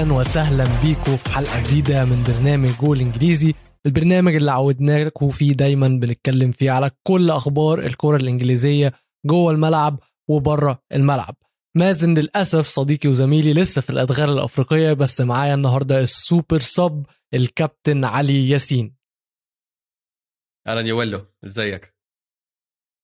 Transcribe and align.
أهلا 0.00 0.12
وسهلا 0.12 0.64
بيكم 0.82 1.16
في 1.16 1.32
حلقة 1.32 1.62
جديدة 1.62 2.04
من 2.04 2.24
برنامج 2.28 2.76
جول 2.80 3.00
إنجليزي 3.00 3.54
البرنامج 3.86 4.34
اللي 4.34 4.50
عودناكم 4.50 5.30
فيه 5.30 5.52
دايما 5.52 5.88
بنتكلم 5.88 6.50
فيه 6.50 6.70
على 6.70 6.90
كل 7.02 7.30
أخبار 7.30 7.78
الكرة 7.78 8.16
الإنجليزية 8.16 8.92
جوه 9.26 9.52
الملعب 9.52 10.00
وبره 10.28 10.82
الملعب. 10.92 11.34
مازن 11.76 12.14
للأسف 12.14 12.66
صديقي 12.66 13.08
وزميلي 13.08 13.52
لسه 13.52 13.80
في 13.80 13.90
الأدغال 13.90 14.30
الأفريقية 14.30 14.92
بس 14.92 15.20
معايا 15.20 15.54
النهارده 15.54 16.00
ال 16.00 16.10
super 16.10 16.58
sub 16.58 17.06
الكابتن 17.34 18.04
علي 18.04 18.50
ياسين. 18.50 18.96
أهلا 20.66 20.80
يا 20.80 20.92
ولو 20.92 21.26
إزيك؟ 21.44 21.94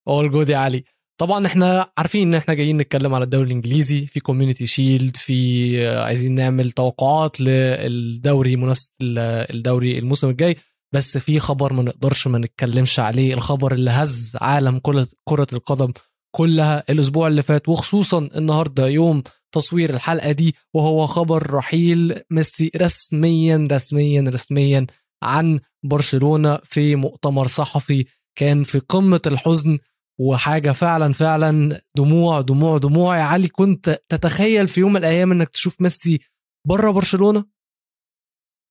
all 0.09 0.31
good 0.31 0.49
يا 0.49 0.57
علي. 0.57 0.85
طبعا 1.19 1.47
إحنا 1.47 1.91
عارفين 1.99 2.29
إن 2.29 2.35
إحنا 2.35 2.55
جايين 2.55 2.77
نتكلم 2.77 3.15
على 3.15 3.25
الدوري 3.25 3.47
الإنجليزي 3.47 4.07
في 4.07 4.21
Community 4.21 4.67
Shield 4.67 5.17
في 5.17 5.89
عايزين 5.89 6.35
نعمل 6.35 6.73
توقعات 6.73 7.41
للدوري 7.41 8.57
منافسه 8.57 8.91
الدوري 9.03 9.99
الموسم 9.99 10.29
الجاي 10.31 10.57
بس 10.95 11.19
في 11.19 11.39
خبر 11.39 11.73
ما 11.73 11.83
نقدرش 11.83 12.27
ما 12.27 12.39
نتكلمش 12.39 13.01
عليه 13.01 13.35
الخبر 13.35 13.73
اللي 13.73 13.91
هز 13.91 14.37
عالم 14.41 14.79
كرة 15.25 15.47
القدم 15.53 15.93
كلها 16.37 16.85
الأسبوع 16.91 17.27
اللي 17.27 17.43
فات 17.43 17.69
وخصوصا 17.69 18.19
النهارده 18.19 18.87
يوم 18.89 19.23
تصوير 19.53 19.95
الحلقة 19.95 20.33
دي 20.33 20.55
وهو 20.75 21.07
خبر 21.07 21.51
رحيل 21.51 22.21
ميسي 22.31 22.71
رسميا 22.77 23.69
رسميا 23.73 24.25
رسميا 24.31 24.87
عن 25.23 25.61
برشلونة 25.85 26.59
في 26.65 26.97
مؤتمر 26.97 27.47
صحفي 27.47 28.05
كان 28.39 28.63
في 28.63 28.79
قمة 28.79 29.21
الحزن 29.27 29.79
وحاجة 30.21 30.71
فعلا 30.73 31.13
فعلا 31.13 31.81
دموع 31.97 32.41
دموع 32.41 32.79
دموع. 32.79 33.19
يا 33.19 33.23
علي 33.23 33.49
كنت 33.49 34.03
تتخيل 34.09 34.69
في 34.69 34.81
يوم 34.81 34.93
من 34.93 34.97
الأيام 34.97 35.33
إنك 35.33 35.49
تشوف 35.49 35.81
ميسي 35.81 36.21
بره 36.69 36.91
برشلونة؟ 36.91 37.45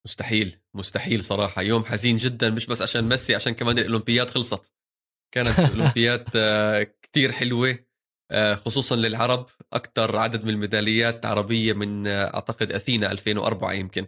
مستحيل 0.05 0.59
مستحيل 0.73 1.23
صراحة. 1.23 1.61
يوم 1.61 1.85
حزين 1.85 2.17
جدا 2.17 2.49
مش 2.49 2.66
بس 2.66 2.81
عشان 2.81 3.09
ميسي 3.09 3.35
عشان 3.35 3.53
كمان 3.53 3.77
الأولمبياد 3.77 4.29
خلصت. 4.29 4.73
كانت 5.33 5.59
الأولمبياد 5.59 6.25
كتير 7.01 7.31
حلوة 7.31 7.79
خصوصا 8.55 8.95
للعرب. 8.95 9.45
أكثر 9.73 10.17
عدد 10.17 10.43
من 10.43 10.49
الميداليات 10.49 11.25
عربية 11.25 11.73
من 11.73 12.07
أعتقد 12.07 12.71
أثينا 12.71 13.11
2004 13.11 13.73
يمكن. 13.73 14.07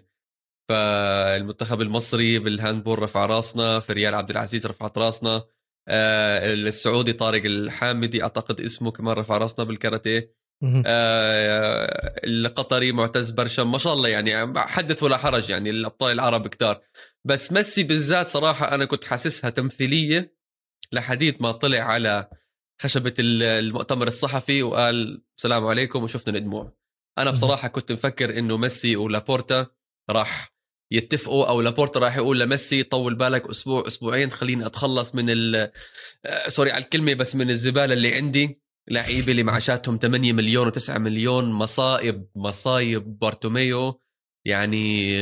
فالمنتخب 0.69 1.81
المصري 1.81 2.39
بالهاندبول 2.39 2.99
رفع 2.99 3.25
راسنا 3.25 3.80
في 3.80 3.93
ريال 3.93 4.15
عبد 4.15 4.30
العزيز 4.30 4.67
رفعت 4.67 4.97
راسنا. 4.97 5.43
السعودي 5.89 7.13
طارق 7.13 7.45
الحامدي 7.45 8.23
أعتقد 8.23 8.61
اسمه 8.61 8.91
كمان 8.91 9.16
رفع 9.16 9.38
راسنا 9.38 9.66
بالكاراتيه 9.66 10.38
القطري 12.23 12.91
معتز 12.91 13.31
برشم 13.31 13.71
ما 13.71 13.77
شاء 13.77 13.93
الله 13.93 14.09
يعني 14.09 14.53
حدث 14.59 15.03
ولا 15.03 15.17
حرج 15.17 15.49
يعني 15.49 15.69
الأبطال 15.69 16.11
العرب 16.11 16.47
كتار. 16.47 16.81
بس 17.25 17.52
ميسي 17.52 17.83
بالذات 17.83 18.27
صراحة 18.27 18.75
أنا 18.75 18.85
كنت 18.85 19.03
حاسسها 19.03 19.49
تمثيلية 19.49 20.38
لحديث 20.91 21.35
ما 21.39 21.52
طلع 21.52 21.80
على 21.80 22.30
خشبة 22.81 23.13
المؤتمر 23.19 24.08
الصحفي 24.08 24.63
وقال 24.63 25.23
السلام 25.38 25.65
عليكم 25.65 26.04
وشفنا 26.04 26.37
الدموع. 26.37 26.77
أنا 27.17 27.31
بصراحة 27.31 27.67
كنت 27.67 27.92
مفكر 27.92 28.39
إنه 28.39 28.58
ميسي 28.58 28.95
ولابورتا 28.95 29.67
راح 30.09 30.56
يتفقوا 30.92 31.49
أو 31.49 31.61
لابورتا 31.61 31.99
راح 31.99 32.17
يقول 32.17 32.39
لميسي 32.39 32.83
طول 32.83 33.15
بالك 33.15 33.49
أسبوع 33.49 33.87
أسبوعين 33.87 34.31
خليني 34.31 34.65
أتخلص 34.65 35.15
من 35.15 35.25
ال 35.30 35.71
سوري 36.48 36.71
على 36.71 36.83
الكلمة 36.83 37.14
بس 37.14 37.36
من 37.36 37.49
الزبالة 37.49 37.93
اللي 37.93 38.15
عندي. 38.15 38.61
لعيبة 38.89 39.31
اللي 39.31 39.43
معاشاتهم 39.43 39.98
8 40.02 40.33
مليون 40.33 40.71
و9 40.71 40.89
مليون 40.89 41.52
مصايب 41.52 42.27
مصايب 42.36 43.20
بارتوميو. 43.20 44.02
يعني 44.45 45.14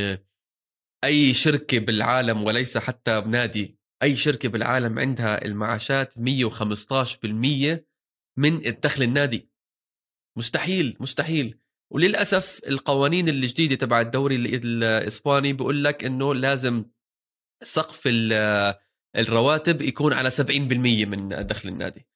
أي 1.03 1.33
شركة 1.33 1.79
بالعالم 1.79 2.43
وليس 2.43 2.77
حتى 2.77 3.21
بنادي 3.21 3.79
أي 4.03 4.15
شركة 4.15 4.49
بالعالم 4.49 4.99
عندها 4.99 5.45
المعاشات 5.45 6.13
115% 6.17 7.85
من 8.37 8.65
الدخل 8.65 9.03
النادي. 9.03 9.49
مستحيل 10.37 10.97
مستحيل. 10.99 11.59
وللأسف 11.93 12.61
القوانين 12.67 13.29
الجديدة 13.29 13.75
تبع 13.75 14.01
الدوري 14.01 14.35
الإسباني 14.35 15.53
بيقول 15.53 15.83
لك 15.83 16.03
إنه 16.03 16.33
لازم 16.35 16.85
سقف 17.63 18.09
الرواتب 19.15 19.81
يكون 19.81 20.13
على 20.13 20.31
70% 20.31 20.41
من 21.05 21.47
دخل 21.47 21.69
النادي. 21.69 22.07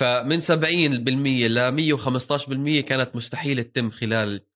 فمن 0.00 0.40
70% 0.40 1.46
ل 1.46 1.70
115% 2.80 2.80
كانت 2.80 3.16
مستحيل 3.16 3.64
تتم 3.64 3.90
خلال 3.90 4.46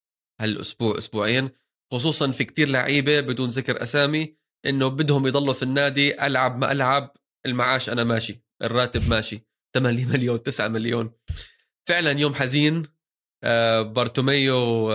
هالأسبوع 0.41 0.99
أسبوعين 0.99 1.51
خصوصا 1.93 2.33
في 2.33 2.45
كتير 2.45 2.69
لعيبة 2.69 3.21
بدون 3.21 3.49
ذكر 3.49 3.83
أسامي 3.83 4.37
إنه 4.67 4.89
بدهم 4.89 5.27
يضلوا 5.27 5.55
في 5.55 5.63
النادي 5.63 6.27
ألعب 6.27 6.59
ما 6.59 6.73
ألعب 6.73 7.17
المعاش 7.47 7.91
أنا 7.91 8.05
ماشي 8.05 8.45
الراتب 8.63 9.11
ماشي 9.11 9.47
8 9.75 10.07
مليون 10.07 10.43
9 10.43 10.69
مليون. 10.69 11.13
فعلا 11.89 12.11
يوم 12.11 12.35
حزين 12.35 12.87
بارتوميو 13.83 14.89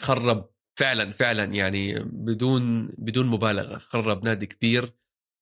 خرب 0.00 0.50
فعلا 0.78 1.12
فعلا 1.12 1.44
يعني 1.44 1.98
بدون 2.04 2.86
بدون 2.98 3.26
مبالغة 3.26 3.78
خرب 3.78 4.24
نادي 4.24 4.46
كبير. 4.46 4.92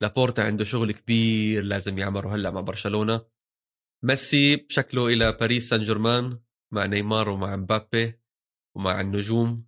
لابورتا 0.02 0.42
عنده 0.42 0.64
شغل 0.64 0.92
كبير 0.92 1.64
لازم 1.64 1.98
يعمله 1.98 2.34
هلأ 2.34 2.50
مع 2.50 2.60
برشلونة. 2.60 3.20
ميسي 4.04 4.66
شكله 4.68 5.06
إلى 5.06 5.32
باريس 5.32 5.68
سان 5.68 5.82
جيرمان 5.82 6.38
مع 6.74 6.86
نيمار 6.86 7.28
ومع 7.28 7.56
مبابي 7.56 8.20
ومع 8.76 9.00
النجوم 9.00 9.66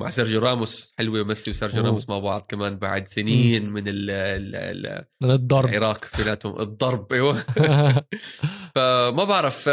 مع 0.00 0.10
سيرجيو 0.10 0.40
راموس. 0.40 0.92
حلوة 0.98 1.24
ميسي 1.24 1.50
وسيرجيو 1.50 1.84
راموس 1.84 2.08
مع 2.08 2.18
بعض 2.18 2.46
كمان 2.48 2.78
بعد 2.78 3.08
سنين 3.08 3.70
من 3.70 3.88
ال 3.88 4.10
ال 4.10 5.04
من 5.22 5.30
الضرب. 5.30 5.68
العراك 5.68 6.16
بيناتهم. 6.18 6.60
الضرب 6.60 7.12
أيوه. 7.12 7.34
فما 8.74 9.24
بعرف 9.24 9.68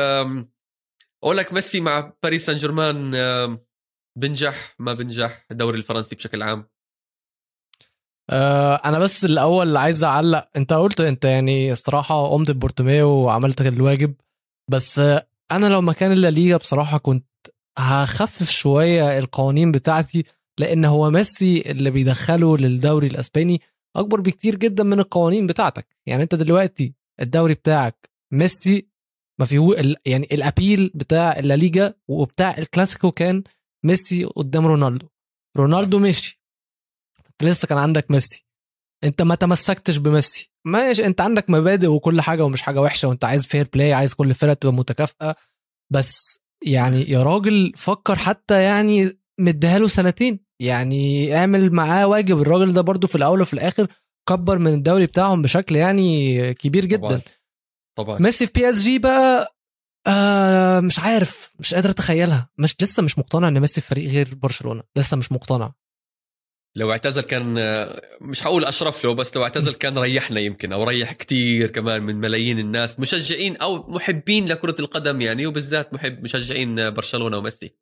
أقول 1.23 1.37
لك 1.37 1.53
ميسي 1.53 1.81
مع 1.81 2.13
باريس 2.23 2.45
سان 2.45 2.57
جيرمان 2.57 3.11
بنجح 4.17 4.75
ما 4.79 4.93
بنجح 4.93 5.45
الدوري 5.51 5.77
الفرنسي 5.77 6.15
بشكل 6.15 6.41
عام. 6.43 6.69
أه 8.29 8.75
أنا 8.75 8.99
بس 8.99 9.25
الأول 9.25 9.77
عايز 9.77 10.03
أعلق 10.03 10.49
أنت 10.55 10.73
قلت 10.73 11.01
أنت 11.01 11.25
يعني 11.25 11.71
الصراحة 11.71 12.27
قمت 12.27 12.51
ببورتوميو 12.51 13.09
وعملت 13.09 13.61
الواجب 13.61 14.13
بس 14.71 14.99
أنا 15.51 15.65
لو 15.65 15.81
مكان 15.81 16.11
الليغا 16.11 16.57
بصراحة 16.57 16.97
كنت 16.97 17.27
هخفف 17.77 18.51
شوية 18.51 19.19
القوانين 19.19 19.71
بتاعتي 19.71 20.23
لأن 20.59 20.85
هو 20.85 21.09
ميسي 21.09 21.61
اللي 21.71 21.91
بيدخله 21.91 22.57
للدوري 22.57 23.07
الأسباني 23.07 23.61
أكبر 23.95 24.21
بكتير 24.21 24.55
جدا 24.55 24.83
من 24.83 24.99
القوانين 24.99 25.47
بتاعتك. 25.47 25.87
يعني 26.05 26.23
أنت 26.23 26.35
دلوقتي 26.35 26.93
الدوري 27.21 27.53
بتاعك 27.53 28.09
ميسي 28.31 28.92
ما 29.39 29.45
فيه 29.45 29.95
يعني 30.05 30.27
ال 30.31 30.40
appeal 30.40 30.91
بتاع 30.95 31.39
الليجا 31.39 31.93
وبتاع 32.07 32.57
الكلاسيكو 32.57 33.11
كان 33.11 33.43
ميسي 33.85 34.25
قدام 34.25 34.67
رونالدو. 34.67 35.07
رونالدو 35.57 35.99
مشي. 35.99 36.41
لسه 37.41 37.67
كان 37.67 37.77
عندك 37.77 38.11
ميسي. 38.11 38.45
انت 39.03 39.21
ما 39.21 39.35
تمسكتش 39.35 39.97
بميسي. 39.97 40.51
ماشي 40.65 41.05
انت 41.05 41.21
عندك 41.21 41.49
مبادئ 41.49 41.87
وكل 41.87 42.21
حاجة 42.21 42.45
ومش 42.45 42.61
حاجة 42.61 42.81
وحشة 42.81 43.07
وانت 43.07 43.25
عايز 43.25 43.45
fair 43.45 43.67
play 43.73 43.93
عايز 43.93 44.13
كل 44.13 44.29
الفرق 44.29 44.53
تبقى 44.53 44.73
متكافئة. 44.73 45.35
بس 45.91 46.39
يعني 46.65 47.09
يا 47.09 47.23
راجل 47.23 47.73
فكر 47.77 48.15
حتى 48.15 48.63
يعني 48.63 49.17
مديها 49.39 49.79
له 49.79 49.87
سنتين. 49.87 50.39
يعني 50.61 51.35
اعمل 51.37 51.73
معاه 51.73 52.07
واجب. 52.07 52.41
الراجل 52.41 52.73
ده 52.73 52.81
برضو 52.81 53.07
في 53.07 53.15
الأول 53.15 53.41
وفي 53.41 53.53
الآخر 53.53 53.87
كبر 54.29 54.57
من 54.59 54.73
الدوري 54.73 55.05
بتاعهم 55.05 55.41
بشكل 55.41 55.75
يعني 55.75 56.53
كبير 56.53 56.85
جدا. 56.85 57.07
طبعا. 57.07 57.21
طبعا. 57.95 58.19
ميسي 58.19 58.45
في 58.45 58.51
PSG 58.55 58.99
بقى 58.99 59.55
آه 60.07 60.79
مش 60.79 60.99
عارف 60.99 61.51
مش 61.59 61.73
قادر 61.73 61.89
أتخيلها. 61.89 62.49
مش 62.57 62.75
لسه 62.81 63.03
مش 63.03 63.19
مقتنع 63.19 63.47
إن 63.47 63.59
ميسي 63.59 63.81
في 63.81 63.87
فريق 63.87 64.09
غير 64.09 64.35
برشلونة. 64.35 64.83
لسه 64.95 65.17
مش 65.17 65.31
مقتنع. 65.31 65.73
لو 66.75 66.91
اعتزل 66.91 67.21
كان 67.21 67.53
مش 68.21 68.43
هقول 68.47 68.65
أشرف 68.65 69.03
له 69.03 69.13
بس 69.13 69.35
لو 69.35 69.43
اعتزل 69.43 69.73
كان 69.73 69.97
ريحنا 69.97 70.39
يمكن 70.39 70.73
أو 70.73 70.83
ريح 70.83 71.13
كتير 71.13 71.71
كمان 71.71 72.03
من 72.03 72.15
ملايين 72.15 72.59
الناس. 72.59 72.99
مشجعين 72.99 73.57
أو 73.57 73.87
محبين 73.89 74.45
لكرة 74.45 74.75
القدم 74.79 75.21
يعني 75.21 75.45
وبالذات 75.45 75.93
محب 75.93 76.23
مشجعين 76.23 76.89
برشلونة 76.91 77.37
وميسي. 77.37 77.75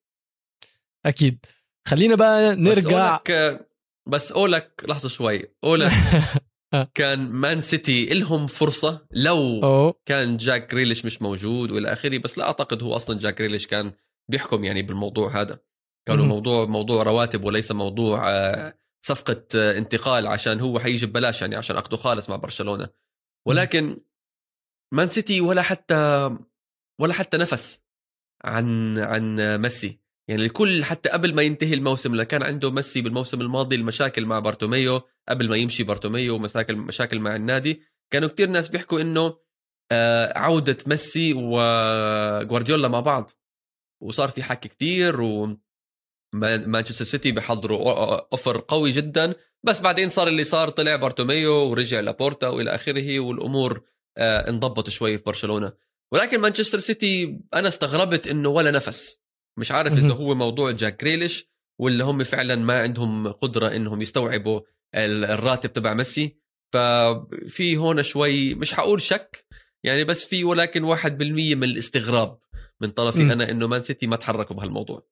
أكيد. 1.06 1.46
خلينا 1.88 2.16
بقى 2.16 2.56
نرجع. 2.56 2.81
بس 3.18 3.31
أولك, 3.31 3.62
بس 4.08 4.31
أقولك 4.31 4.86
لحظة 4.88 5.10
شوي. 5.10 5.46
اقولك 6.74 6.92
كان 6.94 7.32
مان 7.32 7.62
سيتي 7.62 8.06
لهم 8.06 8.48
فرصة 8.48 9.08
لو 9.12 9.64
أوه. 9.64 9.94
كان 10.06 10.38
جاك 10.38 10.72
جريليش 10.72 11.06
مش 11.06 11.22
موجود 11.22 11.72
وإلى 11.72 11.94
آخره 11.94 12.18
بس 12.18 12.38
لا 12.38 12.48
أعتقد 12.48 12.84
هو 12.84 12.96
أصلا 12.96 13.20
جاك 13.20 13.38
جريليش 13.38 13.68
كان 13.68 13.94
بيحكم 14.30 14.64
يعني 14.64 14.82
بالموضوع 14.82 15.42
هذا. 15.42 15.60
كانوا 16.08 16.26
موضوع 16.26 16.66
موضوع 16.66 17.04
رواتب 17.04 17.44
وليس 17.44 17.72
موضوع 17.72 18.24
صفقة 19.02 19.46
انتقال 19.78 20.28
عشان 20.28 20.60
هو 20.60 20.80
حيجي 20.80 21.06
ببلاش 21.06 21.42
يعني 21.42 21.56
عشان 21.56 21.78
عقده 21.78 21.98
خالص 21.98 22.30
مع 22.30 22.36
برشلونة. 22.36 22.90
ولكن 23.48 24.02
مان 24.94 25.08
سيتي 25.08 25.42
ولا 25.42 25.62
حتى 25.62 26.30
ولا 27.02 27.14
حتى 27.14 27.38
نفس 27.38 27.82
عن 28.44 28.98
عن 28.98 29.58
ميسي. 29.58 30.00
يعني 30.31 30.44
الكل 30.44 30.83
حتى 30.83 31.10
قبل 31.10 31.36
ما 31.36 31.42
ينتهي 31.42 31.74
الموسم 31.74 32.12
اللي 32.12 32.25
كان 32.25 32.44
عنده 32.44 32.72
ميسي 32.72 33.01
بالموسم 33.01 33.42
الماضي 33.42 33.75
المشاكل 33.75 34.25
مع 34.25 34.39
بارتوميو 34.39 35.01
قبل 35.30 35.50
ما 35.50 35.57
يمشي 35.57 35.83
بارتوميو 35.83 36.36
ومشاكل 36.36 36.75
مشاكل 36.75 37.19
مع 37.19 37.36
النادي 37.36 37.81
كانوا 38.12 38.30
كتير 38.30 38.50
ناس 38.50 38.69
بيحكوا 38.69 39.01
إنه 39.01 39.38
آه، 39.92 40.38
عودة 40.38 40.78
ميسي 40.88 41.33
وغوارديولا 41.33 42.88
مع 42.88 43.00
بعض. 43.00 43.31
وصار 44.04 44.30
في 44.30 44.44
حكي 44.44 44.69
كتير 44.69 45.22
و 45.22 45.57
مانشستر 46.34 47.06
سيتي 47.06 47.31
بيحضروا 47.31 48.31
offer 48.34 48.66
قوي 48.68 48.92
جدا. 48.92 49.36
بس 49.63 49.81
بعدين 49.81 50.10
صار 50.10 50.27
اللي 50.27 50.44
صار 50.44 50.69
طلع 50.69 50.95
بارتوميو 50.95 51.54
ورجع 51.54 52.00
لابورتا 52.00 52.48
وإلى 52.48 52.75
آخره 52.75 53.19
والأمور 53.19 53.81
آه، 54.18 54.50
انضبط 54.50 54.89
شوي 54.89 55.18
في 55.18 55.24
برشلونة. 55.24 55.74
ولكن 56.13 56.39
مانشستر 56.39 56.80
سيتي 56.80 57.39
أنا 57.54 57.68
استغربت 57.68 58.27
إنه 58.27 58.50
ولا 58.50 58.72
نفس. 58.72 59.21
مش 59.59 59.71
عارف 59.71 59.94
إذا 59.94 60.13
هو 60.13 60.36
موضوع 60.36 60.71
جاك 60.71 61.01
جريليش 61.03 61.51
ولا 61.80 62.06
هم 62.06 62.24
فعلا 62.24 62.56
ما 62.56 62.80
عندهم 62.80 63.27
قدرة 63.27 63.75
إنهم 63.75 64.01
يستوعبوا 64.01 64.62
الراتب 64.95 65.74
تبع 65.74 65.94
ميسي. 65.94 66.42
ففي 66.74 67.77
هون 67.77 68.03
شوي 68.03 68.56
مش 68.56 68.74
حقول 68.74 69.01
شك 69.01 69.45
يعني 69.83 70.03
بس 70.03 70.25
في 70.25 70.44
ولكن 70.44 70.95
1% 70.95 71.06
من 71.06 71.63
الاستغراب 71.63 72.39
من 72.81 72.89
طرفي 72.89 73.24
م. 73.24 73.31
أنا 73.31 73.50
إنه 73.50 73.68
مان 73.68 73.81
سيتي 73.81 74.07
ما 74.07 74.15
تحركوا 74.15 74.56
بهالموضوع. 74.56 75.07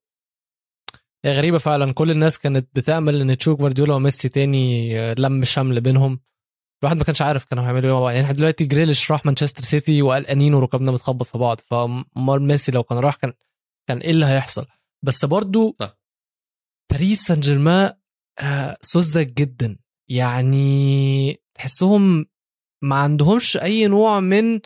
هي 1.24 1.32
غريبة 1.32 1.58
فعلا. 1.58 1.92
كل 1.92 2.10
الناس 2.10 2.38
كانت 2.38 2.68
بتأمل 2.74 3.20
إن 3.20 3.38
تشوف 3.38 3.58
جوارديولا 3.58 3.94
وميسي 3.94 4.28
تاني 4.28 4.98
آه، 4.98 5.14
لم 5.18 5.44
شمل 5.44 5.80
بينهم. 5.80 6.20
الواحد 6.82 6.96
ما 6.96 7.04
كانش 7.04 7.22
عارف 7.22 7.44
كانوا 7.44 7.64
هيعملوا 7.64 8.10
إيه 8.10 8.16
يعني 8.16 8.32
دلوقتي 8.32 8.64
جريليش 8.64 9.12
راح 9.12 9.26
مانشستر 9.26 9.62
سيتي 9.62 10.02
وقلقانين 10.02 10.54
وركبنا 10.54 10.92
بتخبط 10.92 11.26
في 11.26 11.38
بعض. 11.38 11.60
فامال 11.60 12.42
ميسي 12.42 12.72
لو 12.72 12.82
كان 12.82 12.98
راح 12.98 13.16
كان 13.16 13.32
كان 13.90 13.98
إيه 13.98 14.10
اللي 14.10 14.26
هيحصل 14.26 14.66
بس 15.04 15.24
برضو 15.24 15.76
صح. 15.80 15.98
باريس 16.92 17.22
سان 17.22 17.40
جيرمان 17.40 17.92
آه 18.38 18.76
سذج 18.80 19.34
جدا 19.34 19.78
يعني 20.10 21.40
تحسهم 21.54 22.26
ما 22.84 22.96
عندهمش 22.96 23.56
أي 23.56 23.86
نوع 23.86 24.20
من 24.20 24.60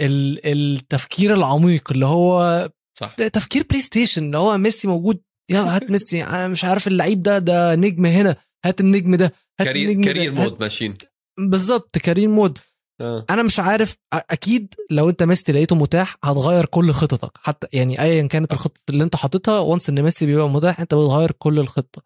التفكير 0.00 1.34
العميق 1.34 1.92
اللي 1.92 2.06
هو 2.06 2.70
صح 2.98 3.14
تفكير 3.16 3.62
PlayStation 3.70 4.24
اللي 4.26 4.38
هو 4.38 4.58
ميسي 4.58 4.88
موجود 4.88 5.22
يلا 5.50 5.76
هات 5.76 5.90
ميسي 5.90 6.24
أنا 6.24 6.48
مش 6.48 6.64
عارف 6.64 6.86
اللعيب 6.86 7.20
ده 7.22 7.38
ده 7.38 7.74
نجم 7.74 8.06
هنا 8.06 8.36
هات 8.64 8.80
النجم 8.80 9.14
ده 9.14 9.24
هات 9.60 9.66
career 9.68 9.90
النجم 9.90 10.04
career 10.04 10.34
ده. 10.34 10.40
mode 10.42 10.60
ماشيين 10.60 10.94
بالظبط 11.38 11.98
career 11.98 12.28
mode 12.28 12.58
آه. 13.02 13.24
أنا 13.30 13.42
مش 13.42 13.60
عارف 13.60 13.96
أكيد 14.12 14.74
لو 14.90 15.10
أنت 15.10 15.22
ميسي 15.22 15.52
لقيته 15.52 15.76
متاح 15.76 16.16
هتغير 16.24 16.64
كل 16.66 16.90
خططك. 16.92 17.38
حتى 17.42 17.66
يعني 17.72 18.02
ايا 18.02 18.26
كانت 18.26 18.52
الخطه 18.52 18.80
اللي 18.90 19.04
أنت 19.04 19.16
حاططها 19.16 19.58
once 19.58 19.88
إن 19.88 20.02
ميسي 20.02 20.26
بيبقى 20.26 20.48
متاح 20.48 20.80
أنت 20.80 20.94
بتغير 20.94 21.32
كل 21.32 21.58
الخطة. 21.58 22.02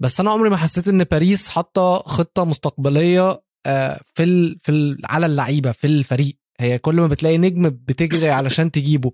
بس 0.00 0.20
أنا 0.20 0.30
عمري 0.30 0.50
ما 0.50 0.56
حسيت 0.56 0.88
إن 0.88 1.04
باريس 1.04 1.48
حاطة 1.48 1.98
خطة 1.98 2.44
مستقبلية 2.44 3.42
آه، 3.66 4.00
في 4.14 4.22
ال 4.22 4.58
في 4.58 4.72
ال 4.72 5.00
على 5.04 5.26
اللعيبة 5.26 5.72
في 5.72 5.86
الفريق. 5.86 6.38
هي 6.60 6.78
كل 6.78 6.94
ما 6.94 7.06
بتلاقي 7.06 7.38
نجم 7.38 7.70
بتجري 7.70 8.30
علشان 8.30 8.70
تجيبه. 8.70 9.12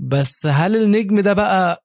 بس 0.00 0.46
هل 0.46 0.76
النجم 0.76 1.20
ده 1.20 1.32
بقى 1.32 1.84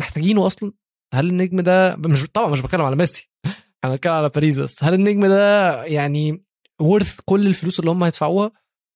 محتاجينه 0.00 0.46
أصلا؟ 0.46 0.72
هل 1.14 1.28
النجم 1.28 1.60
ده 1.60 1.96
مش 1.96 2.26
طبعا 2.26 2.50
مش 2.50 2.60
بتكلم 2.60 2.82
على 2.82 2.96
ميسي. 2.96 3.30
أنا 3.84 3.94
بتكلم 3.94 4.12
على 4.12 4.28
باريس 4.28 4.58
بس. 4.58 4.84
هل 4.84 4.94
النجم 4.94 5.26
ده 5.26 5.84
يعني 5.84 6.44
worth 6.80 7.20
كل 7.24 7.46
الفلوس 7.46 7.80
اللي 7.80 7.90
هم 7.90 8.04
هيدفعوها. 8.04 8.52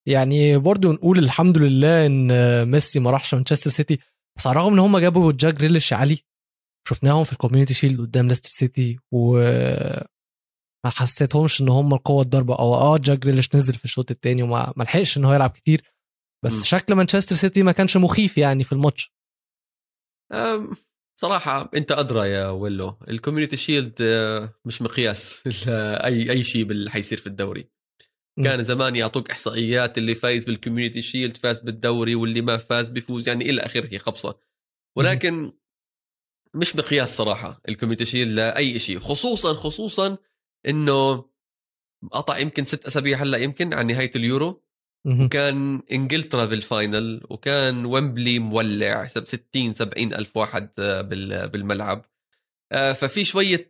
يعني 0.08 0.58
برضو 0.58 0.92
نقول 0.92 1.18
الحمد 1.18 1.58
لله 1.58 2.06
إن 2.06 2.28
ميسي 2.70 3.00
ما 3.00 3.10
راحش 3.10 3.34
مانشستر 3.34 3.70
سيتي. 3.70 3.98
بس 4.38 4.46
على 4.46 4.56
الرغم 4.56 4.72
إن 4.72 4.78
هم 4.78 4.98
جابوا 4.98 5.32
جاك 5.32 5.54
جريليش 5.54 5.92
علي 5.92 6.18
شفناهم 6.88 7.24
في 7.24 7.32
ال 7.32 7.37
Community 7.37 7.74
Shield 7.74 8.00
قدام 8.00 8.28
ليستر 8.28 8.50
سيتي 8.50 8.98
و 9.12 9.38
ما 10.84 10.90
حسيتهمش 10.90 11.60
إن 11.60 11.68
هم 11.68 11.94
القوه 11.94 12.22
الضاربه 12.22 12.58
أو 12.58 12.74
آه 12.74 12.98
جاك 12.98 13.18
جريليش 13.18 13.54
نزل 13.54 13.74
في 13.74 13.84
الشوط 13.84 14.10
الثاني 14.10 14.42
وما 14.42 14.72
ما 14.76 14.84
لحقش 14.84 15.18
إن 15.18 15.24
هو 15.24 15.34
يلعب 15.34 15.50
كتير. 15.50 15.92
بس 16.44 16.60
م. 16.60 16.64
شكل 16.64 16.94
مانشستر 16.94 17.36
سيتي 17.36 17.62
ما 17.62 17.72
كانش 17.72 17.96
مخيف 17.96 18.38
يعني 18.38 18.64
في 18.64 18.72
الماتش. 18.72 19.12
صراحة 21.16 21.70
أنت 21.74 21.92
أدرى 21.92 22.28
يا 22.30 22.48
ويلو 22.48 22.98
ال 23.08 23.13
Community 23.13 23.56
Shield 23.56 23.94
آه، 24.00 24.54
مش 24.64 24.82
مقياس 24.82 25.42
أي 26.06 26.30
أي 26.30 26.42
شيء 26.42 26.64
باللي 26.64 26.90
حيصير 26.90 27.18
في 27.18 27.26
الدوري. 27.26 27.68
كان 28.44 28.62
زمان 28.62 28.96
يعطوك 28.96 29.30
إحصائيات 29.30 29.98
اللي 29.98 30.14
فايز 30.14 30.44
بال 30.44 30.55
Community 30.55 31.02
Shield 31.02 31.36
فاز 31.36 31.60
بالدوري 31.60 32.14
واللي 32.14 32.40
ما 32.40 32.56
فاز 32.56 32.88
بيفوز 32.90 33.28
يعني 33.28 33.50
إلى 33.50 33.60
آخره 33.62 33.98
خبصة. 33.98 34.38
ولكن 34.96 35.52
مش 36.54 36.76
مقياس 36.76 37.16
صراحة 37.16 37.60
ال 37.68 37.72
Community 37.72 38.04
Shield 38.04 38.32
لأي 38.32 38.78
شيء 38.78 38.98
خصوصا 38.98 39.54
خصوصا 39.54 40.18
إنه 40.68 41.24
قطع 42.12 42.38
يمكن 42.38 42.64
ست 42.64 42.86
أسابيع 42.86 43.18
هلأ 43.22 43.38
يمكن 43.38 43.74
عن 43.74 43.86
نهاية 43.86 44.10
اليورو. 44.16 44.62
وكان 45.06 45.82
إنجلترا 45.92 46.44
بال 46.44 46.66
final 46.66 47.20
وكان 47.30 47.84
ويمبلي 47.86 48.38
مولع 48.38 49.06
60 49.06 49.74
70 49.74 50.14
ألف 50.14 50.36
واحد 50.36 50.68
آه، 50.78 51.00
بالملعب. 51.46 52.04
آه، 52.72 52.92
ففي 52.92 53.24
شوية 53.24 53.68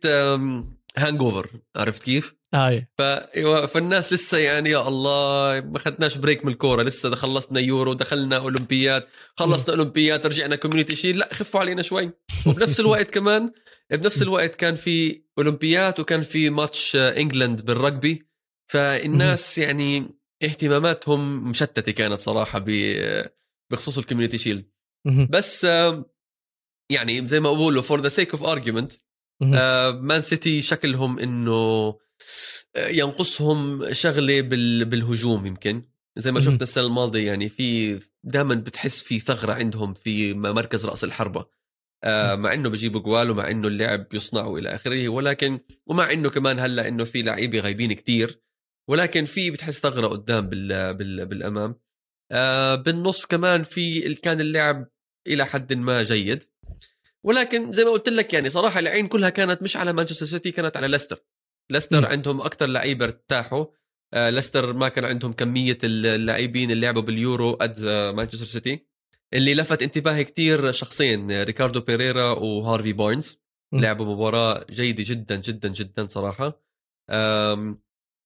hangover 0.97 1.49
عرفت 1.75 2.03
كيف؟ 2.03 2.35
اي 2.53 2.87
أيوة، 2.99 3.65
فالناس 3.65 4.13
لسه 4.13 4.37
يعني 4.37 4.69
يا 4.69 4.87
الله 4.87 5.61
ما 5.61 5.77
اخذناش 5.77 6.17
break 6.17 6.45
من 6.45 6.51
الكورة 6.51 6.83
لسه 6.83 7.15
خلصنا 7.15 7.59
يورو 7.59 7.93
دخلنا 7.93 8.37
اولمبيات 8.37 9.07
خلصنا 9.35 9.75
اولمبيات 9.75 10.25
رجعنا 10.25 10.55
Community 10.55 10.95
Shield 10.95 11.17
لا 11.17 11.33
خفوا 11.33 11.59
علينا 11.59 11.81
شوي. 11.81 12.11
وبنفس 12.47 12.79
الوقت 12.83 13.11
كمان 13.11 13.51
بنفس 13.91 14.21
الوقت 14.21 14.55
كان 14.55 14.75
في 14.75 15.23
اولمبيات 15.37 15.99
وكان 15.99 16.23
في 16.23 16.49
ماتش 16.49 16.95
England 16.95 17.61
بالرجبي. 17.65 18.27
فالناس 18.71 19.57
يعني 19.57 20.15
اهتماماتهم 20.43 21.49
مشتتة 21.49 21.91
كانت 21.91 22.19
صراحة 22.19 22.65
بخصوص 23.71 23.97
ال 23.97 24.01
Community 24.01 24.37
Shield 24.37 24.65
بس 25.29 25.67
يعني 26.91 27.27
زي 27.27 27.39
ما 27.39 27.51
بقولوا 27.53 27.81
for 27.81 28.01
the 28.01 28.07
sake 28.07 28.31
of 28.31 28.43
argument 28.43 28.93
مان 30.01 30.21
سيتي 30.21 30.61
شكلهم 30.61 31.19
إنه 31.19 31.53
آه، 32.75 32.87
ينقصهم 32.87 33.93
شغلة 33.93 34.41
بالهجوم 34.83 35.45
يمكن. 35.45 35.83
زي 36.17 36.31
ما 36.31 36.39
شفنا 36.39 36.63
السنة 36.63 36.85
الماضية 36.85 37.27
يعني 37.27 37.49
في 37.49 37.99
دائما 38.23 38.55
بتحس 38.55 39.03
في 39.03 39.19
ثغرة 39.19 39.53
عندهم 39.53 39.93
في 39.93 40.33
مركز 40.33 40.85
رأس 40.85 41.03
الحربة. 41.03 41.45
آه، 42.03 42.35
مع 42.35 42.53
إنه 42.53 42.69
بجيبوا 42.69 43.01
جوال 43.01 43.31
ومع 43.31 43.49
إنه 43.49 43.67
اللعب 43.67 44.07
يصنعوا 44.13 44.59
إلى 44.59 44.75
آخره 44.75 45.09
ولكن 45.09 45.59
ومع 45.85 46.11
إنه 46.11 46.29
كمان 46.29 46.59
هلأ 46.59 46.87
إنه 46.87 47.03
في 47.03 47.21
لعيبة 47.21 47.59
غايبين 47.59 47.93
كتير. 47.93 48.42
ولكن 48.89 49.25
في 49.25 49.51
بتحس 49.51 49.79
ثغرة 49.79 50.07
قدام 50.07 50.49
بال 50.49 50.93
بال 50.93 51.25
بالأمام. 51.25 51.75
آه 52.31 52.75
بالنص 52.75 53.25
كمان 53.25 53.63
في 53.63 54.15
كان 54.15 54.41
اللعب 54.41 54.87
إلى 55.27 55.45
حد 55.45 55.73
ما 55.73 56.03
جيد. 56.03 56.43
ولكن 57.23 57.73
زي 57.73 57.83
ما 57.83 57.91
قلت 57.91 58.09
لك 58.09 58.33
يعني 58.33 58.49
صراحة 58.49 58.79
العين 58.79 59.07
كلها 59.07 59.29
كانت 59.29 59.63
مش 59.63 59.77
على 59.77 59.93
مانشستر 59.93 60.25
سيتي 60.25 60.51
كانت 60.51 60.77
على 60.77 60.87
ليستر. 60.87 61.23
ليستر 61.71 62.01
م. 62.01 62.05
عندهم 62.05 62.41
أكثر 62.41 62.65
لعيبة 62.65 63.05
ارتاحوا. 63.05 63.65
آه 64.13 64.29
ليستر 64.29 64.73
ما 64.73 64.89
كان 64.89 65.05
عندهم 65.05 65.33
كمية 65.33 65.77
اللاعبين 65.83 66.71
اللي 66.71 66.85
لعبوا 66.85 67.01
باليورو 67.01 67.53
قد 67.53 67.79
مانشستر 68.15 68.45
سيتي 68.45 68.87
اللي 69.33 69.55
لفت 69.55 69.83
انتباهي 69.83 70.23
كتير 70.23 70.71
شخصين 70.71 71.41
ريكاردو 71.41 71.81
بيريرا 71.81 72.29
وهارفي 72.29 72.93
بارنز 72.93 73.39
لعبوا 73.73 74.05
مباراة 74.05 74.65
جيدة 74.69 75.03
جدا 75.07 75.35
جدا 75.35 75.69
جدا 75.69 76.07
صراحة. 76.07 76.63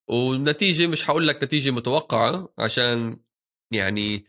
والنتيجة 0.08 0.88
مش 0.88 1.04
حقول 1.04 1.28
لك 1.28 1.44
نتيجة 1.44 1.72
متوقعة 1.72 2.54
عشان 2.60 3.20
يعني 3.72 4.26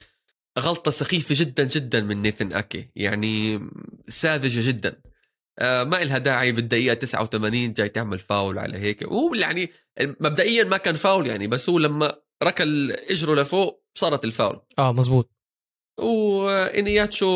غلطة 0.59 0.91
سخيفة 0.91 1.35
جدا 1.39 1.65
جدا 1.65 2.01
من 2.01 2.23
نيثن 2.23 2.53
أكي 2.53 2.91
يعني 2.97 3.61
ساذجة 4.09 4.69
جدا. 4.69 5.03
آه 5.59 5.85
ما 5.85 6.03
إلها 6.03 6.19
داعي 6.19 6.53
بالدقيقة 6.53 6.95
89 6.95 7.73
جاي 7.73 7.89
تعمل 7.89 8.19
فاول 8.19 8.59
على 8.59 8.79
هيك. 8.79 9.05
هو 9.05 9.35
يعني 9.35 9.71
مبدئيا 10.01 10.65
ما 10.65 10.77
كان 10.77 10.97
فاول 10.97 11.27
يعني 11.27 11.47
بس 11.47 11.69
هو 11.69 11.79
لما 11.79 12.15
ركل 12.43 12.93
إجره 12.93 13.35
لفوق 13.43 13.85
صارت 13.95 14.25
الفاول. 14.25 14.61
آه 14.79 14.93
مزبوط. 14.93 15.31
وإنياتشو 15.99 17.27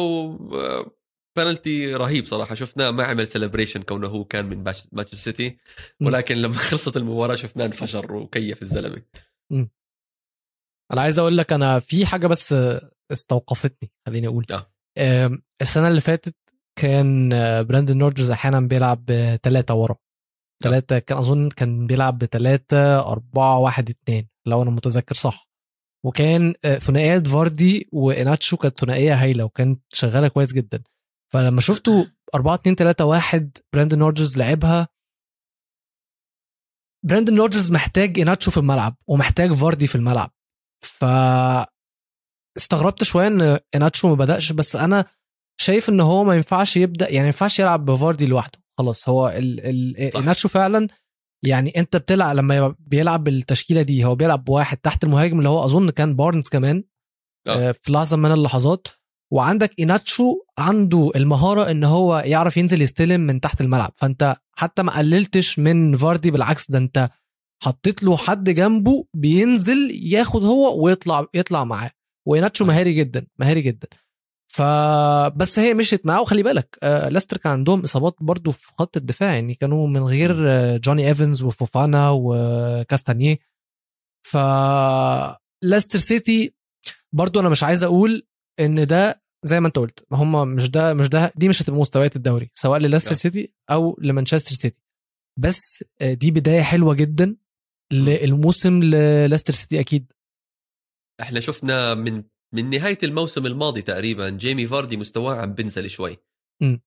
آه، 0.53 0.91
بنالتي 1.37 1.95
رهيب 1.95 2.25
صراحة. 2.25 2.55
شفناه 2.55 2.91
ما 2.91 3.05
عمل 3.05 3.29
celebration 3.29 3.83
كونه 3.83 4.09
هو 4.09 4.25
كان 4.25 4.47
من 4.47 4.65
ماتش 4.93 5.15
سيتي 5.15 5.59
ولكن 6.03 6.35
لما 6.37 6.55
خلصت 6.69 6.97
المباراة 6.97 7.35
شفناه 7.35 7.67
انفجر 7.67 8.13
وكيف 8.13 8.63
الزلمة. 8.63 9.03
أنا 10.93 11.01
عايز 11.01 11.19
أقول 11.19 11.39
لك 11.39 11.53
أنا 11.53 11.81
في 11.81 12.07
حاجة 12.07 12.27
بس 12.27 12.55
استوقفتني 13.13 13.91
خليني 14.07 14.27
أقول. 14.27 14.47
آه. 14.51 15.39
السنة 15.63 15.89
اللي 15.89 16.01
فاتت 16.01 16.37
كان 16.79 17.29
براندن 17.65 17.99
روجرز 17.99 18.31
أحيانا 18.31 18.61
بيلعب 18.61 19.05
بثلاثه 19.05 19.75
ورا. 19.75 19.97
ثلاثة 20.63 20.99
كان 20.99 21.19
أظن 21.19 21.49
كان 21.49 21.87
بيلعب 21.87 22.19
بثلاثة 22.19 23.01
أربعة 23.01 23.59
واحد 23.59 23.91
اتنين 23.91 24.29
لو 24.47 24.63
أنا 24.63 24.71
متذكر 24.71 25.15
صح. 25.15 25.49
وكان 26.05 26.55
ثنائيات 26.79 27.29
فاردي 27.29 27.89
وإناتشو 27.93 28.57
كانت 28.57 28.81
ثنائية 28.81 29.23
هايلة 29.23 29.45
وكانت 29.45 29.83
شغالة 29.93 30.29
كويس 30.29 30.53
جدا. 30.53 30.83
فلما 31.33 31.61
شفتوا 31.61 32.05
4 32.35 32.55
2 32.55 32.77
3 32.77 33.05
1 33.05 33.59
براندن 33.73 34.03
روجرز 34.03 34.39
لعبها 34.39 34.89
براندن 37.07 37.39
روجرز 37.39 37.73
محتاج 37.73 38.21
إناتشو 38.21 38.51
في 38.51 38.57
الملعب 38.57 38.97
ومحتاج 39.07 39.53
فاردي 39.53 39.87
في 39.87 39.95
الملعب 39.95 40.31
ف 40.85 41.05
استغربت 42.57 43.05
شوية 43.05 43.27
إن 43.27 43.59
إناتشو 43.75 44.09
ما 44.09 44.15
بدأش 44.15 44.53
بس 44.53 44.77
أنا 44.77 45.05
شايف 45.61 45.89
إن 45.89 46.01
هو 46.01 46.25
ما 46.25 46.35
ينفعش 46.35 46.77
يبدأ 46.77 47.07
يعني 47.09 47.21
ما 47.21 47.27
ينفعش 47.27 47.59
يلعب 47.59 47.85
بفاردي 47.85 48.27
لوحده 48.27 48.59
خلاص 48.79 49.09
هو 49.09 49.29
ال 49.29 49.61
ال 50.01 50.13
صح. 50.13 50.21
إناتشو 50.21 50.49
فعلا 50.49 50.89
يعني 51.45 51.73
أنت 51.77 51.97
بتلعب 51.97 52.37
لما 52.37 52.75
بيلعب 52.79 53.25
بالتشكيله 53.25 53.83
دي 53.83 54.05
هو 54.05 54.15
بيلعب 54.15 54.45
بواحد 54.45 54.77
تحت 54.77 55.05
المهاجم 55.05 55.39
اللي 55.39 55.49
هو 55.49 55.65
أظن 55.65 55.91
كان 55.91 56.17
بارنز 56.17 56.49
كمان 56.49 56.85
آه. 57.49 57.69
آه، 57.69 57.73
في 57.73 57.93
لحظة 57.93 58.17
من 58.17 58.33
اللحظات 58.33 58.87
وعندك 59.33 59.75
إيناتشو 59.79 60.35
عنده 60.59 61.11
المهارة 61.17 61.71
إن 61.71 61.85
هو 61.85 62.19
يعرف 62.19 62.57
ينزل 62.57 62.83
يستلم 62.83 63.21
من 63.21 63.41
تحت 63.41 63.61
الملعب. 63.61 63.93
فأنت 63.97 64.37
حتى 64.57 64.83
ما 64.83 64.99
قللتش 64.99 65.59
من 65.59 65.97
فاردي 65.97 66.31
بالعكس 66.31 66.71
ده 66.71 66.79
أنت 66.79 67.11
حطيت 67.63 68.03
له 68.03 68.17
حد 68.17 68.51
جنبه 68.51 69.05
بينزل 69.15 69.91
ياخد 69.91 70.45
هو 70.45 70.85
ويطلع 70.85 71.27
يطلع 71.35 71.65
معاه. 71.65 71.91
وإيناتشو 72.29 72.65
مهاري 72.65 72.95
جدا 72.95 73.27
مهاري 73.39 73.61
جدا. 73.61 73.89
فبس 74.53 75.59
هي 75.59 75.75
مشيت 75.75 76.07
معاه. 76.07 76.21
وخلي 76.21 76.43
بالك 76.43 76.79
آه 76.83 77.09
ليستر 77.09 77.37
كان 77.37 77.53
عندهم 77.53 77.83
إصابات 77.83 78.17
برضو 78.21 78.53
في 78.53 78.73
خط 78.79 78.97
الدفاع. 78.97 79.35
يعني 79.35 79.55
كانوا 79.55 79.87
من 79.89 80.03
غير 80.03 80.37
آه 80.39 80.77
جوني 80.77 81.09
إيفنز 81.09 81.43
وفوفانا 81.43 82.11
وكاستانيه 82.15 83.39
ف 84.23 84.37
سيتي 85.97 86.55
برضو 87.13 87.41
أنا 87.41 87.49
مش 87.49 87.63
عايز 87.63 87.83
أقول 87.83 88.27
إن 88.61 88.87
ده 88.87 89.22
زي 89.45 89.61
ما 89.61 89.67
انت 89.67 89.79
قلت 89.79 90.07
هم 90.13 90.49
مش 90.55 90.71
ده 90.71 90.95
مش 90.95 91.09
ده 91.09 91.33
دي 91.37 91.49
مش 91.49 91.63
هتبقى 91.63 91.81
مستويات 91.81 92.17
الدوري 92.17 92.51
سواء 92.55 92.79
لليستر 92.81 93.11
لا. 93.11 93.17
سيتي 93.17 93.53
أو 93.71 93.97
لمانشستر 94.01 94.55
سيتي. 94.55 94.81
بس 95.39 95.85
آه، 96.01 96.13
دي 96.15 96.31
بداية 96.31 96.63
حلوة 96.63 96.95
جدا 96.95 97.37
للموسم 97.93 98.83
لليستر 98.83 99.53
سيتي 99.53 99.81
أكيد. 99.81 100.13
إحنا 101.21 101.41
شفنا 101.41 101.95
من 101.95 102.25
من 102.55 102.71
نهاية 102.71 102.99
الموسم 103.03 103.47
الماضي 103.47 103.83
تقريبا 103.83 104.31
جيمي 104.31 104.67
فاردي 104.67 104.97
مستواه 104.97 105.35
عم 105.35 105.55
بنزل 105.55 105.91
شوي. 105.91 106.19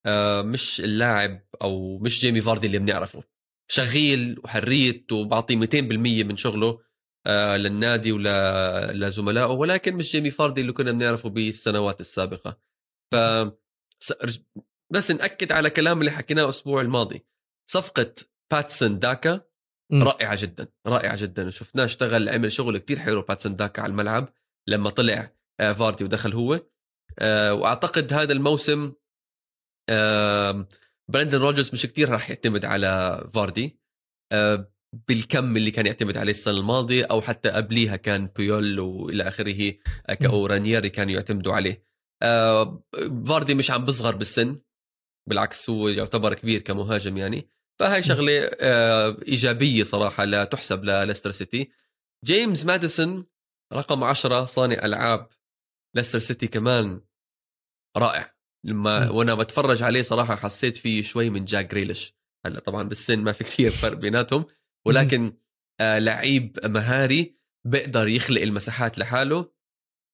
آه 0.06 0.42
مش 0.42 0.82
اللاعب 0.82 1.42
أو 1.62 1.98
مش 2.00 2.22
جيمي 2.22 2.42
فاردي 2.42 2.68
اللي 2.68 2.80
بنعرفه. 2.80 3.24
شغيل 3.72 4.40
وحريت 4.44 5.12
وبعطي 5.12 5.56
200% 5.56 6.24
من 6.24 6.36
شغله. 6.38 6.80
آه 7.28 7.58
للنادي 7.58 8.12
ولزملائه 8.12 9.52
ولكن 9.52 9.96
مش 9.96 10.12
جيمي 10.12 10.32
فاردي 10.32 10.62
اللي 10.62 10.74
كنا 10.74 10.92
بنعرفه 10.92 11.30
بالسنوات 11.30 12.00
السابقة. 12.00 12.60
ف 13.14 13.16
بس 14.94 15.12
نأكد 15.12 15.52
على 15.52 15.70
كلام 15.70 16.00
اللي 16.00 16.12
حكيناه 16.12 16.44
الأسبوع 16.44 16.82
الماضي. 16.82 17.26
صفقة 17.72 18.16
باتسون 18.52 19.00
داكا. 19.00 19.42
رائعة 19.94 20.42
جدا 20.42 20.68
رائعة 20.88 21.16
جدا. 21.22 21.50
شفناه 21.50 21.86
اشتغل 21.86 22.30
عمل 22.30 22.52
شغل 22.52 22.78
كتير 22.78 23.00
حلو 23.00 23.22
باتسون 23.22 23.56
داكا 23.56 23.82
على 23.82 23.90
الملعب 23.92 24.34
لما 24.68 24.90
طلع 24.90 25.32
آه، 25.60 25.74
فاردي 25.74 26.04
ودخل 26.04 26.34
هو. 26.34 26.62
آه، 27.20 27.54
وأعتقد 27.54 28.14
هذا 28.14 28.34
الموسم 28.34 28.94
براندن 31.12 31.40
روجرز 31.40 31.74
مش 31.74 31.86
كتير 31.86 32.10
راح 32.10 32.30
يعتمد 32.30 32.66
على 32.66 33.22
فاردي. 33.34 33.80
بالكم 35.08 35.58
اللي 35.58 35.72
كان 35.72 35.86
يعتمد 35.86 36.18
عليه 36.18 36.32
السنة 36.32 36.58
الماضية 36.60 37.06
أو 37.06 37.22
حتى 37.22 37.50
قبليها 37.50 37.96
كان 37.96 38.28
بيول 38.36 38.80
وإلى 38.80 39.28
آخره 39.28 39.74
آه، 40.08 40.14
ك- 40.14 40.26
أو 40.26 40.46
رانييري 40.46 40.90
كانوا 40.90 41.14
يعتمدوا 41.14 41.54
عليه. 41.54 41.86
آه، 42.22 42.84
فاردي 43.28 43.56
مش 43.56 43.72
عم 43.72 43.86
بصغر 43.86 44.16
بالسن 44.16 44.62
بالعكس 45.30 45.70
هو 45.70 45.88
يعتبر 45.90 46.34
كبير 46.34 46.62
كمهاجم 46.62 47.18
يعني. 47.18 47.50
فهاي 47.80 48.04
شغلة 48.04 48.32
آه، 48.60 49.18
إيجابية 49.28 49.84
صراحة 49.84 50.26
لا 50.26 50.44
تحسب 50.44 50.84
لليستر 50.84 51.32
سيتي. 51.32 51.72
جيمس 52.26 52.66
ماديسون 52.66 53.26
رقم 53.74 54.04
10 54.04 54.46
صانع 54.46 54.86
ألعاب 54.86 55.28
ليستر 55.96 56.20
سيتي 56.20 56.48
كمان 56.48 57.02
رائع. 57.98 58.36
لما. 58.66 59.10
وأنا 59.10 59.36
بتفرج 59.36 59.84
عليه 59.84 60.02
صراحة 60.02 60.36
حسيت 60.36 60.76
فيه 60.78 61.02
شوي 61.02 61.30
من 61.30 61.46
جاك 61.46 61.72
جريليش. 61.72 62.16
هلأ 62.46 62.60
طبعا 62.60 62.84
بالسن 62.84 63.20
ما 63.20 63.32
في 63.32 63.44
كثير 63.44 63.70
فرق 63.70 63.94
بيناتهم. 63.98 64.46
ولكن 64.88 65.38
آه 65.80 66.00
لعيب 66.00 66.60
مهاري 66.66 67.40
بيقدر 67.68 68.08
يخلق 68.08 68.42
المساحات 68.42 69.00
لحاله 69.00 69.52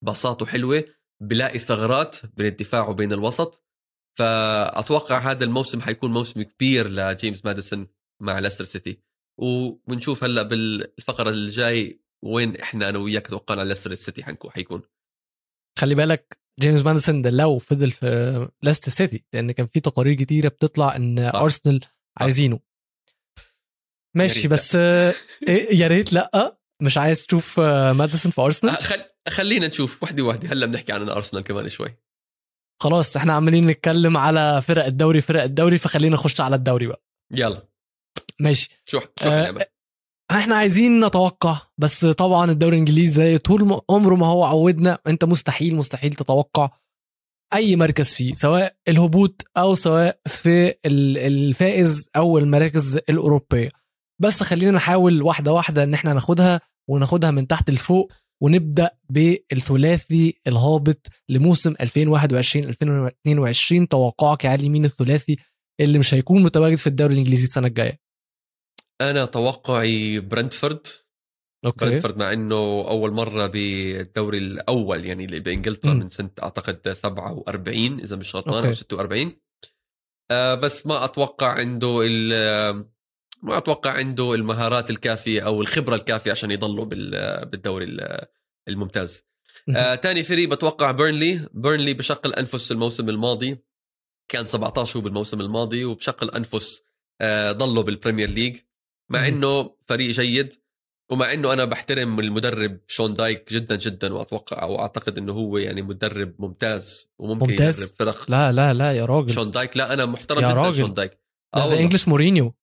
بساطته 0.04 0.46
حلوة 0.46 0.84
بلاقي 1.22 1.58
ثغرات 1.58 2.16
بين 2.36 2.46
الدفاع 2.46 2.88
وبين 2.88 3.12
الوسط. 3.12 3.62
فأتوقع 4.18 5.18
هذا 5.18 5.44
الموسم 5.44 5.80
حيكون 5.80 6.12
موسم 6.12 6.42
كبير 6.42 6.88
لجيمس 6.88 7.44
ماديسون 7.44 7.88
مع 8.22 8.38
ليستر 8.38 8.64
سيتي. 8.64 9.02
وبنشوف 9.40 10.24
هلأ 10.24 10.42
بالفقرة 10.42 11.30
الجاي 11.30 12.02
وين 12.24 12.56
إحنا 12.56 12.88
أنا 12.88 12.98
وياك 12.98 13.26
توقعنا 13.26 13.62
ليستر 13.62 13.94
سيتي 13.94 14.24
حنكون 14.24 14.50
حيكون. 14.50 14.82
خلي 15.78 15.94
بالك 15.94 16.38
جيمس 16.60 16.82
ماديسون 16.82 17.22
ده 17.22 17.30
لو 17.30 17.58
فضل 17.58 17.90
في 17.90 18.48
ليستر 18.62 18.90
سيتي 18.90 19.24
لأن 19.32 19.52
كان 19.52 19.66
في 19.66 19.80
تقارير 19.80 20.14
كتيرة 20.14 20.48
بتطلع 20.48 20.96
إن. 20.96 21.18
أرسنال 21.18 21.80
عايزينه. 22.16 22.60
ماشي 24.16 24.48
بس 24.48 24.76
آه، 24.76 25.14
إيه، 25.48 25.76
يا 25.80 25.86
ريت 25.88 26.12
لا. 26.12 26.58
مش 26.82 26.98
عايز 26.98 27.26
تشوف 27.26 27.60
آه، 27.60 27.92
ماديسون 27.92 28.32
في 28.32 28.40
أرسنال؟ 28.40 28.74
خل... 28.76 29.00
خلينا 29.28 29.66
نشوف 29.66 30.02
وحده 30.02 30.22
وحده 30.22 30.48
هلا 30.48 30.66
بنحكي 30.66 30.92
عن 30.92 31.08
أرسنال 31.08 31.42
كمان 31.42 31.68
شوي. 31.68 31.96
خلاص 32.82 33.16
إحنا 33.16 33.32
عمالين 33.32 33.66
نتكلم 33.66 34.16
على 34.16 34.62
فرق 34.62 34.84
الدوري 34.84 35.20
فرق 35.20 35.42
الدوري 35.42 35.78
فخلينا 35.78 36.14
نخش 36.14 36.40
على 36.40 36.56
الدوري 36.56 36.86
بقى. 36.86 37.02
يلا. 37.32 37.68
ماشي. 38.40 38.70
شو 38.84 39.00
شو 39.00 39.28
آه، 39.28 39.66
إحنا 40.30 40.54
عايزين 40.54 41.04
نتوقع 41.04 41.60
بس 41.78 42.04
طبعا 42.06 42.50
الدوري 42.50 42.74
الإنجليزي 42.74 43.12
زي 43.12 43.38
طول 43.38 43.80
عمره 43.90 44.14
ما 44.14 44.26
هو 44.26 44.44
عودنا 44.44 44.98
أنت 45.06 45.24
مستحيل 45.24 45.76
مستحيل 45.76 46.12
تتوقع 46.12 46.70
أي 47.54 47.76
مركز 47.76 48.12
فيه 48.12 48.34
سواء 48.34 48.76
الهبوط 48.88 49.42
أو 49.56 49.74
سواء 49.74 50.20
في 50.26 50.68
ال- 50.86 51.18
الفائز 51.18 52.10
أو 52.16 52.38
المراكز 52.38 52.96
الأوروبية. 52.96 53.68
بس 54.22 54.42
خلينا 54.42 54.70
نحاول 54.70 55.22
واحدة 55.22 55.52
واحدة 55.52 55.84
إن 55.84 55.94
إحنا 55.94 56.12
ناخدها 56.12 56.60
وناخدها 56.88 57.30
من 57.30 57.46
تحت 57.46 57.70
لفوق 57.70 58.12
ونبدأ 58.42 58.90
بالثلاثي 59.10 60.40
الهابط 60.46 61.06
لموسم 61.28 61.74
2021 61.80 62.64
2022 62.64 63.88
توقعك 63.88 64.44
يا 64.44 64.50
علي 64.50 64.68
مين 64.68 64.84
الثلاثي 64.84 65.36
اللي 65.80 65.98
مش 65.98 66.14
هيكون 66.14 66.42
متواجد 66.42 66.76
في 66.76 66.86
الدوري 66.86 67.12
الإنجليزي 67.12 67.44
السنة 67.44 67.66
الجاية؟ 67.66 68.00
أنا 69.00 69.24
توقعي 69.24 70.20
برنتفورد. 70.20 70.86
أوكي. 71.64 71.84
برنتفورد 71.84 72.16
مع 72.16 72.32
إنه 72.32 72.56
أول 72.88 73.12
مرة 73.12 73.46
بالدوري 73.46 74.38
الأول 74.38 75.04
يعني 75.06 75.24
اللي 75.24 75.40
بإنجلترا. 75.40 75.94
من 75.94 76.08
سنة 76.08 76.30
أعتقد 76.42 76.92
47 76.92 78.00
إذا 78.00 78.16
مش 78.16 78.36
غلطان 78.36 78.54
أو 78.54 78.60
أوكي. 78.60 78.74
46 78.74 79.36
آه 80.30 80.54
بس 80.54 80.86
ما 80.86 81.04
أتوقع 81.04 81.52
عنده 81.52 82.02
ما 83.42 83.58
أتوقع 83.58 83.90
عنده 83.90 84.34
المهارات 84.34 84.90
الكافية 84.90 85.40
أو 85.40 85.60
الخبرة 85.62 85.94
الكافية 85.96 86.30
عشان 86.30 86.50
يضلوا 86.50 86.84
بال- 86.84 87.46
بالدوري 87.46 87.84
ال- 87.84 88.26
الممتاز. 88.68 89.24
مهم. 89.68 89.76
آه، 89.76 89.94
فريق 90.22 90.48
بتوقع 90.48 90.90
بيرنلي. 90.90 91.48
بيرنلي 91.54 91.94
بشق 91.94 92.26
الأنفس 92.26 92.72
الموسم 92.72 93.08
الماضي. 93.08 93.58
كان 94.28 94.46
17 94.46 94.96
هو 94.96 95.02
بالموسم 95.02 95.40
الماضي 95.40 95.84
وبشق 95.84 96.22
الأنفس 96.22 96.82
آه، 97.20 97.52
ضلوا 97.52 97.82
بال 97.82 97.93
Premier 97.93 98.30
League 98.30 98.56
مع. 99.08 99.28
إنه 99.28 99.76
فريق 99.86 100.10
جيد 100.10 100.54
ومع 101.10 101.32
إنه 101.32 101.52
أنا 101.52 101.64
بحترم 101.64 102.20
المدرب 102.20 102.78
شون 102.88 103.14
دايك 103.14 103.52
جدا 103.52 103.76
جدا 103.76 104.14
وأتوقع 104.14 104.62
أو 104.62 104.78
أعتقد 104.80 105.18
إنه 105.18 105.32
هو 105.32 105.58
يعني 105.58 105.82
مدرب 105.82 106.34
ممتاز 106.38 107.08
وممكن 107.18 107.50
ممتاز؟ 107.50 107.82
يدرب 107.82 107.98
فرق 107.98 108.30
لا 108.30 108.52
لا 108.52 108.74
لا 108.74 108.92
يا 108.92 109.04
راجل. 109.04 109.30
شون 109.34 109.50
دايك. 109.50 109.76
لا 109.76 109.92
أنا 109.92 110.06
محترم 110.06 110.42
يا 110.42 110.48
جدا 110.48 110.54
راجل. 110.54 110.76
شون 110.82 110.94
دايك. 110.94 111.18
ده 111.56 111.80
English 111.80 112.08
مورينيو. 112.08 112.54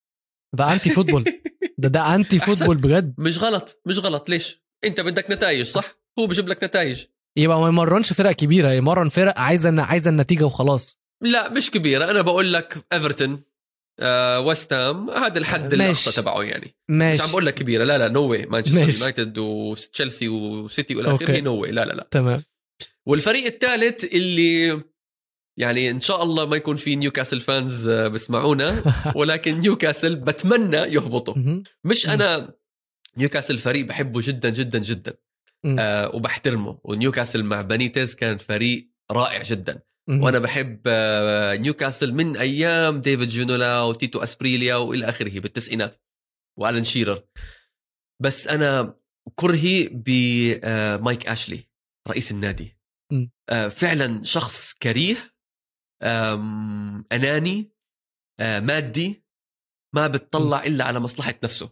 ده 0.54 0.74
anti 0.74 0.90
football 0.90 1.42
ده 1.78 1.90
ده 1.90 2.16
anti. 2.16 2.40
football 2.40 2.78
بجد. 2.78 3.14
مش 3.18 3.40
غلط 3.40 3.82
مش 3.86 4.00
غلط. 4.00 4.30
ليش؟ 4.30 4.64
انت 4.84 5.02
بدك 5.02 5.32
نتائج 5.32 5.66
صح؟ 5.66 5.98
هو 6.20 6.28
بجيب 6.28 6.48
لك 6.48 6.64
نتائج. 6.64 7.06
يبقى 7.38 7.62
ما 7.62 7.68
يمرنش 7.68 8.14
فرق 8.14 8.32
كبيرة 8.32 8.72
يمرن 8.72 9.10
فرق 9.10 9.40
عايزة 9.40 9.82
عايزة 9.82 10.10
النتيجة 10.10 10.44
وخلاص. 10.44 11.00
لا 11.22 11.50
مش 11.50 11.72
كبيرة. 11.72 12.12
أنا 12.12 12.22
بقول 12.22 12.54
لك 12.54 12.86
ايفرتون 12.94 13.44
آه 14.00 14.40
ويست 14.40 14.74
هام 14.74 15.10
هذا 15.10 15.40
الحد. 15.40 15.74
الاقصى 15.74 16.22
تبعه 16.22 16.44
يعني. 16.44 16.66
مش 16.66 16.74
ماشي. 16.98 17.24
عم 17.24 17.30
بقول 17.30 17.46
لك 17.46 17.54
كبيرة. 17.54 17.84
لا 17.84 17.98
لا 17.98 18.08
no 18.08 18.22
way 18.22 18.46
مانشستر. 18.46 18.80
يونايتد 18.80 19.38
وتشيلسي 19.38 20.30
وسيتي 20.30 20.96
والى. 20.96 21.16
اخره 21.16 21.40
no 21.40 21.56
way 21.56 21.72
لا 21.72 21.86
لا 21.86 21.94
لا. 21.94 22.08
تمام. 22.12 22.44
والفريق 23.06 23.46
الثالث 23.46 24.06
اللي 24.06 24.82
يعني 25.60 25.90
إن 25.92 26.02
شاء 26.02 26.24
الله 26.24 26.46
ما 26.46 26.56
يكون 26.56 26.78
في 26.78 26.96
نيوكاسل 26.96 27.42
fans 27.42 27.88
آه، 27.90 28.08
بسمعونا 28.08 28.84
ولكن 29.16 29.60
نيوكاسل 29.60 30.16
بتمنى 30.16 30.78
يهبطوا. 30.78 31.64
مش. 31.84 32.10
أنا 32.10 32.54
نيوكاسل 33.18 33.58
فريق 33.58 33.86
بحبه 33.86 34.22
جدا 34.24 34.50
جدا 34.50 34.80
جدا. 34.80 35.14
آه 35.80 36.16
وبحترمه 36.16 36.80
ونيوكاسل 36.84 37.44
مع 37.44 37.62
بينيتيز 37.62 38.16
كان 38.16 38.38
فريق 38.38 38.90
رائع 39.12 39.44
جدا. 39.44 39.82
وأنا 40.10 40.40
بحب 40.40 40.82
آه، 40.88 41.56
نيوكاسل 41.56 42.14
من 42.14 42.38
أيام 42.38 43.02
ديفيد 43.02 43.28
جينولا 43.28 43.82
وتيتو 43.82 44.24
أسبريليا 44.24 44.76
وإلى 44.76 45.10
آخره 45.10 45.40
بالتسعينات 45.40 45.96
وألن 46.60 46.84
شيرر 46.84 47.24
بس 48.22 48.48
أنا 48.48 48.96
كرهي 49.36 49.90
بمايك 49.92 51.28
أشلي 51.28 51.64
رئيس 52.08 52.32
النادي. 52.32 52.78
آه، 53.50 53.68
فعلا 53.68 54.24
شخص 54.24 54.74
كريه 54.74 55.39
أناني 57.12 57.72
آه، 58.40 58.60
مادي 58.60 59.24
ما 59.96 60.08
بتطلع 60.08 60.64
إلا 60.64 60.86
على 60.86 61.00
مصلحة 61.00 61.34
نفسه. 61.44 61.70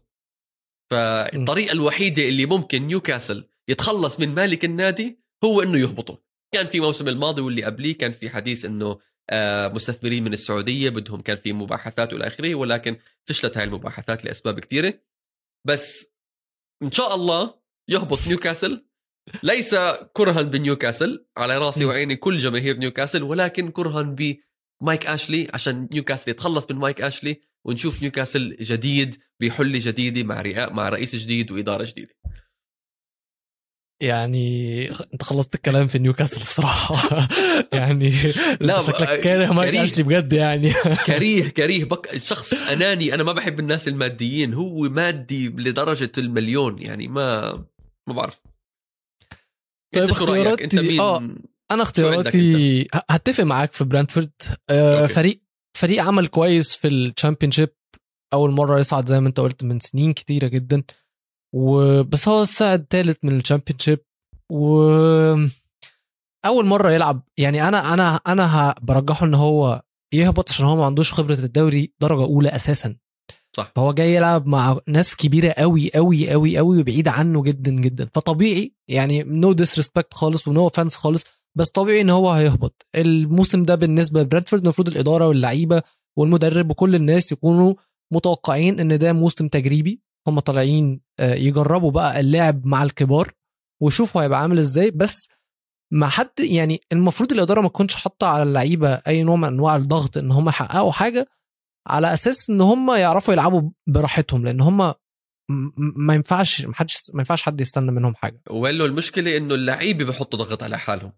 فالطريقة 0.91 1.73
الوحيدة 1.73 2.23
اللي 2.23 2.45
ممكن 2.45 2.87
نيوكاسل 2.87 3.49
يتخلص 3.69 4.19
من 4.19 4.35
مالك 4.35 4.65
النادي 4.65 5.19
هو 5.43 5.61
إنه 5.61 5.77
يهبطه. 5.77 6.23
كان 6.53 6.65
في 6.65 6.79
موسم 6.79 7.07
الماضي 7.07 7.41
واللي 7.41 7.63
قبليه 7.63 7.97
كان 7.97 8.13
في 8.13 8.29
حديث 8.29 8.65
إنه 8.65 8.99
آه، 9.29 9.67
مستثمرين 9.67 10.23
من 10.23 10.33
السعودية 10.33 10.89
بدهم 10.89 11.21
كان 11.21 11.37
في 11.37 11.53
مباحثات 11.53 12.13
والى 12.13 12.27
آخره 12.27 12.55
ولكن 12.55 12.99
فشلت 13.25 13.57
هاي 13.57 13.63
المباحثات 13.63 14.25
لأسباب 14.25 14.59
كثيرة. 14.59 14.93
بس 15.67 16.13
إن 16.83 16.91
شاء 16.91 17.15
الله 17.15 17.59
يهبط 17.89 18.27
نيوكاسل 18.27 18.87
ليس 19.43 19.75
كرها 20.13 20.41
بنيوكاسل 20.41 21.25
على 21.37 21.57
رأسي. 21.57 21.85
وعيني 21.85 22.15
كل 22.15 22.37
جماهير 22.37 22.77
نيوكاسل 22.77 23.23
ولكن 23.23 23.71
كرها 23.71 24.01
بمايك 24.01 25.05
أشلي 25.07 25.47
عشان 25.53 25.87
نيوكاسل 25.93 26.31
يتخلص 26.31 26.71
من 26.71 26.77
مايك 26.77 27.01
أشلي 27.01 27.41
ونشوف 27.65 28.01
نيوكاسل 28.01 28.57
جديد 28.61 29.15
بحله 29.41 29.79
جديده 29.83 30.23
مع 30.23 30.43
مع 30.71 30.89
رئيس 30.89 31.15
جديد 31.15 31.51
وإدارة 31.51 31.83
جديدة. 31.83 32.13
يعني 34.01 34.89
أنت 35.13 35.23
خلصت 35.23 35.55
الكلام 35.55 35.87
في 35.87 35.99
نيوكاسل 35.99 36.41
الصراحه 36.41 37.27
يعني 37.73 38.13
لا، 38.61 38.79
شكلك 38.81 39.19
كاره 39.19 39.53
مايك. 39.53 39.75
أشلي 39.75 40.03
بجد 40.03 40.33
يعني. 40.33 40.73
كريه 41.07 41.49
كريه. 41.49 41.85
بك 41.85 42.17
شخص 42.17 42.53
أناني. 42.53 43.13
أنا 43.13 43.23
ما 43.23 43.33
بحب 43.33 43.59
الناس 43.59 43.87
الماديين. 43.87 44.53
هو 44.53 44.79
مادي 44.89 45.47
لدرجة 45.49 46.11
المليون. 46.17 46.81
يعني 46.81 47.07
ما 47.07 47.51
ما 48.07 48.13
بعرف. 48.13 48.41
طيب 49.95 50.09
رأيك؟ 50.29 50.61
انت 50.61 50.73
اختياراتي- 50.75 50.89
مين؟ 50.89 50.99
آه. 50.99 51.17
أنا 51.71 51.83
اختياراتي 51.83 52.87
هتفق 53.09 53.43
معاك 53.43 53.73
في 53.73 53.83
برنتفورد. 53.83 54.31
آه 54.69 55.01
okay. 55.01 55.13
فريق 55.13 55.39
فريق 55.77 56.03
عمل 56.03 56.27
كويس 56.27 56.75
في 56.75 56.87
ال 56.87 56.94
Championship 56.94 57.69
أول 58.33 58.51
مرة 58.51 58.79
يصعد 58.79 59.09
زي 59.09 59.19
ما 59.19 59.27
أنت 59.27 59.39
قلت 59.39 59.63
من 59.63 59.79
سنين 59.79 60.13
كتيرة 60.13 60.47
جدا. 60.47 60.83
وبس 61.55 62.27
هو 62.27 62.45
صعد 62.45 62.85
ثالث 62.89 63.17
من 63.23 63.39
ال 63.39 63.44
Championship 63.44 63.99
و 64.51 64.81
أول 66.45 66.65
مرة 66.65 66.91
يلعب 66.91 67.21
يعني 67.37 67.67
أنا 67.67 67.93
أنا 67.93 68.15
أنا 68.27 68.75
برجحه 68.81 69.25
إن 69.25 69.33
هو 69.33 69.81
يهبط 70.13 70.49
عشان 70.49 70.65
هو 70.65 70.75
ما 70.75 70.85
عندوش 70.85 71.13
خبرة 71.13 71.33
الدوري 71.39 71.93
درجة 72.01 72.23
أولى 72.23 72.49
أساسا. 72.49 72.95
صح. 73.57 73.71
فهو 73.75 73.93
جاي 73.93 74.15
يلعب 74.15 74.47
مع 74.47 74.79
ناس 74.87 75.15
كبيرة 75.15 75.51
قوي 75.51 75.91
قوي 75.95 76.29
قوي 76.31 76.57
قوي 76.57 76.79
وبعيده 76.79 77.11
عنه 77.11 77.43
جدا 77.43 77.71
جدا. 77.71 78.09
فطبيعي 78.13 78.73
يعني 78.87 79.23
no 79.23 79.51
disrespect 79.53 80.13
خالص 80.13 80.47
و 80.47 80.53
no 80.53 80.63
offence 80.63 80.95
خالص 80.95 81.23
بس 81.57 81.69
طبيعي 81.69 82.01
إن 82.01 82.09
هو 82.09 82.31
هيهبط. 82.31 82.85
الموسم 82.95 83.63
ده 83.63 83.75
بالنسبة 83.75 84.21
لبرنتفورد 84.21 84.61
المفروض 84.63 84.87
الإدارة 84.87 85.27
واللعيبة 85.27 85.81
والمدرب 86.17 86.71
وكل 86.71 86.95
الناس 86.95 87.31
يكونوا 87.31 87.73
متوقعين 88.13 88.79
إن 88.79 88.97
ده 88.99 89.13
موسم 89.13 89.47
تجريبي. 89.47 90.01
هم 90.27 90.39
طالعين 90.39 91.01
آه، 91.19 91.33
يجربوا 91.35 91.91
بقى 91.91 92.19
اللعب 92.19 92.65
مع 92.65 92.83
الكبار 92.83 93.31
ويشوفوا 93.81 94.21
هيبقى 94.23 94.41
عامل 94.41 94.59
إزاي. 94.59 94.91
بس 94.91 95.29
ما 95.93 96.07
حد 96.07 96.29
يعني 96.39 96.81
المفروض 96.91 97.31
الإدارة 97.31 97.61
ما 97.61 97.67
تكونش 97.67 97.95
حاطة 97.95 98.27
على 98.27 98.43
اللعيبة 98.43 98.93
أي 99.07 99.23
نوع 99.23 99.35
من 99.35 99.43
أنواع 99.47 99.75
الضغط 99.75 100.17
إن 100.17 100.31
هم 100.31 100.49
يحققوا 100.49 100.91
حاجة. 100.91 101.27
على 101.87 102.13
أساس 102.13 102.49
إن 102.49 102.61
هم 102.61 102.91
يعرفوا 102.91 103.33
يلعبوا 103.33 103.69
براحتهم 103.87 104.45
لأن 104.45 104.61
هم 104.61 104.93
ما 105.79 106.13
ينفعش 106.13 106.61
ما 106.61 106.75
حدش 106.75 107.11
ما 107.13 107.19
ينفعش 107.19 107.41
حد 107.41 107.61
يستنى 107.61 107.91
منهم 107.91 108.15
حاجة. 108.15 108.41
وله 108.49 108.85
المشكلة 108.85 109.37
إنه 109.37 109.55
اللعيبة 109.55 110.05
بحطوا 110.05 110.39
ضغط 110.39 110.63
على 110.63 110.79
حالهم 110.79 111.11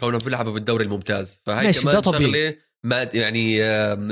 كونهم 0.00 0.18
بيلعبوا 0.18 0.52
بالدوري 0.52 0.84
الممتاز. 0.84 1.40
فهي 1.46 1.66
ماشي، 1.66 1.80
كمان 1.80 1.94
ده 1.94 2.00
طبيعي. 2.00 2.22
شغلة 2.22 2.56
ما 2.84 3.02
يعني 3.02 3.60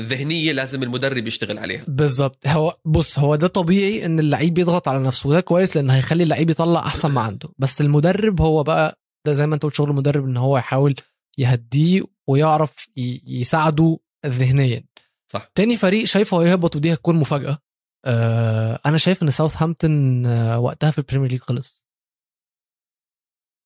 ذهنية 0.03 0.53
لازم 0.53 0.83
المدرب 0.83 1.27
يشتغل 1.27 1.59
عليها. 1.59 1.85
بالظبط 1.89 2.49
هو 2.49 2.77
بص 2.85 3.19
هو 3.19 3.37
ده 3.37 3.47
طبيعي 3.47 4.07
إن 4.07 4.19
اللعيب 4.19 4.59
يضغط 4.59 4.89
على 4.89 4.99
نفسه 5.03 5.29
وده 5.29 5.41
كويس 5.41 5.77
لأن 5.77 5.91
هيخلي 5.91 6.23
اللعيب 6.23 6.51
يطلع 6.51 6.81
أحسن 6.81 7.11
ما 7.11 7.21
عنده. 7.21 7.49
بس 7.59 7.81
المدرب 7.81 8.41
هو 8.41 8.63
بقى 8.63 9.01
ده 9.27 9.33
زي 9.33 9.47
ما 9.47 9.55
أنت 9.55 9.63
قلت 9.63 9.75
شغل 9.75 9.91
المدرب 9.91 10.25
إن 10.25 10.37
هو 10.37 10.59
يحاول 10.59 10.95
يهديه 11.39 12.03
ويعرف 12.27 12.87
يساعده 13.27 13.99
ذهنيا. 14.27 14.85
صح. 15.33 15.51
تاني 15.55 15.77
فريق 15.77 16.05
شايفه 16.05 16.43
هيهبط 16.43 16.77
ودي 16.77 16.93
هتكون 16.93 17.17
مفاجأة. 17.17 17.59
آه 18.05 18.81
أنا 18.87 18.99
شايف 18.99 19.23
إن 19.23 19.31
ساوثهامبتون 19.31 20.27
آه 20.27 20.59
وقتها 20.59 20.91
في 20.91 20.99
ال 20.99 21.03
Premier 21.03 21.31
League 21.31 21.41
خلص. 21.41 21.85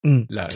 امم 0.07 0.27
لا 0.31 0.49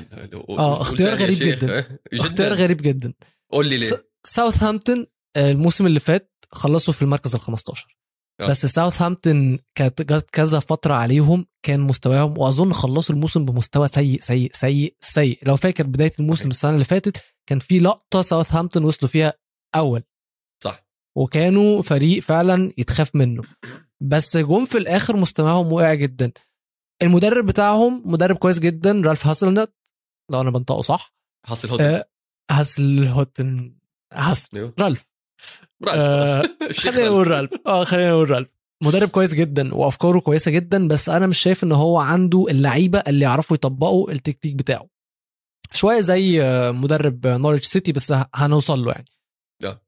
آه 0.59 0.81
اختيار 0.81 1.15
غريب 1.15 1.39
جدا. 1.49 1.99
اختيار 2.13 2.53
غريب 2.53 2.77
جدا. 2.77 3.13
قول 3.53 3.69
لي 3.69 3.77
ليه؟ 3.77 3.91
ساوثهامبتون 4.27 5.07
آه، 5.37 5.51
الموسم 5.51 5.87
اللي 5.87 6.01
فات 6.01 6.33
خلصوا 6.53 6.95
في 6.95 7.03
المركز 7.03 7.35
ال 7.35 7.41
15 7.41 7.97
آه. 8.41 8.47
بس 8.47 8.67
ساوثهامبتون 8.67 9.59
كانت 9.75 10.03
جت 10.03 10.31
كذا 10.31 10.59
فترة 10.61 10.95
عليهم 10.95 11.47
كان 11.63 11.81
مستواهم 11.81 12.39
وأظن 12.39 12.73
خلصوا 12.73 13.15
الموسم 13.15 13.45
بمستوى 13.45 13.89
سيء 13.89 14.21
سيء 14.21 14.51
سيء 14.53 14.97
سيء. 15.01 15.39
لو 15.43 15.57
فاكر 15.57 15.87
بداية 15.87 16.13
الموسم. 16.19 16.49
السنة 16.51 16.71
اللي 16.71 16.85
فاتت 16.85 17.23
كان 17.49 17.59
في 17.59 17.79
لقطة 17.79 18.23
ساوثهامبتون 18.23 18.85
وصلوا 18.85 19.11
فيها 19.11 19.33
أول. 19.77 20.03
وكانوا 21.17 21.83
فريق 21.83 22.23
فعلا 22.23 22.73
يتخاف 22.79 23.15
منه. 23.17 23.43
بس 24.01 24.37
جم 24.37 24.65
في 24.65 24.79
الآخر 24.79 25.17
مستواهم 25.17 25.73
وقع 25.73 25.95
جدا. 25.95 26.33
المدرب 27.03 27.47
بتاعهم 27.47 28.03
مدرب 28.05 28.37
كويس 28.37 28.59
جدا 28.59 29.03
رالف 29.05 29.27
هاسلنت. 29.27 29.73
لو 30.31 30.41
أنا 30.41 30.51
بنطقه 30.51 30.83
صح. 30.83 31.15
حصل 31.47 31.69
هوت 31.69 31.81
آه 31.81 32.05
هاسل 32.51 33.05
هوتن. 33.05 33.77
هاس 34.13 34.49
أيوه. 34.55 34.75
رالف. 34.79 35.09
رالف. 35.85 35.99
آه، 36.01 36.43
خلينا 36.83 37.09
نقول 37.09 37.27
رالف. 37.27 37.51
آه 37.67 37.85
خلينا 37.85 38.11
نقول 38.11 38.31
رالف. 38.31 38.49
مدرب 38.83 39.09
كويس 39.09 39.35
جدا 39.35 39.75
وأفكاره 39.75 40.21
كويسة 40.21 40.51
جدا 40.51 40.89
بس 40.89 41.09
أنا 41.09 41.27
مش 41.27 41.39
شايف 41.39 41.65
إن 41.65 41.73
هو 41.73 41.99
عنده 41.99 42.47
اللعيبة 42.51 42.99
اللي 42.99 43.25
يعرفوا 43.25 43.57
يطبقوا 43.57 44.11
التكتيك 44.11 44.55
بتاعه. 44.55 44.89
شوية 45.73 46.01
زي 46.01 46.43
آه، 46.43 46.71
مدرب 46.71 47.39
نورويتش 47.43 47.63
سيتي 47.63 47.93
بس 47.93 48.15
هنوصل 48.35 48.85
له 48.85 48.93
يعني. 48.93 49.09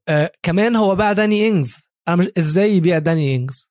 آه. 0.09 0.31
كمان 0.43 0.75
هو 0.75 0.95
باع 0.95 1.13
داني 1.13 1.47
إنجز. 1.47 1.89
أنا 2.07 2.15
مش 2.15 2.27
إزاي 2.37 2.75
يبيع 2.75 2.97
داني 2.97 3.35
إنجز؟ 3.35 3.69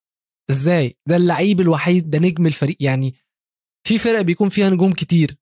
إزاي؟ 0.50 0.96
ده 1.09 1.16
اللعيب 1.16 1.61
الوحيد 1.61 2.11
ده 2.11 2.18
نجم 2.18 2.46
الفريق. 2.46 2.76
يعني 2.80 3.14
في 3.87 3.98
فرق 3.98 4.20
بيكون 4.20 4.48
فيها 4.48 4.68
نجوم 4.68 4.92
كتير. 4.92 5.37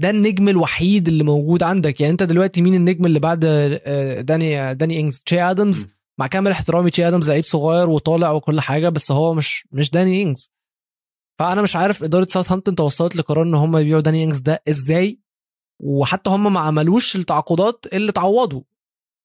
ده 0.00 0.10
النجم 0.10 0.48
الوحيد 0.48 1.08
اللي 1.08 1.24
موجود 1.24 1.62
عندك. 1.62 2.00
يعني 2.00 2.12
أنت 2.12 2.22
دلوقتي 2.22 2.62
مين 2.62 2.74
النجم 2.74 3.06
اللي 3.06 3.18
بعد 3.20 3.44
آه، 3.44 4.20
داني 4.20 4.74
داني 4.74 5.00
إنجز؟ 5.00 5.20
تشي 5.20 5.40
آدمز. 5.40 5.86
مع 6.20 6.26
كامل 6.26 6.50
احترامي 6.50 6.90
تشي 6.90 7.08
آدمز 7.08 7.30
لعيب 7.30 7.44
صغير 7.44 7.90
وطالع 7.90 8.30
وكل 8.30 8.60
حاجة 8.60 8.88
بس 8.88 9.12
هو 9.12 9.34
مش 9.34 9.66
مش 9.72 9.90
داني 9.90 10.22
إنجز. 10.22 10.50
فأنا 11.38 11.62
مش 11.62 11.76
عارف 11.76 12.02
إدارة 12.02 12.26
ساوثهامبتون 12.30 12.74
توصلت 12.74 13.16
لقرار 13.16 13.42
إن 13.42 13.54
هم 13.54 13.76
يبيعوا 13.76 14.00
داني 14.00 14.24
إنجز 14.24 14.38
ده 14.38 14.62
إزاي؟ 14.68 15.20
وحتى 15.80 16.30
هم 16.30 16.52
ما 16.52 16.60
عملوش 16.60 17.16
التعاقدات 17.16 17.86
اللي 17.92 18.12
تعوضوا 18.12 18.62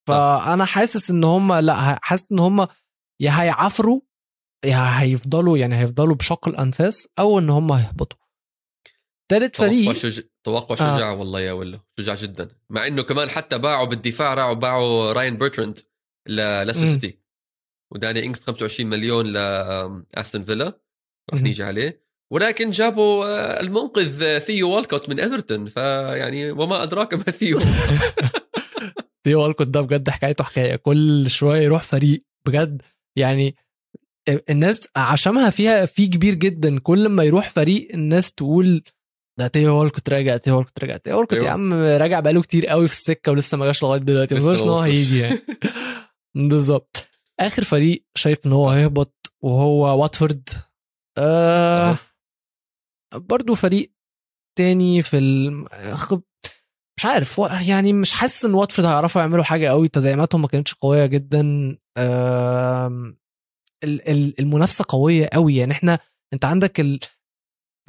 فانا 0.08 0.66
حاسس 0.66 1.10
إن 1.10 1.24
هم 1.24 1.54
لأ 1.54 2.00
حاسس 2.02 2.32
إن 2.32 2.40
هم 2.40 2.68
يا 3.20 3.42
هيعافروا 3.42 4.02
يا 4.66 5.02
هيفضلوا 5.02 5.58
يعني 5.58 5.80
هيفضلوا 5.80 6.16
بشق 6.16 6.48
الأنفاس 6.48 7.08
أو 7.20 7.40
إن 7.40 7.50
هم 7.50 7.72
هيهبطوا. 7.72 8.18
تالت 9.32 9.56
توقع 9.56 9.70
فريق 9.70 9.94
شجاع 9.94 10.24
توقع 10.44 10.76
آه. 10.76 10.98
شجاع 10.98 11.12
والله 11.12 11.40
يا 11.42 11.52
ولو 11.52 11.80
شجاع 12.00 12.16
جدا. 12.16 12.50
مع 12.70 12.88
إنه 12.88 13.02
كمان 13.04 13.30
حتى 13.30 13.58
باعوا 13.58 13.86
بالدفاع 13.86 14.34
راعوا 14.34 14.54
باعوا 14.54 15.12
راين 15.12 15.40
لليستر 16.28 16.86
مم. 16.86 16.94
سيتي 16.94 17.20
وداني 17.94 18.26
إنجز 18.26 18.40
ب 18.40 18.44
25 18.44 18.90
مليون 18.90 19.26
لاستون 19.28 20.44
فيلا. 20.44 20.80
رح. 21.34 21.42
نيجي 21.42 21.64
عليه. 21.64 22.08
ولكن 22.32 22.72
جابوا 22.72 23.26
آه، 23.26 23.60
المنقذ 23.60 24.24
آه، 24.24 24.40
ثيو 24.40 24.70
والكوت 24.70 25.10
من 25.10 25.20
إيفرتون. 25.20 25.70
فيعني 25.70 26.52
وما 26.52 26.84
أدراك 26.84 27.14
ما 27.14 27.24
ثيو. 27.24 27.60
ثيو 29.28 29.42
والكوت 29.44 29.68
ده 29.68 29.82
بجد 29.82 30.10
حكايته 30.10 30.44
حكاية 30.44 30.76
كل 30.76 31.30
شوية 31.30 31.62
يروح 31.62 31.84
فريق 31.84 32.26
بجد 32.46 32.82
يعني 33.18 33.56
الناس 34.50 34.88
عشمها 34.96 35.50
فيها 35.50 35.86
في 35.86 36.08
كبير 36.08 36.34
جدا 36.34 36.80
كل 36.80 37.10
ما 37.10 37.24
يروح 37.24 37.50
فريق 37.50 37.88
الناس 37.94 38.34
تقول 38.34 38.84
ده 39.40 39.48
تيو 39.48 39.80
والكوت 39.80 40.10
راجع 40.10 40.38
تيو 40.38 40.58
والكوت 40.58 40.80
راجع 40.80 40.98
تيو 40.98 41.18
والكوت 41.18 41.38
يا 41.38 41.42
أيوه. 41.42 41.52
عم 41.52 41.74
راجع 41.74 42.20
بقاله 42.20 42.42
كتير 42.42 42.68
قوي 42.68 42.88
في 42.88 42.94
السكة 42.94 43.32
ولسه 43.32 43.58
ما 43.58 43.66
جاش 43.66 43.84
لغاية 43.84 44.00
دلوقتي 44.00 44.36
ما 44.36 44.52
إن 44.52 44.70
هو. 44.70 44.80
هيجي 44.80 45.20
يعني 45.20 45.40
بالظبط 46.50 47.08
آخر 47.40 47.64
فريق 47.64 48.06
شايف 48.16 48.46
إن 48.46 48.52
هو 48.52 48.70
هيهبط 48.70 49.32
وهو 49.42 50.02
واتفورد 50.02 50.50
آه. 51.18 51.98
برضو 53.14 53.56
فريق 53.56 53.92
تاني 54.58 55.02
في 55.02 55.18
الم... 55.18 55.68
مش 56.98 57.06
عارف 57.06 57.42
يعني 57.68 57.94
مش 57.94 58.14
حاسس 58.14 58.46
إن 58.46 58.54
واتفورد 58.54 58.88
هيعرفوا 58.88 59.22
يعملوا 59.22 59.44
حاجة 59.44 59.68
قوي 59.68 59.88
تدعيماتهم 59.88 60.42
ما 60.42 60.48
كانتش 60.48 60.74
قوية 60.74 61.06
جدا. 61.06 61.78
المنافسة 64.40 64.86
قوية 64.90 65.30
قوي 65.34 65.56
يعني 65.56 65.72
إحنا 65.72 66.00
أنت 66.34 66.46
عندك 66.46 66.80
ال... 66.80 67.00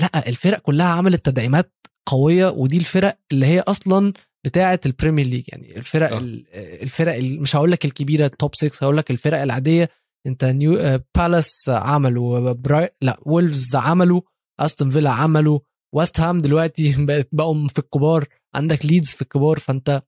لأ 0.00 0.28
الفرق 0.28 0.58
كلها 0.58 0.86
عملت 0.86 1.26
تدعيمات 1.26 1.72
قوية 2.08 2.46
ودي 2.48 2.76
الفرق 2.76 3.18
اللي 3.32 3.46
هي 3.46 3.60
أصلا 3.60 4.12
بتاعة 4.44 4.80
ال 4.86 4.91
Premier 4.91 5.26
League 5.26 5.44
يعني 5.48 5.76
الفرق 5.76 6.12
آه. 6.12 6.18
ال- 6.18 6.46
الفرق 6.82 7.14
ال- 7.14 7.40
مش 7.42 7.56
هقول 7.56 7.72
لك 7.72 7.84
الكبيرة 7.84 8.26
ال 8.26 8.33
top 8.33 8.54
6 8.54 8.84
هقول 8.84 8.96
لك 8.96 9.10
الفرق 9.10 9.42
العادية. 9.42 9.90
أنت 10.26 10.44
نيو 10.44 10.76
آه، 10.76 11.04
بالاس 11.16 11.68
عملوا 11.68 12.52
براي 12.52 12.90
لأ 13.02 13.18
وولفز 13.22 13.76
عملوا 13.76 14.20
استون 14.60 14.90
فيلا 14.90 15.10
عملوا. 15.10 15.58
ويست 15.94 16.20
هام 16.20 16.38
دلوقتي 16.38 16.94
بقت 17.06 17.28
بقوا 17.32 17.68
في 17.68 17.78
الكبار. 17.78 18.28
عندك 18.54 18.86
ليدز 18.86 19.08
في 19.08 19.22
الكبار 19.22 19.58
فأنت 19.58 20.02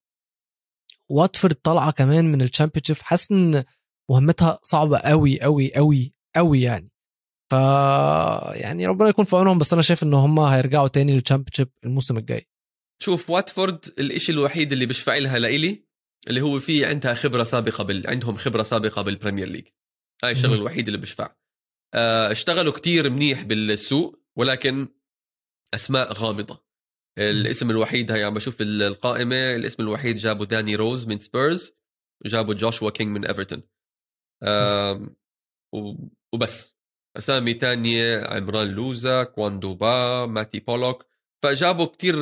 واتفورد 1.10 1.54
طالعة 1.54 1.90
كمان 1.90 2.32
من 2.32 2.42
ال 2.42 2.47
Championship 2.47 2.96
حاسس 2.96 3.32
إن 3.32 3.64
مهمتها 4.10 4.58
صعبة 4.62 4.98
قوي 4.98 5.40
قوي 5.40 5.74
قوي 5.74 6.14
قوي 6.36 6.62
يعني. 6.62 6.90
ف 7.52 7.54
يعني 8.54 8.86
ربنا 8.86 9.08
يكون 9.08 9.24
في 9.24 9.36
عونهم 9.36 9.58
بس 9.58 9.72
أنا 9.72 9.82
شايف 9.82 10.02
إن 10.02 10.14
هم 10.14 10.40
هيرجعوا 10.40 10.88
تاني 10.88 11.12
لل 11.14 11.22
Championship 11.22 11.68
الموسم 11.84 12.16
الجاي. 12.18 12.46
شوف 13.02 13.30
واتفورد 13.30 13.84
الإشي 13.98 14.32
الوحيد 14.32 14.72
اللي 14.72 14.86
بشفع 14.86 15.16
لها 15.16 15.38
لإلي 15.38 15.84
اللي 16.28 16.40
هو 16.40 16.60
في 16.60 16.84
عندها 16.84 17.14
خبرة 17.14 17.42
سابقة 17.42 17.84
بال... 17.84 18.06
عندهم 18.06 18.36
خبرة 18.36 18.62
سابقة 18.62 19.02
بال 19.02 19.13
Premier 19.13 19.48
League 19.48 19.66
هاي 20.24 20.32
الشغلة. 20.32 20.54
الوحيدة 20.54 20.86
اللي 20.86 20.98
بشفع 20.98 21.34
آه، 21.94 22.32
اشتغلوا 22.32 22.72
كتير 22.72 23.10
منيح 23.10 23.42
بالسوق 23.42 24.20
ولكن 24.36 24.88
أسماء 25.74 26.12
غامضة. 26.12 26.64
الاسم 27.18 27.70
الوحيد 27.70 28.12
هي 28.12 28.24
عم 28.24 28.34
بشوف 28.34 28.60
ال- 28.60 28.82
القائمة 28.82 29.54
الاسم 29.54 29.82
الوحيد 29.82 30.16
جابوا 30.16 30.44
داني 30.44 30.76
روز 30.76 31.06
من 31.06 31.18
سبيرز 31.18 31.72
وجابوا 32.24 32.54
جوشوا 32.54 32.90
كينج 32.90 33.08
من 33.08 33.26
إيفرتون. 33.26 33.62
وبس. 36.34 36.76
أسامي 37.16 37.54
تانية 37.54 38.24
عمران 38.24 38.68
لوزا 38.68 39.22
كواندوبا 39.22 40.26
ماتي 40.26 40.60
بولوك. 40.60 41.06
فجابوا 41.44 41.86
كتير 41.86 42.14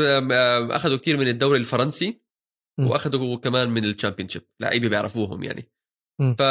أخذوا 0.77 0.97
كتير 0.97 1.17
من 1.17 1.29
الدوري 1.29 1.59
الفرنسي. 1.59 2.21
وأخذوا 2.81 3.37
كمان 3.37 3.71
من 3.71 3.85
ال 3.85 3.89
Championship. 3.89 4.43
لعيبة 4.61 4.89
بيعرفوهم 4.89 5.43
يعني. 5.43 5.73
ف 6.39 6.43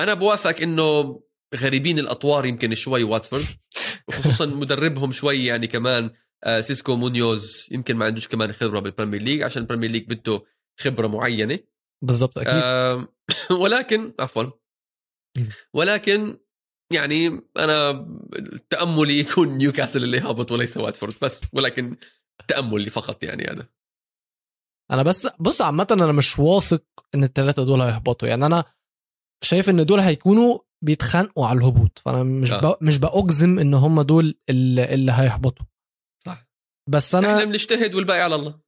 أنا 0.00 0.14
بوافقك 0.14 0.62
إنه 0.62 1.22
غريبين 1.54 1.98
الأطوار 1.98 2.46
يمكن 2.46 2.74
شوي 2.74 3.04
واتفورد. 3.04 3.44
وخصوصا 4.08 4.46
مدربهم 4.46 5.12
شوي 5.12 5.44
يعني 5.44 5.66
كمان 5.66 6.10
آه، 6.44 6.60
سيسكو 6.60 6.96
مونيوز 6.96 7.66
يمكن 7.70 7.96
ما 7.96 8.04
عندوش 8.04 8.28
كمان 8.28 8.52
خبرة 8.52 8.80
بال 8.80 8.89
Premier 8.89 9.22
League 9.22 9.42
عشان 9.42 9.62
ال 9.62 9.65
Premier 9.65 9.90
League 9.90 10.08
بده 10.08 10.42
خبرة 10.80 11.06
معينة. 11.06 11.58
بالظبط 12.02 12.38
أكيد. 12.38 13.06
ولكن 13.62 14.14
عفوا. 14.20 14.50
ولكن 15.74 16.38
يعني 16.92 17.40
أنا 17.56 18.06
تأملي 18.70 19.18
يكون 19.18 19.48
نيوكاسل 19.48 20.04
اللي 20.04 20.20
هابط 20.20 20.52
وليس 20.52 20.76
واتفورد 20.76 21.14
بس 21.22 21.40
ولكن 21.52 21.96
تأملي 22.48 22.90
فقط 22.90 23.24
يعني 23.24 23.50
أنا. 23.50 23.68
أنا 24.90 25.02
بس 25.02 25.28
بص 25.40 25.62
عامة 25.62 25.86
أنا 25.90 26.12
مش 26.12 26.38
واثق 26.38 26.84
إن 27.14 27.24
الثلاثه 27.24 27.64
دول 27.64 27.82
هيهبطوا. 27.82 28.28
يعني 28.28 28.46
أنا 28.46 28.64
شايف 29.42 29.70
إن 29.70 29.86
دول 29.86 30.00
هيكونوا 30.00 30.58
بيتخانقوا 30.84 31.46
على 31.46 31.58
الهبوط. 31.58 31.98
فأنا 31.98 32.22
مش 32.22 32.52
آه. 32.52 32.78
مش 32.82 32.98
بأجزم 32.98 33.58
إن 33.58 33.74
هم 33.74 34.02
دول 34.02 34.38
اللي, 34.48 34.94
اللي 34.94 35.12
هيهبطوا. 35.12 35.66
صح. 36.26 36.48
بس 36.90 37.14
إحنا 37.14 37.36
أنا 37.36 37.44
بنجتهد 37.44 37.94
والباقي 37.94 38.20
على 38.20 38.34
الله. 38.34 38.60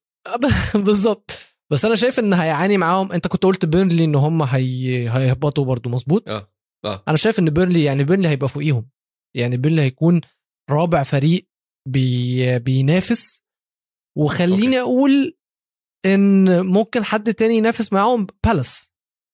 بالظبط. 0.86 1.30
بس 1.72 1.84
أنا 1.84 1.94
شايف 1.94 2.18
إن 2.18 2.32
هيعاني 2.32 2.76
معاهم. 2.76 3.12
أنت 3.12 3.26
كنت 3.26 3.44
قلت 3.44 3.64
بيرنلي 3.64 4.04
إن 4.04 4.14
هم 4.14 4.42
هي... 4.42 5.08
هيهبطوا 5.10 5.64
برضو 5.64 5.88
مظبوط؟ 5.90 6.28
آه. 6.28 6.52
آه. 6.84 7.02
أنا 7.08 7.16
شايف 7.16 7.38
إن 7.38 7.50
بيرنلي 7.50 7.84
يعني 7.84 8.04
بيرنلي 8.04 8.28
هيبقى 8.28 8.48
فوقيهم. 8.48 8.90
يعني 9.36 9.56
بيرنلي 9.56 9.82
هيكون 9.82 10.20
رابع 10.70 11.02
فريق 11.02 11.48
بي... 11.88 12.58
بينافس. 12.58 13.42
وخليني 14.18 14.80
أوكي. 14.80 14.80
أقول 14.80 15.38
إن 16.06 16.60
ممكن 16.66 17.04
حد 17.04 17.34
تاني 17.34 17.56
ينافس 17.56 17.92
معاهم؟ 17.92 18.26
بالاس 18.46 18.87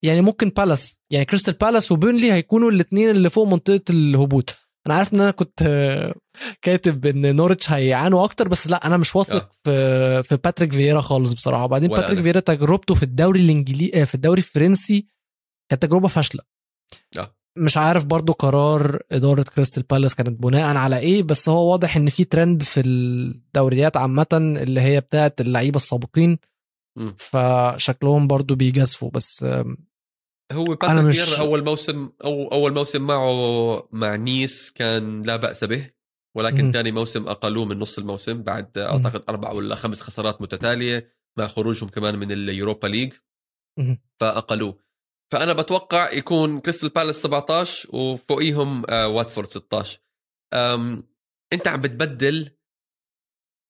يعني 0.04 0.20
ممكن 0.20 0.48
بالاس 0.48 0.98
يعني 1.10 1.24
كريستال 1.24 1.54
بالاس 1.54 1.92
وبيرنلي 1.92 2.32
هيكونوا 2.32 2.70
الاثنين 2.70 3.10
اللي 3.10 3.30
فوق 3.30 3.46
منطقة 3.48 3.82
الهبوط 3.90 4.54
أنا 4.86 4.94
عارف 4.94 5.14
إن 5.14 5.20
أنا 5.20 5.30
كنت 5.30 5.62
آه، 5.62 6.14
كاتب 6.62 7.06
إن 7.06 7.36
نورتش 7.36 7.70
هيعانوا 7.70 8.24
أكتر 8.24 8.48
بس 8.48 8.66
لأ 8.66 8.86
أنا 8.86 8.96
مش 8.96 9.16
واثق 9.16 9.50
في 9.64 10.22
في 10.22 10.36
باتريك 10.36 10.72
فييرا 10.72 11.00
خالص 11.00 11.32
بصراحة 11.32 11.64
وبعدين 11.64 11.90
باتريك. 11.90 12.20
فييرا 12.20 12.40
تجربته 12.40 12.94
في 12.94 13.02
الدوري 13.02 13.40
الانجليزي 13.40 14.06
في 14.06 14.14
الدوري 14.14 14.38
الفرنسي 14.38 15.06
كانت 15.70 15.82
تجربة 15.82 16.08
فاشلة 16.08 16.42
آه. 17.18 17.36
مش 17.58 17.76
عارف 17.76 18.04
برضو 18.04 18.32
قرار 18.32 19.00
إدارة 19.12 19.42
كريستال 19.42 19.82
بالاس 19.82 20.14
كانت 20.14 20.42
بناء 20.42 20.76
على 20.76 20.98
إيه 20.98 21.22
بس 21.22 21.48
هو 21.48 21.70
واضح 21.72 21.96
إن 21.96 22.08
في 22.08 22.24
ترند 22.24 22.62
في 22.62 22.80
الدوريات 22.80 23.96
عامة 23.96 24.26
اللي 24.32 24.80
هي 24.80 25.00
بتاعت 25.00 25.40
اللعيبة 25.40 25.76
السابقين. 25.76 26.38
فشكلهم 27.16 28.26
برضو 28.26 28.54
بيجازفوا 28.54 29.10
بس 29.10 29.46
هو 30.54 30.64
باتريك 30.64 31.04
مش- 31.04 31.18
أول 31.40 31.64
موسم 31.64 32.10
أو 32.24 32.52
أول 32.52 32.74
موسم 32.74 33.02
معه 33.06 33.88
مع 33.92 34.16
نيس 34.16 34.70
كان 34.70 35.22
لا 35.22 35.36
بأس 35.36 35.64
به 35.64 35.90
ولكن. 36.36 36.72
ثاني 36.72 36.92
موسم 36.92 37.28
أقلوه 37.28 37.64
من 37.64 37.78
نص 37.78 37.98
الموسم 37.98 38.42
بعد. 38.42 38.78
أعتقد 38.78 39.24
أربع 39.28 39.52
ولا 39.52 39.74
خمس 39.74 40.02
خسارات 40.02 40.42
متتالية 40.42 41.12
مع 41.38 41.46
خروجهم 41.46 41.88
كمان 41.88 42.18
من 42.18 42.32
ال 42.32 42.40
Europa 42.40 42.86
League. 42.86 43.12
فأقلوه 44.20 44.78
فأنا 45.32 45.52
بتوقع 45.52 46.12
يكون 46.12 46.60
كريستال 46.60 46.88
بالاس 46.88 47.22
17 47.22 47.88
وفوقيهم 47.96 48.84
آه، 48.90 49.08
واتفورد 49.08 49.48
16 49.48 49.98
أم 50.54 51.08
أنت 51.52 51.68
عم 51.68 51.80
بتبدل 51.80 52.50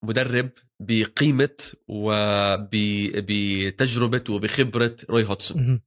مدرب 0.03 0.49
بقيمة 0.79 1.57
وبتجربه 1.87 4.23
وبخبرة 4.33 4.95
روي 5.09 5.23
هوتسون. 5.25 5.81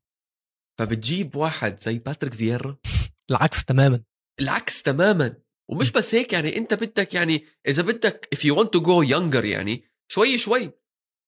فبتجيب 0.79 1.37
واحد 1.37 1.81
زي 1.81 1.99
باتريك 1.99 2.35
فييرا 2.35 2.77
العكس 3.31 3.65
تماما. 3.65 4.03
العكس 4.41 4.83
تماما. 4.83 5.35
ومش 5.69 5.93
بس 5.93 6.15
هيك 6.15 6.33
يعني 6.33 6.57
انت 6.57 6.75
بدك 6.75 7.15
يعني 7.15 7.45
إذا 7.69 7.83
بدك 7.83 8.29
if 8.35 8.39
you 8.39 8.55
want 8.55 8.69
to 8.69 8.85
go 8.85 9.11
younger 9.11 9.45
يعني 9.45 9.85
شوي 10.09 10.39
شوي. 10.39 10.71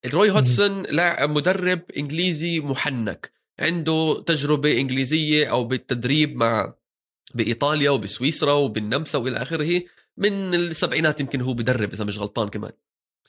روي 0.06 0.30
هودسون 0.30 0.82
لاعب 0.82 1.30
مدرب 1.30 1.82
إنجليزي 1.96 2.60
محنك. 2.60 3.32
عنده 3.60 4.24
تجربة 4.26 4.80
إنجليزية 4.80 5.46
أو 5.46 5.64
بالتدريب 5.64 6.36
مع 6.36 6.74
بإيطاليا 7.34 7.90
وبسويسرا 7.90 8.52
وبالنمسا 8.52 9.18
وإلى 9.18 9.36
آخره. 9.36 9.82
من 10.16 10.54
السبعينات 10.54 11.20
يمكن 11.20 11.40
هو 11.40 11.52
بدرب 11.52 11.92
إذا 11.92 12.04
مش 12.04 12.18
غلطان 12.18 12.48
كمان. 12.48 12.72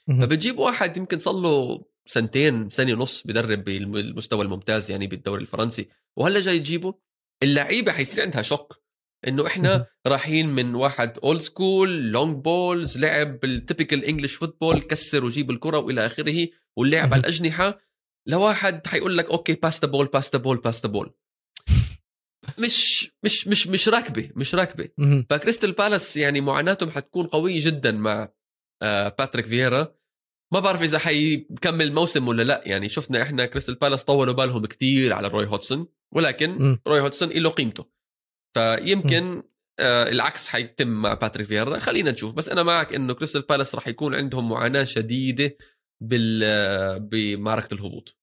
فبتجيب 0.08 0.58
واحد 0.58 0.98
يمكن 0.98 1.18
صار 1.18 1.34
له 1.34 1.86
سنتين 2.08 2.70
سنه 2.70 2.94
ونص 2.94 3.28
بدرب 3.28 3.64
بالمستوى 3.64 4.42
الممتاز 4.46 4.92
يعني 4.92 5.08
بالدوري 5.08 5.42
الفرنسي 5.42 5.90
وهلا 6.18 6.40
جاي 6.40 6.60
تجيبه 6.60 6.94
اللعيبة 7.44 7.92
حيصير 7.92 8.24
عندها 8.24 8.42
شك 8.42 8.68
إنه. 9.28 9.48
إحنا 9.48 9.86
رايحين 10.08 10.50
من 10.50 10.76
واحد 10.76 11.18
old 11.24 11.40
school 11.40 12.12
long 12.12 12.44
balls 12.44 13.00
لعب 13.00 13.40
بال 13.40 13.54
typical 13.54 14.06
English 14.06 14.36
football 14.36 14.82
كسر 14.82 15.26
وجيب 15.26 15.52
الكرة 15.52 15.78
وإلى 15.78 16.06
آخره 16.06 16.48
واللعب. 16.78 17.14
على 17.14 17.20
الأجنحة 17.20 17.80
لواحد 18.28 18.88
حيقول 18.88 19.18
لك 19.18 19.26
okay 19.30 19.54
pass 19.54 19.82
the 19.82 19.88
ball 19.92 20.06
pass 20.06 20.36
the 20.36 20.40
ball 20.42 20.58
pass 20.58 20.86
the 20.86 20.92
ball 20.92 21.14
مش 22.60 23.12
مش 23.24 23.48
مش 23.48 23.68
مش 23.68 23.90
راكبة 23.90 24.30
مش 24.36 24.56
راكبة. 24.56 24.90
فكريستال 25.30 25.72
بالاس 25.72 26.18
يعني 26.18 26.42
معاناتهم 26.42 26.92
حتكون 26.92 27.28
قوية 27.28 27.66
جدا 27.66 27.92
مع 27.92 28.30
آه، 28.82 29.16
باتريك 29.20 29.46
فييرا 29.46 29.96
ما 30.54 30.60
بعرف 30.60 30.82
إذا 30.84 31.00
حيكمل 31.00 31.82
الموسم 31.82 32.28
ولا 32.28 32.44
لا. 32.44 32.64
يعني 32.66 32.90
شفنا 32.90 33.22
إحنا 33.22 33.46
كريستال 33.46 33.76
بالاس 33.76 34.04
طولوا 34.04 34.34
بالهم 34.34 34.66
كتير 34.66 35.14
على 35.14 35.28
روي 35.28 35.46
هودجسون 35.46 35.88
ولكن 36.14 36.50
مم. 36.50 36.82
روي 36.88 37.02
هودجسون 37.02 37.30
له 37.30 37.50
قيمته. 37.50 37.86
فيمكن 38.54 39.44
آه 39.80 40.10
العكس 40.10 40.48
حيتم 40.48 40.88
مع 40.88 41.14
باتريك 41.14 41.48
فييرا. 41.48 41.80
خلينا 41.80 42.12
نشوف. 42.12 42.36
بس 42.36 42.50
أنا 42.50 42.64
معك 42.64 42.94
إنه 42.94 43.14
كريستال 43.14 43.42
بالاس 43.42 43.76
راح 43.76 43.88
يكون 43.88 44.16
عندهم 44.16 44.50
معاناة 44.50 44.84
شديدة 44.84 45.58
بال 46.04 47.00
بمعركة 47.00 47.74
الهبوط. 47.74 48.18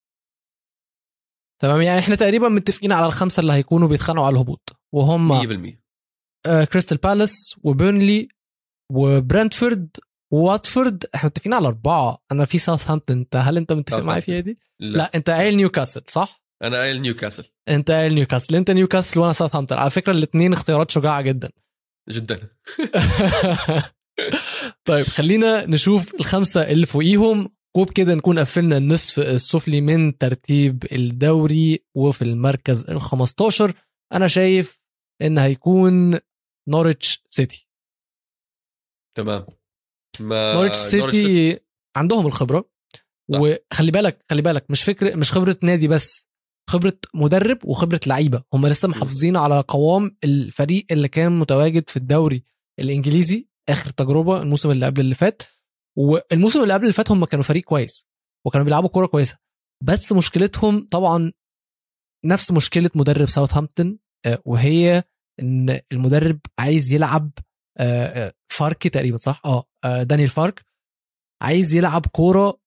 تمام. 1.62 1.82
يعني 1.82 1.98
إحنا 1.98 2.14
تقريبا 2.14 2.48
متفقين 2.48 2.92
على 2.92 3.06
الخمسة 3.06 3.40
اللي 3.40 3.52
هيكونوا 3.52 3.88
بيتخانقوا 3.88 4.26
على 4.26 4.34
الهبوط. 4.34 4.76
وهم 4.94 5.28
100% 5.28 5.78
آه، 6.46 6.64
كريستال 6.64 6.98
بالاس 6.98 7.56
وبيرنلي 7.62 8.28
وبرنتفورد 8.92 9.96
وواتفورد 10.32 11.04
إحنا 11.14 11.28
متفقين 11.28 11.54
على 11.54 11.68
أربعة. 11.68 12.18
أنا 12.32 12.44
في 12.44 12.58
ساوثهامبتون 12.58 13.16
أنت 13.16 13.36
هل 13.36 13.56
أنت 13.56 13.72
متفق 13.72 13.98
معايا 13.98 14.20
فيها 14.20 14.40
دي؟ 14.40 14.58
لا, 14.80 14.96
لا 14.96 15.10
أنت 15.14 15.30
قايل 15.30 15.56
نيوكاسل 15.56 16.02
صح؟ 16.06 16.42
أنا 16.62 16.76
قايل 16.76 17.00
نيوكاسل. 17.00 17.44
أنت 17.68 17.90
قايل 17.90 18.14
نيوكاسل. 18.14 18.54
أنت 18.54 18.70
نيوكاسل 18.70 19.20
وأنا 19.20 19.32
ساوثهامبتون. 19.32 19.78
على 19.78 19.90
فكرة 19.90 20.12
الاثنين 20.12 20.52
اختيارات 20.52 20.90
شجاعة 20.90 21.20
جدا. 21.20 21.50
جدا. 22.14 22.48
طيب 24.84 25.06
خلينا 25.06 25.66
نشوف 25.66 26.14
الخمسة 26.14 26.70
اللي 26.70 26.86
فوقيهم. 26.86 27.58
وبكده 27.76 28.14
نكون 28.14 28.38
قفلنا 28.38 28.76
النصف 28.76 29.18
السفلي 29.18 29.80
من 29.80 30.18
ترتيب 30.18 30.84
الدوري 30.92 31.84
وفي 31.94 32.22
المركز 32.22 32.84
ال 32.90 33.00
15 33.00 33.72
أنا 34.12 34.28
شايف 34.28 34.82
إن 35.22 35.38
هيكون 35.38 36.18
نورتش 36.68 37.22
سيتي. 37.28 37.68
تمام. 39.16 39.46
ما 40.20 40.54
نورتش 40.54 40.76
سيتي 40.76 41.60
عندهم 41.96 42.26
الخبرة. 42.26 42.70
وخلي 43.30 43.90
بالك 43.90 44.24
خلي 44.30 44.42
بالك 44.42 44.70
مش 44.70 44.82
فكره 44.82 45.14
مش 45.16 45.32
خبرة 45.32 45.56
نادي 45.62 45.88
بس 45.88 46.28
خبرة 46.70 46.98
مدرب 47.14 47.58
وخبرة 47.64 48.00
لعيبة. 48.06 48.42
هم 48.54 48.66
لسه 48.66 48.88
محافظين 48.88 49.36
على 49.36 49.64
قوام 49.68 50.16
الفريق 50.24 50.86
اللي 50.90 51.08
كان 51.08 51.38
متواجد 51.38 51.90
في 51.90 51.96
الدوري 51.96 52.44
الإنجليزي 52.80 53.48
آخر 53.68 53.90
تجربة 53.90 54.42
الموسم 54.42 54.70
اللي 54.70 54.86
قبل 54.86 55.00
اللي 55.00 55.14
فات. 55.14 55.42
والموسم 55.98 56.62
اللي 56.62 56.74
قبل 56.74 56.82
اللي 56.82 56.92
فات 56.92 57.10
هم 57.10 57.24
كانوا 57.24 57.44
فريق 57.44 57.64
كويس 57.64 58.06
وكانوا 58.46 58.64
بيلعبوا 58.64 58.88
كورة 58.88 59.06
كويسة. 59.06 59.38
بس 59.84 60.12
مشكلتهم 60.12 60.86
طبعا 60.90 61.32
نفس 62.26 62.50
مشكلة 62.50 62.90
مدرب 62.94 63.28
ساوثهامبتون 63.28 63.98
وهي 64.44 65.02
إن 65.40 65.80
المدرب 65.92 66.40
عايز 66.58 66.92
يلعب 66.92 67.30
آه، 67.78 68.26
آه، 68.26 68.34
فارك 68.52 68.88
تقريبا 68.88 69.16
صح؟ 69.16 69.42
آه. 69.44 69.64
دانيال 69.86 70.28
فارك 70.28 70.64
عايز 71.42 71.74
يلعب 71.74 72.06
كورة 72.06 72.58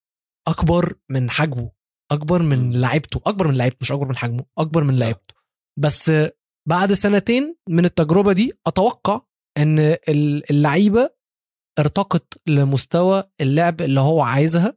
أكبر 0.48 0.94
من 1.10 1.30
حجمه 1.30 1.72
أكبر 2.12 2.42
من. 2.42 2.72
لعيبته 2.82 3.22
أكبر 3.26 3.48
من 3.48 3.58
لعيبته 3.58 3.78
مش 3.82 3.92
أكبر 3.92 4.08
من 4.08 4.18
حجمه 4.18 4.46
أكبر 4.58 4.84
من 4.84 4.98
لعيبته. 5.00 5.34
بس 5.80 6.10
آه، 6.10 6.32
بعد 6.70 6.94
سنتين 6.94 7.56
من 7.70 7.86
التجربة 7.86 8.34
دي 8.34 8.54
أتوقع 8.68 9.22
إن 9.58 9.80
ال- 9.80 10.52
اللعيبة 10.52 11.10
ارتقت 11.80 12.34
لمستوى 12.48 13.24
اللعب 13.42 13.82
اللي 13.82 14.00
هو 14.00 14.22
عايزها 14.22 14.76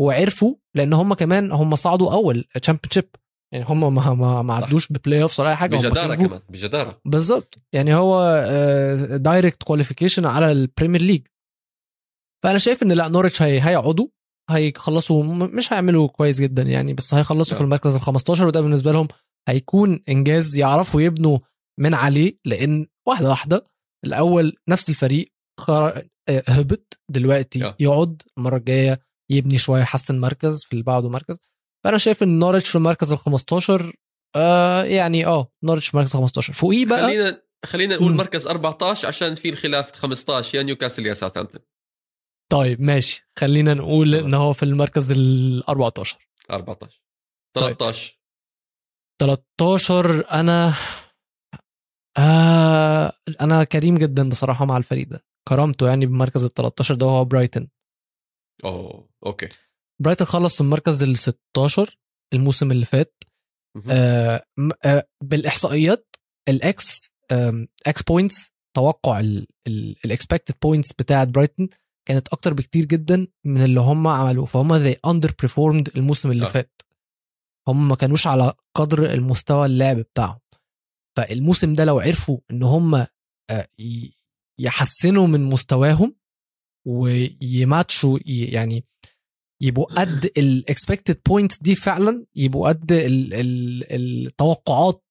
وعرفوا 0.00 0.54
لأن 0.74 0.92
هم 0.92 1.14
كمان 1.14 1.52
هم 1.52 1.76
صعدوا 1.76 2.12
أول 2.12 2.44
Championship 2.62 3.08
يعني 3.54 3.64
هم 3.68 3.94
ما 3.94 4.14
ما, 4.14 4.42
ما. 4.42 4.54
عدوش 4.54 4.92
ب 4.92 5.22
playoffs 5.22 5.40
ولا 5.40 5.50
أي 5.50 5.56
حاجة 5.56 5.76
بجدارة 5.76 6.14
كمان 6.14 6.40
بجدارة. 6.48 7.00
بالظبط. 7.04 7.58
يعني 7.72 7.94
هو 7.94 8.22
direct 9.16 9.62
qualification 9.62 10.26
على 10.26 10.52
ال 10.52 10.58
Premier 10.58 11.02
League 11.02 11.26
فأنا 12.46 12.58
شايف 12.58 12.82
إن 12.82 12.92
لا 12.92 13.08
نورتش 13.08 13.42
هي 13.42 13.60
هيقعدوا 13.60 14.06
هيخلصوا 14.50 15.22
مش 15.24 15.72
هيعملوا 15.72 16.08
كويس 16.08 16.40
جدا 16.40 16.62
يعني 16.62 16.94
بس 16.94 17.14
هيخلصوا. 17.14 17.56
في 17.56 17.62
المركز 17.64 17.94
ال 17.94 18.00
15 18.00 18.46
وده 18.46 18.60
بالنسبة 18.60 18.92
لهم 18.92 19.08
هيكون 19.48 20.02
إنجاز 20.08 20.56
يعرفوا 20.56 21.00
يبنوا 21.00 21.38
من 21.80 21.94
عليه 21.94 22.38
لأن 22.44 22.86
واحدة 23.08 23.28
واحدة 23.28 23.66
الأول 24.04 24.56
نفس 24.68 24.88
الفريق 24.88 25.32
خر... 25.60 26.02
آه، 26.28 26.42
هبط 26.48 27.00
دلوقتي 27.10 27.64
آه. 27.64 27.76
يقعد 27.80 28.22
المرة 28.38 28.56
الجاية 28.56 29.00
يبني 29.30 29.58
شوية 29.58 29.80
يحسن 29.82 30.20
مركز 30.20 30.62
في 30.64 30.72
اللي 30.72 30.82
بعده 30.84 31.08
مركز 31.08 31.38
فأنا 31.84 31.98
شايف 31.98 32.22
إن 32.22 32.38
نورتش 32.38 32.68
في 32.68 32.78
المركز 32.78 33.12
ال 33.12 33.18
15 33.18 33.92
آه 34.36 34.84
يعني 34.84 35.26
آه 35.26 35.52
نورتش 35.64 35.88
في 35.88 35.96
مركز 35.96 36.12
15 36.16 36.52
فوقيه 36.52 36.86
بقى 36.86 36.98
خلينا 37.06 37.42
خلينا 37.64 37.96
نقول. 37.96 38.12
مركز 38.14 38.46
14 38.46 39.08
عشان 39.08 39.34
في 39.34 39.48
الخلاف 39.48 39.92
15 39.92 40.58
يا 40.58 40.62
نيوكاسل 40.62 41.06
يا 41.06 41.14
ساوثهامبتون 41.14 41.60
طيب 42.52 42.80
ماشي. 42.80 43.28
خلينا 43.38 43.74
نقول. 43.74 44.14
إن 44.14 44.34
هو 44.34 44.52
في 44.52 44.62
المركز 44.62 45.12
ال 45.12 45.64
14 45.68 46.28
14 46.50 47.02
طيب. 47.56 47.76
13 47.76 48.18
13 49.20 50.30
أنا 50.30 50.74
آه 52.18 53.12
أنا 53.40 53.64
كريم 53.64 53.98
جدا 53.98 54.28
بصراحة 54.28 54.64
مع 54.64 54.76
الفريق 54.76 55.08
ده. 55.08 55.24
كرامته 55.48 55.88
يعني 55.88 56.06
بمركز 56.06 56.44
ال 56.44 56.54
13 56.54 56.94
ده 56.94 57.06
هو 57.06 57.24
برايتن. 57.24 57.68
أوه 58.64 59.08
okay. 59.26 59.48
برايتن 60.02 60.24
خلص 60.24 60.54
في 60.54 60.60
المركز 60.60 61.02
ال 61.02 61.18
16 61.18 61.98
الموسم 62.34 62.70
اللي 62.70 62.84
فات. 62.84 63.14
آه 63.90 64.42
آه 64.84 65.08
بالإحصائيات 65.24 66.16
ال 66.48 67.10
expected 67.86 68.02
points 68.02 68.50
توقع 68.76 69.20
ال 70.04 70.10
expected 70.10 70.54
points 70.62 70.92
بتاعت 70.92 71.28
برايتن 71.28 71.68
كانت 72.08 72.28
أكتر 72.28 72.54
بكتير 72.54 72.84
جدا 72.84 73.26
من 73.44 73.62
اللي 73.64 73.80
هم 73.80 74.06
عملوه. 74.06 74.46
فهم 74.46 74.84
they 74.92 74.96
underperformed 75.06 75.88
الموسم 75.96 76.30
اللي 76.30 76.46
آه. 76.46 76.48
فات. 76.48 76.82
هم 77.68 77.88
ما 77.88 77.96
كانوش 77.96 78.26
على 78.26 78.52
قدر 78.76 79.10
المستوى 79.12 79.66
اللعب 79.66 79.96
بتاعهم. 79.96 80.38
فالموسم 81.16 81.72
ده 81.72 81.84
لو 81.84 82.00
عرفوا 82.00 82.38
إن 82.50 82.62
هم 82.62 82.94
آه، 83.50 83.68
يحسنوا 84.60 85.26
من 85.26 85.44
مستواهم 85.44 86.16
ويماتشوا 86.88 88.18
يعني 88.24 88.84
يبقوا 89.62 90.00
قد 90.00 90.24
ال 90.38 90.47
expected 90.47 91.20
points 91.28 91.62
دي 91.62 91.74
فعلا 91.74 92.26
يبقوا 92.36 92.68
قد 92.68 92.92
ال- 92.92 93.34
ال- 93.34 93.92
التوقعات 94.26 95.04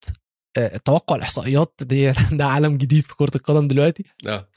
آه، 0.58 0.78
توقع 0.78 1.16
الإحصائيات 1.16 1.74
دي 1.82 2.12
ده 2.40 2.46
عالم 2.46 2.78
جديد 2.78 3.04
في 3.04 3.16
كرة 3.16 3.32
القدم 3.36 3.68
دلوقتي. 3.68 4.04
آه. 4.28 4.50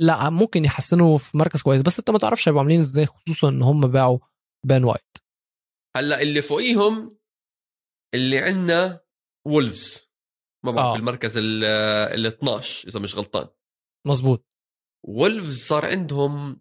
فلا 0.00 0.30
ممكن 0.30 0.64
يحسنوا 0.64 1.16
في 1.16 1.36
مركز 1.36 1.62
كويس 1.62 1.82
بس 1.82 1.98
انت 1.98 2.10
ما 2.10 2.18
تعرفش 2.18 2.48
هيبقوا 2.48 2.62
عاملين 2.62 2.80
إزاي 2.80 3.06
خصوصا 3.06 3.48
إن 3.48 3.62
هم 3.62 3.80
باعوا 3.80 4.18
بان 4.66 4.84
وايت. 4.84 5.18
هلأ 5.96 6.22
اللي 6.22 6.42
فوقيهم 6.42 7.18
اللي 8.14 8.38
عندنا 8.38 9.00
وولفز. 9.46 10.08
ما 10.64 10.72
بعرف 10.72 10.86
آه. 10.86 10.92
في 10.92 10.98
المركز 10.98 11.36
ال 11.36 11.64
ال 11.64 12.26
12 12.26 12.88
إذا 12.88 13.00
مش 13.00 13.14
غلطان. 13.14 13.48
مظبوط. 14.06 14.46
وولفز 15.06 15.66
صار 15.66 15.86
عندهم 15.86 16.60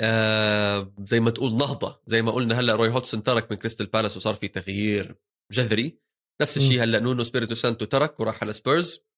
آه 0.00 0.94
زي 1.06 1.20
ما 1.20 1.30
تقول 1.30 1.56
نهضة 1.56 2.02
زي 2.06 2.22
ما 2.22 2.32
قلنا 2.32 2.60
هلأ 2.60 2.74
روي 2.74 2.88
هودجسون 2.88 3.22
ترك 3.22 3.50
من 3.50 3.56
كريستال 3.56 3.86
بالاس 3.86 4.16
وصار 4.16 4.34
في 4.34 4.48
تغيير 4.48 5.16
جذري. 5.52 6.00
نفس 6.42 6.56
الشيء 6.56 6.82
هلأ 6.82 6.98
نونو 6.98 7.24
سبيريتو 7.24 7.54
سانتو 7.54 7.84
ترك 7.84 8.20
وراح 8.20 8.42
على 8.42 8.52
سبيرز. 8.52 9.08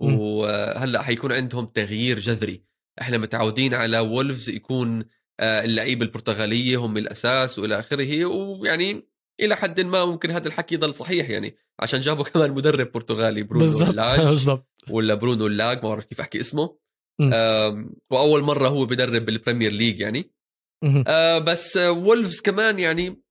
وهلأ 0.00 1.02
حيكون 1.02 1.32
عندهم 1.32 1.66
تغيير 1.66 2.18
جذري. 2.18 2.64
إحنا 3.00 3.18
متعودين 3.18 3.74
على 3.74 3.98
وولفز 3.98 4.48
يكون 4.50 5.04
آه، 5.40 5.64
اللعيبه 5.64 6.04
البرتغالية 6.04 6.76
هم 6.76 6.96
الأساس 6.96 7.58
وإلى 7.58 7.78
آخره 7.78 8.24
ويعني 8.24 9.08
إلى 9.40 9.56
حد 9.56 9.80
ما 9.80 10.04
ممكن 10.04 10.30
هذا 10.30 10.48
الحكي 10.48 10.74
يضل 10.74 10.94
صحيح. 10.94 11.30
يعني 11.30 11.56
عشان 11.80 12.00
جابوا 12.00 12.24
كمان 12.34 12.50
مدرب 12.50 12.92
برتغالي 12.92 13.42
برونو 13.42 13.64
بالظبط 13.64 14.66
ولا 14.90 15.14
برونو 15.14 15.46
لاج 15.46 15.76
ما 15.82 15.88
بعرف 15.88 16.04
كيف 16.04 16.20
أحكي 16.20 16.40
اسمه. 16.40 16.76
وأول 18.10 18.42
مرة 18.42 18.68
هو 18.68 18.86
بدرب 18.86 19.24
بال 19.26 19.36
Premier 19.36 19.72
League 19.72 20.00
يعني. 20.00 20.30
آه، 21.06 21.38
بس 21.38 21.76
وولفز 21.76 22.40
كمان 22.40 22.78
يعني 22.78 23.22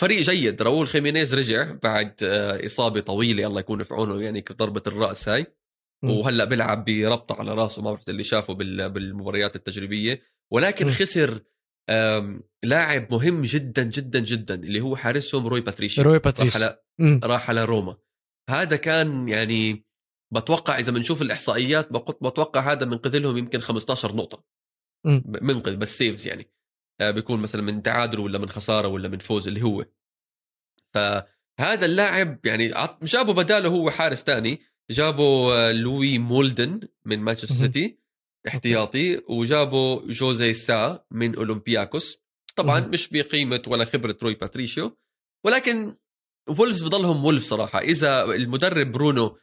فريق 0.00 0.20
جيد. 0.20 0.62
راؤول 0.62 0.88
خيمينيز 0.88 1.34
رجع 1.34 1.72
بعد 1.82 2.14
آه، 2.22 2.64
إصابة 2.64 3.00
طويلة 3.00 3.46
الله 3.46 3.60
يكون 3.60 3.82
في 3.82 3.94
عونه 3.94 4.22
يعني 4.22 4.44
ضربه 4.52 4.82
الرأس 4.86 5.28
هاي. 5.28 5.46
وهلأ 6.04 6.44
بيلعب 6.44 6.84
بربطه 6.84 7.34
على 7.34 7.54
راسه 7.54 7.82
ما 7.82 7.90
بعرف 7.90 8.08
اللي 8.08 8.24
شافه 8.24 8.54
بال- 8.54 8.90
بالمباريات 8.90 9.56
التجريبية. 9.56 10.22
ولكن. 10.52 10.90
خسر 10.90 11.42
لاعب 12.62 13.12
مهم 13.12 13.42
جدا 13.42 13.82
جدا 13.82 14.20
جدا 14.20 14.54
اللي 14.54 14.80
هو 14.80 14.96
حارسهم 14.96 15.46
روي 15.46 15.60
باتريشيو 15.60 16.02
روي 16.02 16.14
راح 16.14 16.22
باتريس 16.24 16.56
على. 16.56 16.78
راح 17.24 17.50
على 17.50 17.64
روما. 17.64 17.96
هذا 18.50 18.76
كان 18.76 19.28
يعني 19.28 19.84
بتوقع 20.34 20.78
إذا 20.78 20.92
بنشوف 20.92 21.22
الإحصائيات 21.22 21.92
بتوقع 22.22 22.72
هذا 22.72 22.86
منقذ 22.86 23.18
لهم 23.18 23.36
يمكن 23.36 23.60
15 23.60 24.16
نقطة. 24.16 24.44
منقذ 25.26 25.76
بس 25.76 25.98
saves 25.98 26.28
يعني. 26.28 26.50
آه، 27.00 27.10
بيكون 27.10 27.40
مثلا 27.42 27.62
من 27.62 27.82
تعادل 27.82 28.20
ولا 28.20 28.38
من 28.38 28.48
خسارة 28.48 28.88
ولا 28.88 29.08
من 29.08 29.18
فوز 29.18 29.48
اللي 29.48 29.62
هو. 29.62 29.84
فهذا 30.94 31.86
اللاعب 31.86 32.46
يعني 32.46 32.72
جابوا 33.02 33.34
بداله 33.34 33.68
هو 33.68 33.90
حارس 33.90 34.24
تاني 34.24 34.60
جابوا 34.90 35.54
آه، 35.68 35.72
لوي 35.72 36.18
مولدن 36.18 36.80
من 37.04 37.18
مانشستر. 37.18 37.54
سيتي 37.54 37.98
احتياطي 38.48 39.22
وجابوا 39.28 40.00
جوزي 40.12 40.52
سا 40.52 41.04
من 41.10 41.34
أولمبياكوس 41.36 42.22
طبعا. 42.56 42.80
مش 42.80 43.08
بقيمة 43.08 43.62
ولا 43.66 43.84
خبرة 43.84 44.16
روي 44.22 44.34
باتريشيو 44.34 44.98
ولكن 45.44 45.96
وولفز 46.48 46.82
بضلهم 46.84 47.24
وولفز 47.24 47.44
صراحة 47.44 47.78
إذا 47.78 48.22
المدرب 48.24 48.92
برونو 48.92 49.36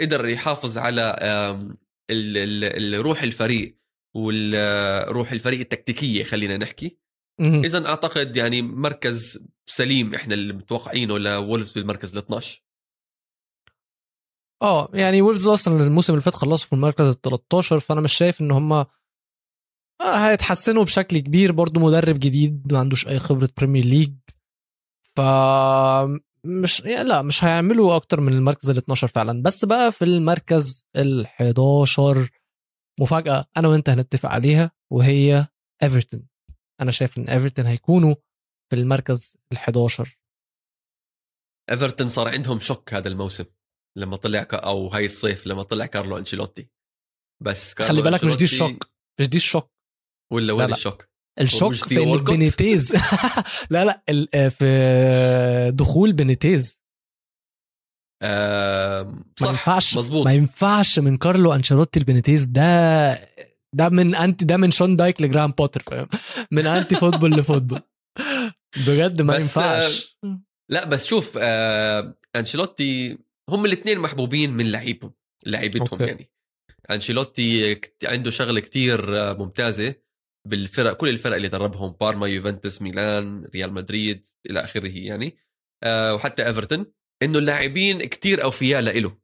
قدر 0.00 0.28
يحافظ 0.28 0.78
على 0.78 1.00
آم، 1.02 1.78
ال- 2.10 2.36
ال- 2.36 2.94
ال- 2.94 3.00
روح 3.02 3.22
الفريق 3.22 3.78
والروح 4.14 5.32
الفريق 5.32 5.60
التكتيكية 5.60 6.22
خلينا 6.24 6.56
نحكي. 6.56 6.96
اذا 7.40 7.86
أعتقد 7.86 8.36
يعني 8.36 8.62
مركز 8.62 9.46
سليم 9.66 10.14
إحنا 10.14 10.34
اللي 10.34 10.52
متوقعينه 10.52 11.18
لولفز 11.18 11.72
بالمركز 11.72 12.12
ال 12.16 12.18
12 12.18 12.62
آه 14.62 14.88
يعني 14.94 15.22
وولفز 15.22 15.48
أصلا 15.48 15.82
الموسم 15.84 16.12
اللي 16.12 16.22
فات 16.22 16.34
خلصوا 16.34 16.66
في 16.68 16.72
المركز 16.72 17.06
ال 17.06 17.20
13 17.20 17.80
فأنا 17.80 18.00
مش 18.00 18.12
شايف 18.12 18.40
إن 18.40 18.50
هم 18.50 18.72
آه 18.72 18.86
هيتحسنوا 20.00 20.84
بشكل 20.84 21.18
كبير. 21.18 21.52
برضو 21.52 21.80
مدرب 21.80 22.18
جديد 22.18 22.72
ما 22.72 22.78
عندوش 22.78 23.08
أي 23.08 23.18
خبرة 23.18 23.48
Premier 23.56 23.84
League 23.84 24.12
ف 25.16 25.20
مش 26.46 26.80
يعني 26.80 27.08
لا 27.08 27.22
مش 27.22 27.44
هيعملوا 27.44 27.96
أكتر 27.96 28.20
من 28.20 28.32
المركز 28.32 28.70
ال 28.70 28.76
12 28.76 29.06
فعلا. 29.08 29.42
بس 29.42 29.64
بقى 29.64 29.92
في 29.92 30.04
المركز 30.04 30.86
ال 30.96 31.26
11 31.26 32.28
مفاجأة 33.00 33.44
أنا 33.56 33.68
وأنت 33.68 33.88
هنتفق 33.88 34.28
عليها 34.30 34.70
وهي 34.92 35.46
ايفرتون 35.82 36.26
أنا 36.80 36.90
شايف 36.90 37.18
إن 37.18 37.28
ايفرتون 37.28 37.66
هيكونوا 37.66 38.14
في 38.70 38.76
المركز 38.76 39.36
ال11 39.54 40.08
ايفرتون 41.70 42.08
صار 42.08 42.28
عندهم 42.28 42.60
شوك 42.60 42.94
هذا 42.94 43.08
الموسم. 43.08 43.44
لما 43.98 44.16
طلع 44.16 44.42
ك... 44.42 44.54
أو 44.54 44.88
هاي 44.88 45.04
الصيف 45.04 45.46
لما 45.46 45.62
طلع 45.62 45.86
كارلو 45.86 46.18
أنشيلوتي. 46.18 46.68
بس 47.42 47.74
كارلو 47.74 47.88
خلي 47.88 48.02
بالك 48.02 48.24
مش 48.24 48.36
دي 48.36 48.44
الشوك 48.44 48.90
مش 49.20 49.28
دي 49.28 49.36
الشوك. 49.36 49.70
ولا 50.32 50.46
لا، 50.46 50.52
وين. 50.64 50.72
الشوك؟ 50.72 51.08
الشوك 51.40 51.74
في؟ 51.74 52.18
بينيتيز. 52.18 52.92
لا 53.70 53.84
لا 53.84 54.02
ال- 54.08 54.28
آه، 54.34 54.48
في 54.48 55.70
دخول 55.74 56.12
بينيتيز. 56.12 56.84
آم، 58.22 59.06
ما 59.06 59.24
صح 59.40 59.48
ينفعش 59.50 59.96
مزبوط 59.96 60.24
ما 60.26 60.32
ينفعش 60.32 60.98
من 60.98 61.16
كارلو 61.16 61.52
أنشيلوتي 61.54 61.98
البينيتيز 62.00 62.44
ده 62.44 63.14
ده 63.74 63.88
من 63.88 64.14
انتي 64.14 64.44
ده 64.44 64.56
من 64.56 64.70
شون 64.70 64.96
دايك 64.96 65.22
لجرام 65.22 65.50
بوتر 65.52 65.82
فاهم؟ 65.82 66.08
من 66.52 66.66
أنتي 66.66 66.96
فوتبول 66.96 67.30
لفوتبول. 67.30 67.80
بجد 68.86 69.22
ما 69.22 69.34
بس، 69.36 69.40
ينفعش. 69.42 70.18
لا 70.70 70.84
بس 70.88 71.06
شوف 71.06 71.38
آه 71.40 72.14
أنشيلوتي 72.36 73.18
هم 73.48 73.64
الاثنين 73.64 73.98
محبوبين 73.98 74.52
من 74.52 74.70
لعيبهم 74.70 75.12
لعيبتهم. 75.46 76.02
يعني. 76.02 76.30
أنشيلوتي 76.90 77.80
عنده 78.04 78.30
شغلة 78.30 78.60
كتير 78.60 79.18
آه، 79.18 79.32
ممتازة 79.32 79.94
بالفرق 80.48 80.96
كل 80.96 81.08
الفرق 81.08 81.36
اللي 81.36 81.48
دربهم 81.48 81.96
بارما 82.00 82.26
يوفنتوس 82.26 82.82
ميلان 82.82 83.44
ريال 83.44 83.72
مدريد 83.72 84.26
إلى 84.50 84.64
آخره 84.64 84.88
يعني. 84.88 85.36
آه 85.82 86.14
وحتى 86.14 86.46
إيفرتون 86.46 86.86
إنه 87.22 87.38
اللاعبين 87.38 88.04
كتير 88.04 88.44
أوفياء 88.44 88.80
لإله. 88.80 89.18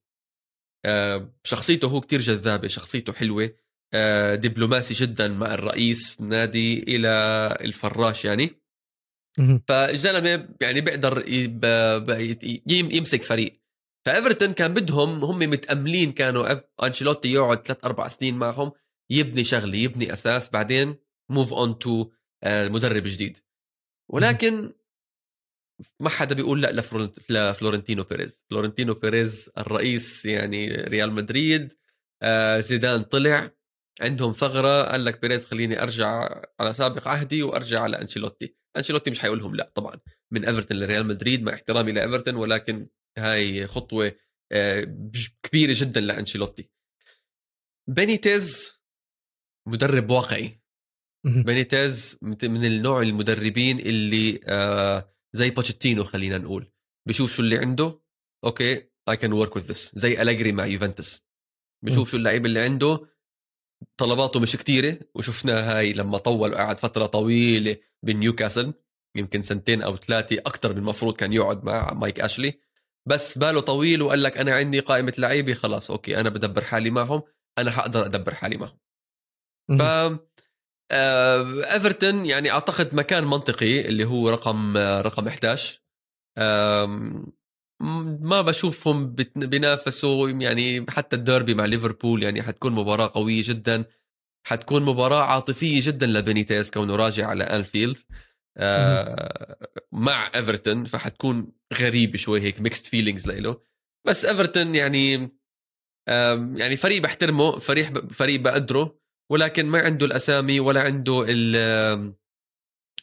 آه 0.84 1.34
شخصيته 1.44 1.88
هو 1.88 2.00
كتير 2.00 2.20
جذابة 2.20 2.68
شخصيته 2.68 3.12
حلوة. 3.12 3.56
آه 3.94 4.34
دبلوماسي 4.34 4.94
جدا 4.94 5.28
مع 5.28 5.54
الرئيس 5.54 6.20
نادي 6.20 6.82
إلى 6.82 7.08
الفراش 7.60 8.24
يعني. 8.24 8.60
فالزلمه 9.68 10.48
يعني 10.60 10.80
بيقدر 10.80 11.24
يمسك 12.66 13.22
فريق. 13.22 13.59
فايفرتون 14.06 14.52
كان 14.52 14.74
بدهم 14.74 15.24
هم 15.24 15.38
متأملين 15.38 16.12
كانوا 16.12 16.60
أنشيلوتي 16.86 17.32
يقعد 17.32 17.66
ثلاث 17.66 17.84
أربع 17.84 18.08
سنين 18.08 18.34
معهم 18.38 18.72
يبني 19.10 19.44
شغلة 19.44 19.76
يبني 19.76 20.12
أساس 20.12 20.50
بعدين 20.50 20.96
move 21.30 21.52
on 21.52 21.78
to 21.78 22.10
مدرب 22.46 23.02
جديد. 23.06 23.38
ولكن 24.10 24.72
ما 26.00 26.08
حدا 26.10 26.34
بيقول 26.34 26.62
لا 26.62 26.72
لفلورنت- 26.72 27.30
لفلورنتينو 27.30 28.02
بيريز. 28.02 28.44
فلورنتينو 28.50 28.94
بيريز 28.94 29.50
الرئيس 29.58 30.26
يعني 30.26 30.70
ريال 30.74 31.12
مدريد 31.12 31.72
آه، 32.22 32.60
زيدان 32.60 33.02
طلع 33.02 33.50
عندهم 34.00 34.32
ثغرة 34.32 34.82
قال 34.82 35.04
لك 35.04 35.20
بيريز 35.20 35.44
خليني 35.46 35.82
أرجع 35.82 36.40
على 36.60 36.72
سابق 36.72 37.08
عهدي 37.08 37.42
وأرجع 37.42 37.80
على 37.80 38.00
أنشيلوتي. 38.00 38.56
أنشيلوتي 38.76 39.10
مش 39.10 39.20
حيقول 39.20 39.38
لهم 39.38 39.54
لا 39.56 39.72
طبعا. 39.74 40.00
من 40.30 40.44
إيفرتون 40.44 40.76
لريال 40.78 41.06
مدريد 41.06 41.42
مع 41.42 41.54
احترامي 41.54 41.92
لإيفرتون 41.92 42.34
ولكن 42.34 42.88
هاي 43.18 43.66
خطوة 43.66 44.16
آه، 44.52 45.10
كبيرة 45.42 45.74
جدا 45.76 46.00
لأنشيلوتي. 46.00 46.70
بينيتيز 47.88 48.72
مدرب 49.68 50.10
واقعي. 50.10 50.60
بينيتيز 51.24 52.18
من 52.22 52.64
النوع 52.64 53.02
المدربين 53.02 53.78
اللي 53.78 54.40
آه 54.44 55.14
زي 55.32 55.50
بوتشيتينو 55.50 56.04
خلينا 56.04 56.38
نقول. 56.38 56.72
بشوف 57.08 57.32
شو 57.36 57.42
اللي 57.42 57.58
عنده 57.58 58.00
okay 58.44 58.90
I 59.08 59.16
can 59.16 59.32
work 59.32 59.56
with 59.56 59.62
this 59.62 59.92
زي 59.94 60.22
ألاجري 60.22 60.52
مع 60.52 60.66
يوفنتوس. 60.66 61.26
بشوف 61.84 62.10
شو 62.10 62.16
اللعيبة 62.16 62.46
اللي 62.46 62.62
عنده 62.62 63.06
طلباته 63.96 64.40
مش 64.40 64.56
كتيرة. 64.56 65.00
وشفنا 65.14 65.76
هاي 65.76 65.92
لما 65.92 66.18
طول 66.18 66.52
وقعد 66.52 66.78
فترة 66.78 67.06
طويلة 67.06 67.76
بنيوكاسل 68.02 68.74
يمكن 69.16 69.42
سنتين 69.42 69.82
أو 69.82 69.96
ثلاثة 69.96 70.38
أكتر 70.38 70.72
من 70.72 70.78
المفروض 70.78 71.16
كان 71.16 71.32
يقعد 71.32 71.64
مع 71.64 71.92
مايك 71.92 72.20
أشلي. 72.20 72.60
بس 73.06 73.38
باله 73.38 73.60
طويل 73.60 74.02
وقال 74.02 74.22
لك 74.22 74.38
أنا 74.38 74.54
عندي 74.54 74.80
قائمة 74.80 75.12
لعيبة 75.18 75.54
خلاص 75.54 75.90
okay 75.90 76.20
أنا 76.20 76.28
بدبر 76.28 76.64
حالي 76.64 76.90
معهم 76.90 77.22
أنا 77.58 77.70
حقدر 77.70 78.04
أدبر 78.06 78.34
حالي 78.34 78.56
معهم. 78.56 78.78
ف. 79.78 79.82
آه، 80.92 81.72
إيفرتون 81.74 82.26
يعني 82.26 82.50
أعتقد 82.50 82.94
مكان 82.94 83.24
منطقي 83.24 83.80
اللي 83.88 84.04
هو 84.04 84.30
رقم 84.30 84.76
آه، 84.76 85.00
رقم 85.00 85.28
11 85.28 85.80
آم، 86.38 87.32
م- 87.80 88.28
ما 88.28 88.40
بشوفهم 88.40 89.14
بينافسوا 89.36 90.30
يعني 90.30 90.86
حتى 90.88 91.16
الديربي 91.16 91.54
مع 91.54 91.64
ليفربول 91.64 92.24
يعني 92.24 92.42
حتكون 92.42 92.72
مباراة 92.72 93.10
قوية 93.14 93.42
جدا 93.46 93.84
حتكون 94.46 94.82
مباراة 94.84 95.22
عاطفية 95.22 95.80
جدا 95.82 96.06
لبينيتيز 96.06 96.70
كونه 96.70 96.96
راجع 96.96 97.26
على 97.28 97.44
أنفيلد. 97.44 97.98
آه 98.56 99.56
مع 99.92 100.30
إيفرتون 100.34 100.86
فحتكون 100.86 101.52
غريبة 101.74 102.18
شوي 102.18 102.40
هيك 102.40 102.60
mixed 102.60 102.86
feelings 102.86 103.26
لإله. 103.26 103.60
بس 104.06 104.24
إيفرتون 104.24 104.74
يعني 104.74 105.30
يعني 106.56 106.76
فريق 106.76 107.02
بحترمه 107.02 107.58
فريق 107.58 108.12
فريق 108.12 108.40
بقدره 108.40 109.00
ولكن 109.30 109.66
ما 109.66 109.80
عنده 109.80 110.06
الأسامي 110.06 110.60
ولا 110.60 110.82
عنده 110.82 111.24
ال 111.28 112.14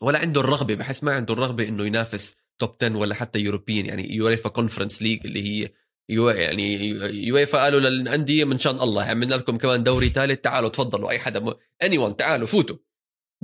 ولا 0.02 0.20
عنده 0.20 0.42
الرغبة 0.42 0.76
بحس 0.76 1.04
ما 1.04 1.14
عنده 1.16 1.34
الرغبة 1.34 1.68
إنه 1.68 1.86
ينافس 1.86 2.36
top 2.60 2.76
10 2.84 2.98
ولا 2.98 3.16
حتى 3.16 3.40
European 3.40 3.86
يعني 3.86 4.16
UEFA 4.16 4.50
Conference 4.50 5.02
League 5.02 5.26
اللي 5.26 5.44
هي 5.44 5.74
يو 6.10 6.30
يعني 6.30 6.90
يويفا 7.28 7.64
قالوا 7.64 7.80
للأندية 7.80 8.46
من 8.46 8.60
شان 8.60 8.80
الله 8.82 9.04
عملنا 9.04 9.36
لكم 9.36 9.58
كمان 9.58 9.84
دوري 9.84 10.10
ثالث 10.10 10.42
تعالوا 10.42 10.70
تفضلوا 10.70 11.10
أي 11.10 11.20
حدا 11.20 11.56
anyone 11.84 12.16
تعالوا 12.16 12.48
فوتوا. 12.48 12.78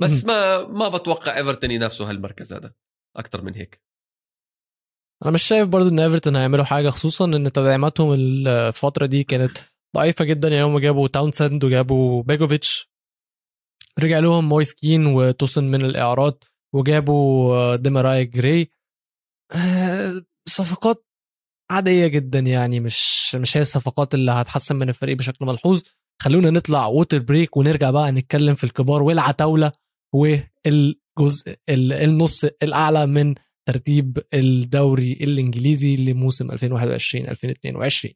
بس 0.00 0.24
ما 0.24 0.64
ما 0.66 0.88
بتوقع 0.88 1.36
إيفرتون 1.36 1.70
ينافسوا 1.70 2.06
هالمركز 2.10 2.52
هذا 2.52 2.72
أكثر 3.16 3.42
من 3.42 3.54
هيك. 3.54 3.82
أنا 5.22 5.30
مش 5.32 5.42
شايف 5.42 5.68
برضو 5.68 5.88
إن 5.88 5.98
إيفرتون 6.00 6.36
هيعملوا 6.36 6.64
حاجة 6.64 6.90
خصوصا 6.90 7.24
إن 7.24 7.52
تدعيماتهم 7.52 8.12
الفترة 8.12 9.06
دي 9.06 9.24
كانت 9.24 9.58
ضعيفة 9.96 10.24
جدا. 10.24 10.48
يعني 10.48 10.62
هم 10.62 10.78
جابوا 10.78 11.08
تاونسند 11.08 11.64
وجابوا 11.64 12.22
بيجوفيتش 12.22 12.90
رجع 13.98 14.18
لهم 14.18 14.48
مويس 14.48 14.74
كين 14.74 15.06
وتوسن 15.06 15.64
من 15.64 15.84
الإعارات 15.84 16.44
وجابوا 16.74 17.76
ديماراي 17.76 18.24
جراي. 18.24 18.70
آه، 19.52 20.24
صفقات 20.48 21.06
عادية 21.70 22.06
جدا 22.06 22.38
يعني 22.38 22.80
مش 22.80 23.34
مش 23.34 23.56
هي 23.56 23.60
الصفقات 23.60 24.14
اللي 24.14 24.32
هتحسن 24.32 24.76
من 24.76 24.88
الفريق 24.88 25.16
بشكل 25.16 25.46
ملحوظ. 25.46 25.82
خلونا 26.22 26.50
نطلع 26.50 26.86
water 26.86 27.18
break 27.18 27.56
ونرجع 27.56 27.90
بقى 27.90 28.12
نتكلم 28.12 28.54
في 28.54 28.64
الكبار 28.64 29.02
والعتاولة. 29.02 29.72
والجزء 30.14 31.56
ال- 31.68 31.92
النص 31.92 32.44
الأعلى 32.62 33.06
من 33.06 33.34
ترتيب 33.68 34.18
الدوري 34.34 35.12
الإنجليزي 35.12 35.96
لموسم 35.96 36.50
2021 36.50 37.28
2022 37.28 38.14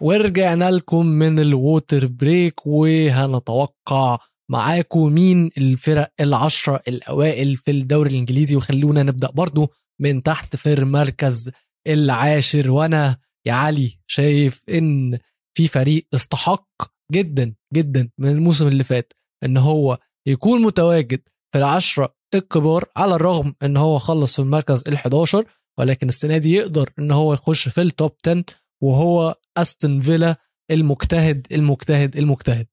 ورجعنا 0.00 0.70
لكم 0.70 1.06
من 1.06 1.38
ال 1.38 1.49
water 1.49 2.06
break 2.06 2.66
وهنتوقع 2.66 4.18
معاكم 4.50 5.12
مين 5.12 5.50
الفرق 5.58 6.12
العشرة 6.20 6.82
الأوائل 6.88 7.56
في 7.56 7.70
الدوري 7.70 8.10
الإنجليزي 8.10 8.56
وخلونا 8.56 9.02
نبدأ 9.02 9.30
برضو 9.30 9.68
من 10.00 10.22
تحت 10.22 10.56
في 10.56 10.72
المركز 10.72 11.50
العاشر 11.88 12.70
وأنا 12.70 13.18
يا 13.46 13.52
علي 13.52 13.98
شايف 14.06 14.62
إن 14.68 15.18
في 15.56 15.68
فريق 15.68 16.06
استحق 16.14 16.68
جدا 17.12 17.54
جدا 17.74 18.10
من 18.18 18.28
الموسم 18.28 18.68
اللي 18.68 18.84
فات 18.84 19.12
إن 19.44 19.56
هو 19.56 19.98
يكون 20.26 20.62
متواجد 20.62 21.20
في 21.52 21.58
العشرة 21.58 22.16
الكبار 22.34 22.84
على 22.96 23.14
الرغم 23.14 23.54
إن 23.62 23.76
هو 23.76 23.98
خلص 23.98 24.36
في 24.36 24.42
المركز 24.42 24.82
ال11 24.82 25.44
ولكن 25.78 26.08
السنة 26.08 26.38
دي 26.38 26.52
يقدر 26.52 26.90
إن 26.98 27.10
هو 27.10 27.32
يخش 27.32 27.68
في 27.68 27.82
التوب 27.82 28.12
10 28.26 28.44
وهو 28.82 29.34
أستون 29.56 30.00
فيلا 30.00 30.36
المجتهد 30.70 31.46
المجتهد 31.52 32.16
المجتهد 32.16 32.66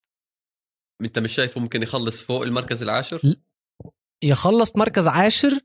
أنت 1.01 1.19
مش 1.19 1.33
شايفه 1.33 1.61
ممكن 1.61 1.83
يخلص 1.83 2.21
فوق 2.21 2.41
المركز 2.41 2.83
العاشر 2.83 3.35
يخلص 4.23 4.75
مركز 4.75 5.07
عاشر 5.07 5.59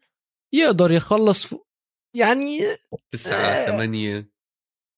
يقدر 0.54 0.92
يخلص. 0.92 1.54
يعني 2.16 2.58
تسعة 3.10 3.36
آه. 3.38 3.66
ثمانية 3.70 4.30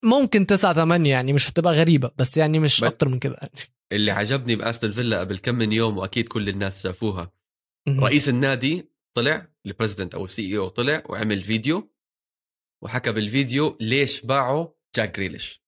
ممكن 0.05 0.47
تسعة 0.47 0.73
ثمانية 0.75 1.11
يعني 1.11 1.33
مش 1.33 1.51
هتبقى 1.51 1.73
غريبة 1.73 2.11
بس 2.19 2.37
يعني 2.37 2.59
مش 2.59 2.81
ب- 2.81 2.85
أكتر 2.85 3.09
من 3.09 3.19
كده 3.19 3.37
يعني. 3.41 3.53
اللي 3.93 4.11
عجبني 4.11 4.57
بأستون 4.57 4.91
فيلا 4.93 5.21
قبل 5.21 5.39
كم 5.39 5.55
من 5.55 5.73
يوم 5.73 5.99
وأكيد 5.99 6.29
كل 6.29 6.49
الناس 6.49 6.83
شافوها. 6.83 7.33
رئيس 7.89 8.29
النادي 8.29 8.93
طلع 9.17 9.49
ال 9.67 9.71
president 9.71 10.15
أو 10.15 10.25
ال 10.25 10.59
CEO 10.59 10.69
طلع 10.69 11.03
وعمل 11.09 11.43
فيديو 11.43 11.93
وحكى 12.85 13.13
بالفيديو 13.13 13.77
ليش 13.81 14.21
باعوا 14.27 14.67
جاك 14.97 15.17
جريليش. 15.17 15.65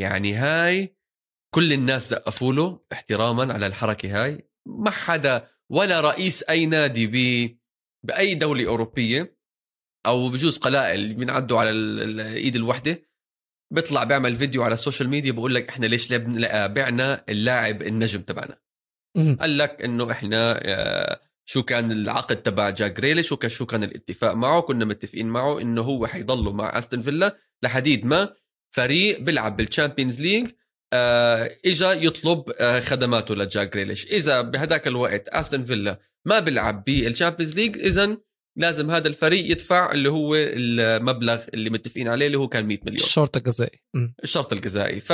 يعني 0.00 0.34
هاي 0.34 0.96
كل 1.54 1.72
الناس 1.72 2.10
زقفوا 2.10 2.52
له 2.52 2.80
احتراما 2.92 3.52
على 3.54 3.66
الحركة 3.66 4.24
هاي 4.24 4.48
ما 4.66 4.90
حدا 4.90 5.48
ولا 5.70 6.00
رئيس 6.00 6.42
أي 6.42 6.66
نادي 6.66 7.06
ب 7.06 7.56
بأي 8.06 8.34
دولة 8.34 8.66
أوروبية 8.66 9.35
أو 10.06 10.28
بجوز 10.28 10.58
قلائل 10.58 11.14
بينعدوا 11.14 11.60
على 11.60 11.70
ال- 11.70 12.20
الإيد 12.20 12.56
الواحده 12.56 13.02
بيطلع 13.72 14.04
بيعمل 14.04 14.36
فيديو 14.36 14.62
على 14.62 14.74
ال 14.74 14.79
social 14.79 15.08
media 15.08 15.32
بقول 15.32 15.54
لك 15.54 15.68
إحنا 15.68 15.86
ليش 15.86 16.12
بعنا 16.12 17.24
اللاعب 17.28 17.82
النجم 17.82 18.20
تبعنا. 18.20 18.58
قال 19.40 19.58
لك 19.58 19.82
إنه 19.82 20.10
إحنا 20.12 20.60
آه، 20.62 21.20
شو 21.44 21.62
كان 21.62 21.92
العقد 21.92 22.36
تبع 22.42 22.70
جاك 22.70 22.96
جريليش 23.00 23.32
وكان 23.32 23.50
شو 23.50 23.66
كان 23.66 23.84
الاتفاق 23.84 24.32
معه 24.34 24.60
كنا 24.60 24.84
متفقين 24.84 25.26
معه 25.28 25.60
إنه 25.60 25.82
هو 25.82 26.06
حيضله 26.06 26.52
مع 26.52 26.78
أستون 26.78 27.02
فيلا 27.02 27.36
لحديت 27.62 28.04
ما 28.06 28.34
فريق 28.70 29.20
بيلعب 29.20 29.56
بال 29.56 29.68
Champions 29.68 30.20
League 30.22 30.50
إجا 31.66 31.92
يطلب 31.92 32.44
آه 32.58 32.80
خدماته 32.80 33.34
لجاك 33.34 33.72
جريليش 33.72 34.06
إذا 34.12 34.40
بهداك 34.40 34.86
الوقت 34.86 35.28
أستون 35.28 35.64
فيلا 35.64 35.98
ما 36.24 36.40
بيلعب 36.40 36.84
بال 36.84 36.97
Champions 36.97 37.56
League 37.56 37.78
اذا 37.78 38.16
لازم 38.58 38.90
هذا 38.90 39.08
الفريق 39.08 39.50
يدفع 39.50 39.92
اللي 39.92 40.08
هو 40.08 40.34
المبلغ 40.34 41.44
اللي 41.54 41.70
متفقين 41.70 42.08
عليه 42.08 42.26
اللي 42.26 42.38
هو 42.38 42.48
كان 42.48 42.66
100 42.66 42.78
مليون. 42.82 42.94
الشرط 42.98 43.36
الجزائي. 43.36 43.80
الشرط 44.24 44.52
الجزائي 44.52 45.00
ف 45.00 45.12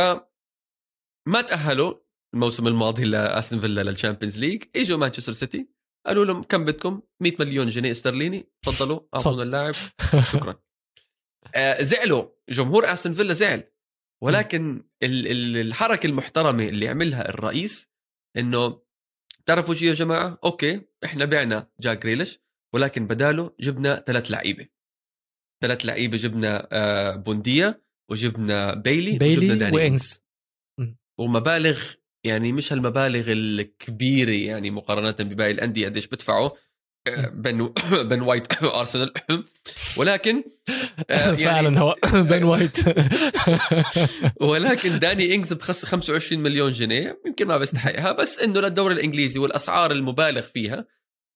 ما 1.28 1.40
تأهلوا 1.48 1.94
الموسم 2.34 2.66
الماضي 2.66 3.04
لاستون 3.04 3.60
فيلا 3.60 3.80
لل 3.82 3.93
Champions 3.93 4.38
League 4.38 4.62
إجوا 4.76 4.98
مانشستر 4.98 5.32
سيتي 5.32 5.68
قالوا 6.06 6.24
لهم 6.24 6.42
كم 6.42 6.64
بدكم؟ 6.64 7.02
100 7.20 7.32
مليون 7.40 7.68
جنيه 7.68 7.90
استرليني. 7.90 8.52
تفضلوا 8.62 9.00
أعطونا 9.14 9.42
اللاعب. 9.42 9.74
شكرا. 10.32 10.60
آه 11.54 11.82
زعلوا. 11.82 12.28
جمهور 12.48 12.92
استون 12.92 13.12
فيلا 13.12 13.32
زعل. 13.34 13.64
ولكن 14.22 14.84
ال- 15.02 15.26
ال- 15.26 15.56
الحركة 15.56 16.06
المحترمة 16.06 16.64
اللي 16.68 16.88
عملها 16.88 17.28
الرئيس 17.28 17.90
إنه 18.36 18.82
تعرفوا 19.46 19.74
شو 19.74 19.84
يا 19.84 19.92
جماعة؟ 19.92 20.38
okay 20.44 20.82
إحنا 21.04 21.24
بعنا 21.24 21.70
جاك 21.80 22.02
جريليش 22.02 22.38
ولكن 22.74 23.06
بداله 23.06 23.52
جبنا 23.60 24.04
ثلاث 24.06 24.30
لعيبة. 24.30 24.68
ثلاث 25.62 25.86
لعيبة 25.86 26.16
جبنا 26.16 26.68
آه 26.72 27.16
بونديا 27.16 27.80
وجبنا 28.10 28.74
بيلي, 28.74 29.10
وجبنا 29.10 29.28
بيلي 29.28 29.54
داني 29.54 29.76
إنجز. 29.76 30.22
ومبالغ 31.18 31.82
يعني 32.24 32.52
مش 32.52 32.72
هالمبالغ 32.72 33.32
الكبيرة 33.32 34.30
يعني 34.30 34.70
مقارنة 34.70 35.16
بباقي 35.30 35.50
الأندية 35.50 35.86
قديش 35.86 36.06
بدفعوا 36.06 36.50
آه، 37.06 37.28
بن 37.28 37.72
بن 38.10 38.20
وايت 38.20 38.62
أرسنال. 38.62 39.12
ولكن 39.98 40.44
آه، 41.10 41.14
يعني 41.24 41.36
فعلا 41.36 41.78
هو 41.78 41.96
بين 42.14 42.44
وايت. 42.44 42.78
ولكن 44.50 44.98
داني 44.98 45.34
إنجز 45.34 45.52
بخص 45.52 45.84
25 45.84 46.42
مليون 46.42 46.70
جنيه 46.70 47.20
يمكن 47.26 47.46
ما 47.46 47.58
بيستحقها 47.58 48.12
بس 48.12 48.38
إنه 48.38 48.60
للدوري 48.60 48.94
الإنجليزي 48.94 49.38
والأسعار 49.40 49.92
المبالغ 49.92 50.46
فيها 50.46 50.86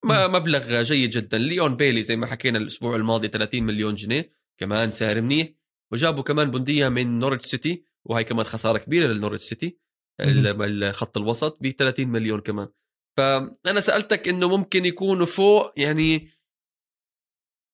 ما 0.06 0.26
مبلغ 0.28 0.82
جيد 0.82 1.10
جدا 1.10 1.38
ليون 1.38 1.76
بيلي 1.76 2.02
زي 2.02 2.16
ما 2.16 2.26
حكينا 2.26 2.58
الأسبوع 2.58 2.96
الماضي 2.96 3.28
30 3.28 3.62
مليون 3.62 3.94
جنيه 3.94 4.30
كمان 4.58 4.90
سعر 4.92 5.20
منيح 5.20 5.48
وجابوا 5.92 6.22
كمان 6.22 6.50
بونديا 6.50 6.88
من 6.88 7.18
نورتش 7.18 7.46
سيتي 7.46 7.84
وهي 8.04 8.24
كمان 8.24 8.44
خسارة 8.46 8.78
كبيرة 8.78 9.06
للنورتش 9.06 9.42
سيتي. 9.44 9.78
الخط 10.20 11.16
الوسط 11.16 11.58
ب 11.60 11.70
30 11.70 12.08
مليون 12.08 12.40
كمان 12.40 12.68
فأنا 13.16 13.80
سألتك 13.80 14.28
إنه 14.28 14.48
ممكن 14.56 14.84
يكونوا 14.84 15.26
فوق 15.26 15.72
يعني 15.76 16.28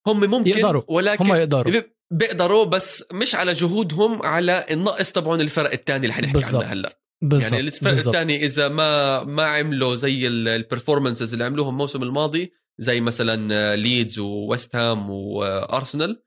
هم 0.07 0.19
ممكن 0.29 0.49
يقدروا. 0.49 0.83
ولكن 0.87 1.25
هم 1.25 1.33
يقدروا 1.35 1.71
بي- 1.73 1.93
بيقدروا 2.11 2.65
بس 2.65 3.03
مش 3.13 3.35
على 3.35 3.53
جهودهم 3.53 4.23
على 4.25 4.65
النقص 4.71 5.11
تبعون 5.11 5.41
الفرق 5.41 5.71
الثاني 5.71 6.03
اللي 6.03 6.13
حنحكي. 6.13 6.37
عنها 6.57 6.73
هلأ 6.73 6.89
بالضبط 7.23 7.53
يعني 7.53 7.67
الفرق. 7.67 7.91
الثاني 7.91 8.45
إذا 8.45 8.67
ما 8.67 9.23
ما 9.23 9.43
عملوا 9.43 9.95
زي 9.95 10.27
ال 10.27 10.35
performances 10.35 11.33
اللي 11.33 11.45
عملوهم 11.45 11.69
الموسم 11.69 12.03
الماضي 12.03 12.53
زي 12.79 13.01
مثلا 13.01 13.75
ليدز 13.75 14.19
وويست 14.19 14.75
هام 14.75 15.09
وارسنال. 15.09 16.23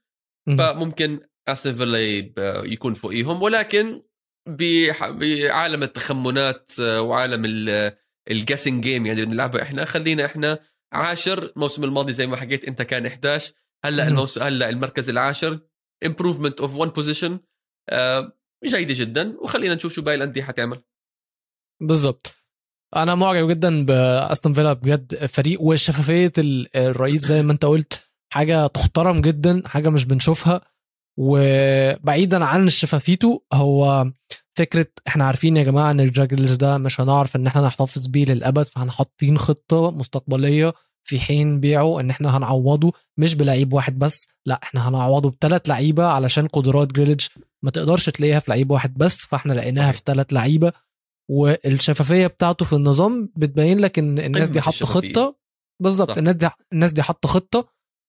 فممكن 0.59 1.21
استون 1.49 1.75
فيلا 1.75 1.99
يب- 1.99 2.63
يكون 2.65 2.95
فوقيهم 2.95 3.43
ولكن 3.43 4.03
بعالم 4.49 5.83
التخمنات 5.83 6.73
آه، 6.81 7.01
وعالم 7.03 7.43
ال 8.31 8.37
guessing 8.37 8.83
game 8.85 9.07
يعني 9.07 9.19
اللي 9.23 9.31
بنلعبها 9.31 9.63
إحنا 9.63 9.85
خلينا 9.85 10.25
إحنا 10.25 10.59
عاشر 10.93 11.53
الموسم 11.57 11.85
الماضي 11.85 12.13
زي 12.13 12.27
ما 12.27 12.37
حكيت 12.37 12.65
أنت 12.65 12.83
كان 12.83 13.07
11 13.07 13.53
هلأ. 13.85 14.09
الموسم 14.09 14.43
هلأ 14.43 14.69
المركز 14.69 15.11
العاشر 15.11 15.61
improvement 16.07 16.61
of 16.61 16.75
one 16.75 16.89
position 16.89 17.41
جيدة 18.65 18.95
جدا 18.95 19.37
وخلينا 19.41 19.75
نشوف 19.75 19.93
شو 19.93 20.03
باقي 20.03 20.15
الأندية 20.15 20.43
حتعمل. 20.43 20.83
بالظبط 21.83 22.35
أنا 22.97 23.15
معجب 23.15 23.49
جدا 23.51 23.85
باستون 23.85 24.53
فيلا 24.53 24.73
بجد 24.73 25.27
فريق 25.27 25.61
وشفافية 25.63 26.33
ال- 26.39 26.77
الرئيس 26.77 27.21
زي 27.27 27.43
ما 27.43 27.53
أنت 27.53 27.65
قلت 27.65 28.09
حاجة 28.33 28.67
تحترم 28.67 29.21
جدا 29.21 29.63
حاجة 29.69 29.89
مش 29.89 30.05
بنشوفها. 30.05 30.61
وبعيدا 31.19 32.45
عن 32.45 32.69
شفافيته 32.69 33.43
هو 33.53 34.05
فكرة 34.59 34.87
إحنا 35.09 35.25
عارفين 35.25 35.57
يا 35.57 35.63
جماعة 35.63 35.91
إن 35.91 36.01
جاك 36.01 36.12
جريليش 36.12 36.53
ده 36.53 36.79
مش 36.79 37.01
هنعرف 37.01 37.37
إن 37.37 37.47
إحنا 37.47 37.63
نحتفظ 37.67 38.07
بيه 38.07 38.25
للأبد 38.25 38.63
فحاطين 38.63 39.39
خطة 39.39 39.91
مستقبلية 39.91 40.73
في 41.07 41.21
حين 41.21 41.61
بيعه 41.61 42.01
ان 42.01 42.11
إحنا 42.11 42.37
هنعوضه 42.37 42.93
مش 43.19 43.35
بلعيب 43.35 43.73
واحد 43.73 43.99
بس 43.99 44.29
لا 44.47 44.61
إحنا 44.63 44.89
هنعوضه 44.89 45.31
بثلاث 45.31 45.69
لعيبة 45.69 46.07
علشان 46.07 46.47
قدرات 46.49 46.93
جريليش 46.93 47.31
ما 47.65 47.71
تقدرش 47.71 48.11
تلاقيها 48.11 48.41
في 48.41 48.51
لعيب 48.51 48.71
واحد 48.71 48.95
بس 48.95 49.17
فاحنا 49.27 49.53
لقيناها 49.53 49.93
في 49.93 50.03
ثلاث 50.07 50.33
لعيبة 50.33 50.73
والشفافية 51.31 52.27
بتاعته 52.27 52.65
في 52.65 52.73
النظام 52.73 53.29
بتبين 53.37 53.79
لك 53.79 53.99
إن 53.99 54.19
الناس 54.19 54.49
دي 54.49 54.61
حاطه. 54.61 54.87
خطة 54.87 55.37
بالظبط. 55.83 56.19
الناس 56.19 56.37
دي 56.37 56.49
الناس 56.73 56.93
دي 56.93 57.03
حاطه 57.03 57.29
خطة 57.29 57.69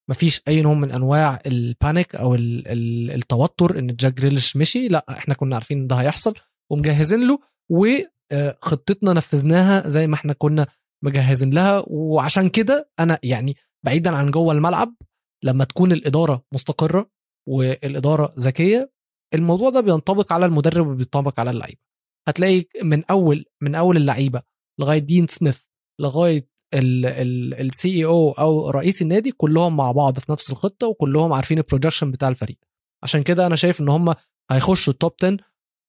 مفيش 0.10 0.42
أي 0.48 0.62
نوع 0.62 0.74
من 0.74 0.92
أنواع 0.92 1.40
ال 1.46 1.57
panic 1.57 2.16
أو 2.16 2.36
ال- 2.36 2.68
ال- 2.68 3.12
التوتر 3.12 3.80
إن 3.80 3.88
جاك 3.96 4.14
جريليش 4.14 4.58
مشي 4.58 4.88
لا 4.88 5.06
إحنا 5.10 5.34
كنا 5.34 5.56
عارفين 5.56 5.78
إن 5.80 5.88
ده 5.88 5.96
هيحصل 5.96 6.34
ومجهزين 6.72 7.28
له 7.28 7.40
وخطتنا 7.70 9.14
نفذناها 9.14 9.90
زي 9.90 10.08
ما 10.08 10.16
إحنا 10.16 10.34
كنا 10.34 10.68
مجهزين 11.04 11.50
لها 11.54 11.84
وعشان 11.88 12.50
كده 12.50 12.90
أنا 13.00 13.20
يعني 13.24 13.56
بعيدا 13.86 14.10
عن 14.16 14.32
جوه 14.32 14.54
الملعب 14.54 14.96
لما 15.44 15.64
تكون 15.64 15.92
الإدارة 15.92 16.44
مستقرة 16.54 17.10
والإدارة 17.50 18.34
ذكية 18.40 18.92
الموضوع 19.34 19.70
ده 19.70 19.82
بينطبق 19.82 20.34
على 20.34 20.46
المدرب 20.46 20.88
وبينطبق 20.88 21.40
على 21.40 21.50
اللعيبة. 21.52 21.80
هتلاقي 22.28 22.66
من 22.84 23.04
أول 23.06 23.46
من 23.62 23.76
أول 23.76 23.98
اللعيبة 23.98 24.42
لغاية 24.80 25.00
دين 25.00 25.28
سميث 25.28 25.60
لغاية 26.02 26.50
ال 26.74 27.90
CEO 27.90 28.32
أو 28.32 28.70
رئيس 28.70 29.02
النادي 29.02 29.32
كلهم 29.32 29.78
مع 29.78 29.92
بعض 29.92 30.20
في 30.20 30.32
نفس 30.32 30.52
الخطة 30.52 30.88
وكلهم 30.88 31.34
عارفين 31.34 31.58
ال 31.58 31.63
projection 31.63 32.12
بتاع 32.12 32.30
الفريق. 32.30 32.58
عشان 33.04 33.24
كده 33.24 33.48
أنا 33.48 33.56
شايف 33.56 33.82
إن 33.82 33.90
هم 33.90 34.14
هيخشوا 34.52 34.94
ال 34.94 34.99
top 34.99 35.14
10 35.24 35.38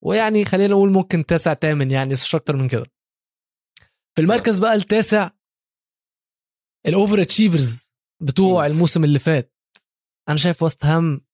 ويعني 0.05 0.45
خلينا 0.45 0.75
نقول 0.75 0.93
ممكن 0.93 1.27
تاسع 1.27 1.53
تامن 1.53 1.91
يعني 1.91 2.13
مش 2.13 2.35
أكتر 2.35 2.57
من 2.57 2.69
كده. 2.69 2.87
في 4.19 4.23
المركز 4.23 4.59
بقى 4.59 4.75
التاسع 4.75 5.31
ال 6.87 7.23
overachievers 7.23 7.93
بتوع. 8.23 8.67
الموسم 8.67 9.05
اللي 9.05 9.19
فات. 9.19 9.55
أنا 10.29 10.37
شايف 10.37 10.63
وست 10.63 10.85
هام 10.85 11.27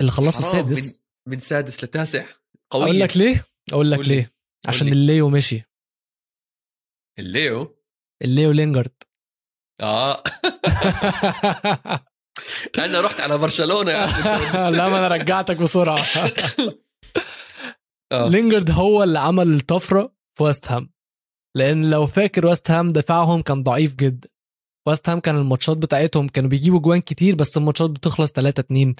اللي 0.00 0.10
خلصوا 0.12 0.42
حرام، 0.42 0.72
السادس. 0.72 1.02
من, 1.26 1.32
من 1.32 1.40
سادس 1.40 1.84
لتاسع 1.84 2.26
قوية 2.70 2.84
أقول 2.84 3.00
لك 3.00 3.16
ليه؟ 3.16 3.44
أقول 3.72 3.90
لك. 3.90 3.98
ليه؟ 3.98 4.32
عشان 4.66 4.86
لي. 4.86 4.92
الليو 4.92 5.28
مشي. 5.28 5.62
الليو؟ 7.18 7.76
الليو 8.22 8.52
لينجارد. 8.52 9.02
آه. 9.80 10.22
أنا 12.78 13.00
رحت 13.00 13.20
على 13.20 13.38
برشلونة 13.38 13.90
يا. 13.90 14.06
لا 14.70 14.88
ما 14.88 14.98
أنا 14.98 15.08
رجعتك 15.08 15.56
بسرعة. 15.56 16.04
آه. 18.12 18.28
لينجارد 18.28 18.70
هو 18.70 19.02
اللي 19.02 19.18
عمل 19.18 19.54
الطفرة 19.54 20.14
في 20.34 20.42
ويست 20.42 20.68
هام. 20.68 20.95
لأن 21.56 21.90
لو 21.90 22.06
فاكر 22.06 22.46
ويست 22.46 22.70
هام 22.70 22.92
دفاعهم 22.92 23.42
كان 23.42 23.62
ضعيف 23.62 23.94
جدا 23.94 24.28
ويست 24.88 25.08
هام 25.08 25.20
كان 25.20 25.36
الماتشات 25.36 25.76
بتاعتهم 25.76 26.28
كانوا 26.28 26.50
بيجيبوا 26.50 26.80
جوان 26.80 27.00
كتير 27.00 27.34
بس 27.34 27.56
الماتشات 27.56 27.90
بتخلص 27.90 28.32
3 28.32 28.60
2 28.60 28.94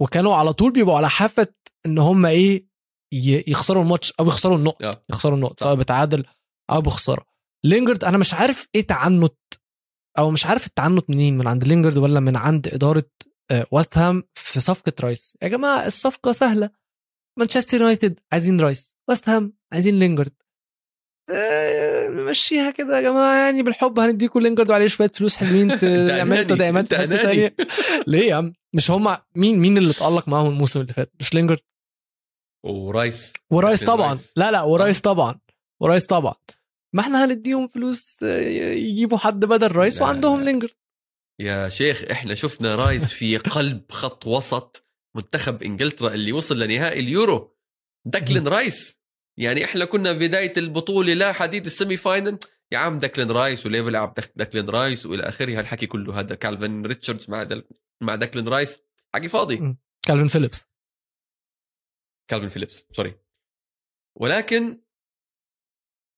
وكانوا 0.00 0.34
على 0.34 0.52
طول 0.52 0.72
بيبقوا 0.72 0.96
على 0.96 1.10
حافة 1.10 1.46
إن 1.86 1.98
هم 1.98 2.26
إيه 2.26 2.66
يخسروا 3.48 3.82
الماتش 3.82 4.12
أو 4.20 4.26
يخسروا 4.26 4.56
النقط. 4.56 4.82
آه. 4.82 5.04
يخسروا 5.10 5.36
النقط. 5.36 5.60
سواء 5.60 5.74
بتعادل 5.74 6.24
أو 6.70 6.80
بخسارة. 6.80 7.26
لينجارد 7.64 8.04
أنا 8.04 8.18
مش 8.18 8.34
عارف 8.34 8.68
إيه 8.74 8.86
تعنت 8.86 9.34
أو 10.18 10.30
مش 10.30 10.46
عارف 10.46 10.66
التعنت 10.66 11.10
منين 11.10 11.38
من 11.38 11.46
عند 11.46 11.64
لينجارد 11.64 11.96
ولا 11.96 12.20
من 12.20 12.36
عند 12.36 12.68
إدارة 12.68 13.10
آه، 13.50 13.66
ويست 13.70 13.98
هام 13.98 14.22
في 14.34 14.60
صفقة 14.60 14.92
رايس. 15.00 15.38
يا 15.42 15.48
جماعة 15.48 15.86
الصفقة 15.86 16.32
سهلة. 16.32 16.70
مانشستر 17.38 17.80
يونايتد 17.80 18.20
عايزين 18.32 18.60
رايس. 18.60 18.96
ويست 19.08 19.28
هام 19.28 19.52
عايزين 19.72 19.98
لينجارد. 19.98 20.32
آه، 20.32 20.39
نمشيها 22.10 22.70
كده 22.70 22.96
يا 22.96 23.02
جماعة 23.02 23.44
يعني 23.44 23.62
بالحب 23.62 23.98
هنديكوا 23.98 24.40
لينجارد 24.40 24.70
وعليه 24.70 24.86
شوية 24.86 25.08
فلوس 25.14 25.36
حلوين 25.36 25.78
تعملوا 26.08 26.42
تدعيمات 26.42 26.88
في 26.88 26.98
حتة. 26.98 27.22
تانية. 27.22 27.54
ليه 28.06 28.28
يا 28.28 28.34
عم؟ 28.34 28.52
مش 28.74 28.90
هما 28.90 29.22
مين 29.36 29.58
مين 29.58 29.78
اللي 29.78 29.90
اتالق 29.90 30.28
معاهم 30.28 30.46
الموسم 30.46 30.80
اللي 30.80 30.92
فات؟ 30.92 31.12
مش 31.20 31.34
لينجارد؟ 31.34 31.60
ورايس. 32.64 33.32
ورايس 33.50 33.84
طبعا. 33.84 34.18
لا 34.36 34.50
لا 34.50 34.62
ورايس 34.62 35.00
طبعا. 35.00 35.38
ورايس 35.80 36.06
طبعا. 36.06 36.34
ما 36.94 37.00
إحنا 37.02 37.24
هنديهم 37.24 37.68
فلوس 37.68 38.16
آه، 38.22 38.40
يجيبوا 38.72 39.18
حد 39.18 39.44
بدل 39.44 39.72
رايس 39.72 40.02
وعندهم. 40.02 40.42
لينجارد. 40.44 40.72
يا 41.40 41.68
شيخ 41.68 42.04
إحنا 42.10 42.34
شفنا 42.34 42.74
رايس 42.74 43.10
في 43.12 43.36
قلب 43.56 43.82
خط 43.92 44.26
وسط 44.26 44.86
منتخب 45.16 45.62
إنجلترا 45.62 46.14
اللي 46.14 46.32
وصل 46.32 46.58
لنهائي 46.58 47.00
اليورو. 47.00 47.56
ديكلان 48.06 48.48
رايس. 48.48 48.99
يعني 49.38 49.64
إحنا 49.64 49.84
كنا 49.84 50.12
بداية 50.12 50.52
البطولة 50.56 51.14
لا 51.14 51.32
حديت 51.32 51.66
ال 51.66 51.72
semi 51.72 51.96
final. 51.96 52.38
يا 52.72 52.78
عم 52.78 52.98
ديكلان 52.98 53.30
رايس 53.30 53.66
وليه 53.66 53.80
بيلعب 53.80 54.14
ديكلان 54.36 54.70
رايس 54.70 55.06
وإلى 55.06 55.22
آخره. 55.22 55.58
هالحكي 55.58 55.86
كله 55.86 56.20
هذا 56.20 56.34
كالفن 56.34 56.86
ريتشاردز 56.86 57.30
مع 57.30 57.42
دل... 57.42 57.68
مع 58.00 58.14
ديكلان 58.14 58.48
رايس. 58.48 58.80
حكي 59.14 59.28
فاضي. 59.28 59.76
كالفن 60.02 60.26
فيليبس. 60.26 60.66
كالفن 62.30 62.48
فيليبس. 62.48 62.86
sorry. 62.92 63.20
ولكن 64.16 64.82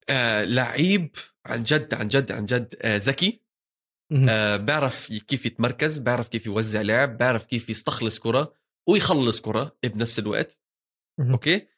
آه 0.08 0.44
لعيب 0.44 1.16
عن 1.46 1.62
جد 1.62 1.94
عن 1.94 2.08
جد 2.08 2.32
عن 2.32 2.44
جد 2.44 2.76
آه 2.82 2.96
ذكي. 2.96 3.42
آه 4.28 4.56
بيعرف 4.56 5.12
كيف 5.12 5.46
يتمركز 5.46 5.98
بيعرف 5.98 6.28
كيف 6.28 6.46
يوزع 6.46 6.80
لعب 6.80 7.18
بيعرف 7.18 7.46
كيف 7.46 7.70
يستخلص 7.70 8.18
كرة 8.18 8.54
ويخلص 8.88 9.40
كرة 9.40 9.76
بنفس 9.82 10.18
الوقت. 10.18 10.60
أوكي؟ 11.20 11.68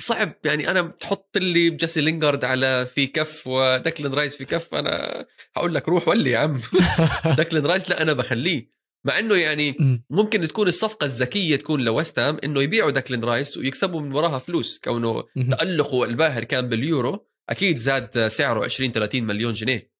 صعب. 0.00 0.32
يعني 0.44 0.70
أنا 0.70 0.82
تحط 0.82 1.36
لي 1.38 1.70
جيسي 1.70 2.00
لينجارد 2.00 2.44
على 2.44 2.86
في 2.86 3.06
كف 3.06 3.46
وديكلان 3.46 4.14
رايس 4.14 4.36
في 4.36 4.44
كف 4.44 4.74
أنا 4.74 5.26
هقول 5.56 5.74
لك 5.74 5.88
روح 5.88 6.08
ولي 6.08 6.30
يا 6.30 6.38
عم. 6.38 6.60
ديكلان 7.38 7.66
رايس 7.66 7.90
لا 7.90 8.02
أنا 8.02 8.12
بخليه. 8.12 8.76
مع 9.06 9.18
إنه 9.18 9.34
يعني 9.34 9.76
ممكن 10.10 10.48
تكون 10.48 10.68
الصفقة 10.68 11.04
الذكية 11.04 11.56
تكون 11.56 11.80
لويست 11.80 12.18
هام 12.18 12.38
إنه 12.44 12.62
يبيعوا 12.62 12.90
ديكلان 12.90 13.24
رايس 13.24 13.56
ويكسبوا 13.56 14.00
من 14.00 14.12
وراها 14.12 14.38
فلوس. 14.38 14.80
كونه 14.84 15.24
تالقه 15.50 16.04
الباهر 16.04 16.44
كان 16.44 16.68
باليورو 16.68 17.26
أكيد 17.48 17.76
زاد 17.76 18.28
سعره 18.28 18.64
20 18.64 18.92
30 18.92 19.22
مليون 19.24 19.52
جنيه. 19.52 19.90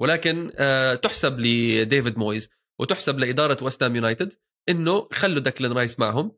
ولكن 0.00 0.52
آه، 0.56 0.94
تحسب 0.94 1.40
لديفيد 1.40 2.18
مويز 2.18 2.50
وتحسب 2.80 3.18
لإدارة 3.18 3.64
ويست 3.64 3.82
هام 3.82 3.96
يونايتد 3.96 4.34
إنه 4.68 5.08
خلوا 5.12 5.40
ديكلان 5.40 5.72
رايس 5.72 5.98
معهم. 6.00 6.32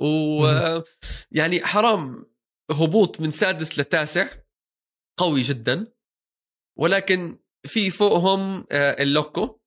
ويعني 0.00 1.64
حرام. 1.64 2.29
هبوط 2.70 3.20
من 3.20 3.30
سادس 3.30 3.78
لتاسع 3.78 4.28
قوي 5.18 5.42
جدا. 5.42 5.92
ولكن 6.78 7.38
في 7.66 7.90
فوقهم 7.90 8.66
آه، 8.72 9.02
اللوكو 9.02 9.60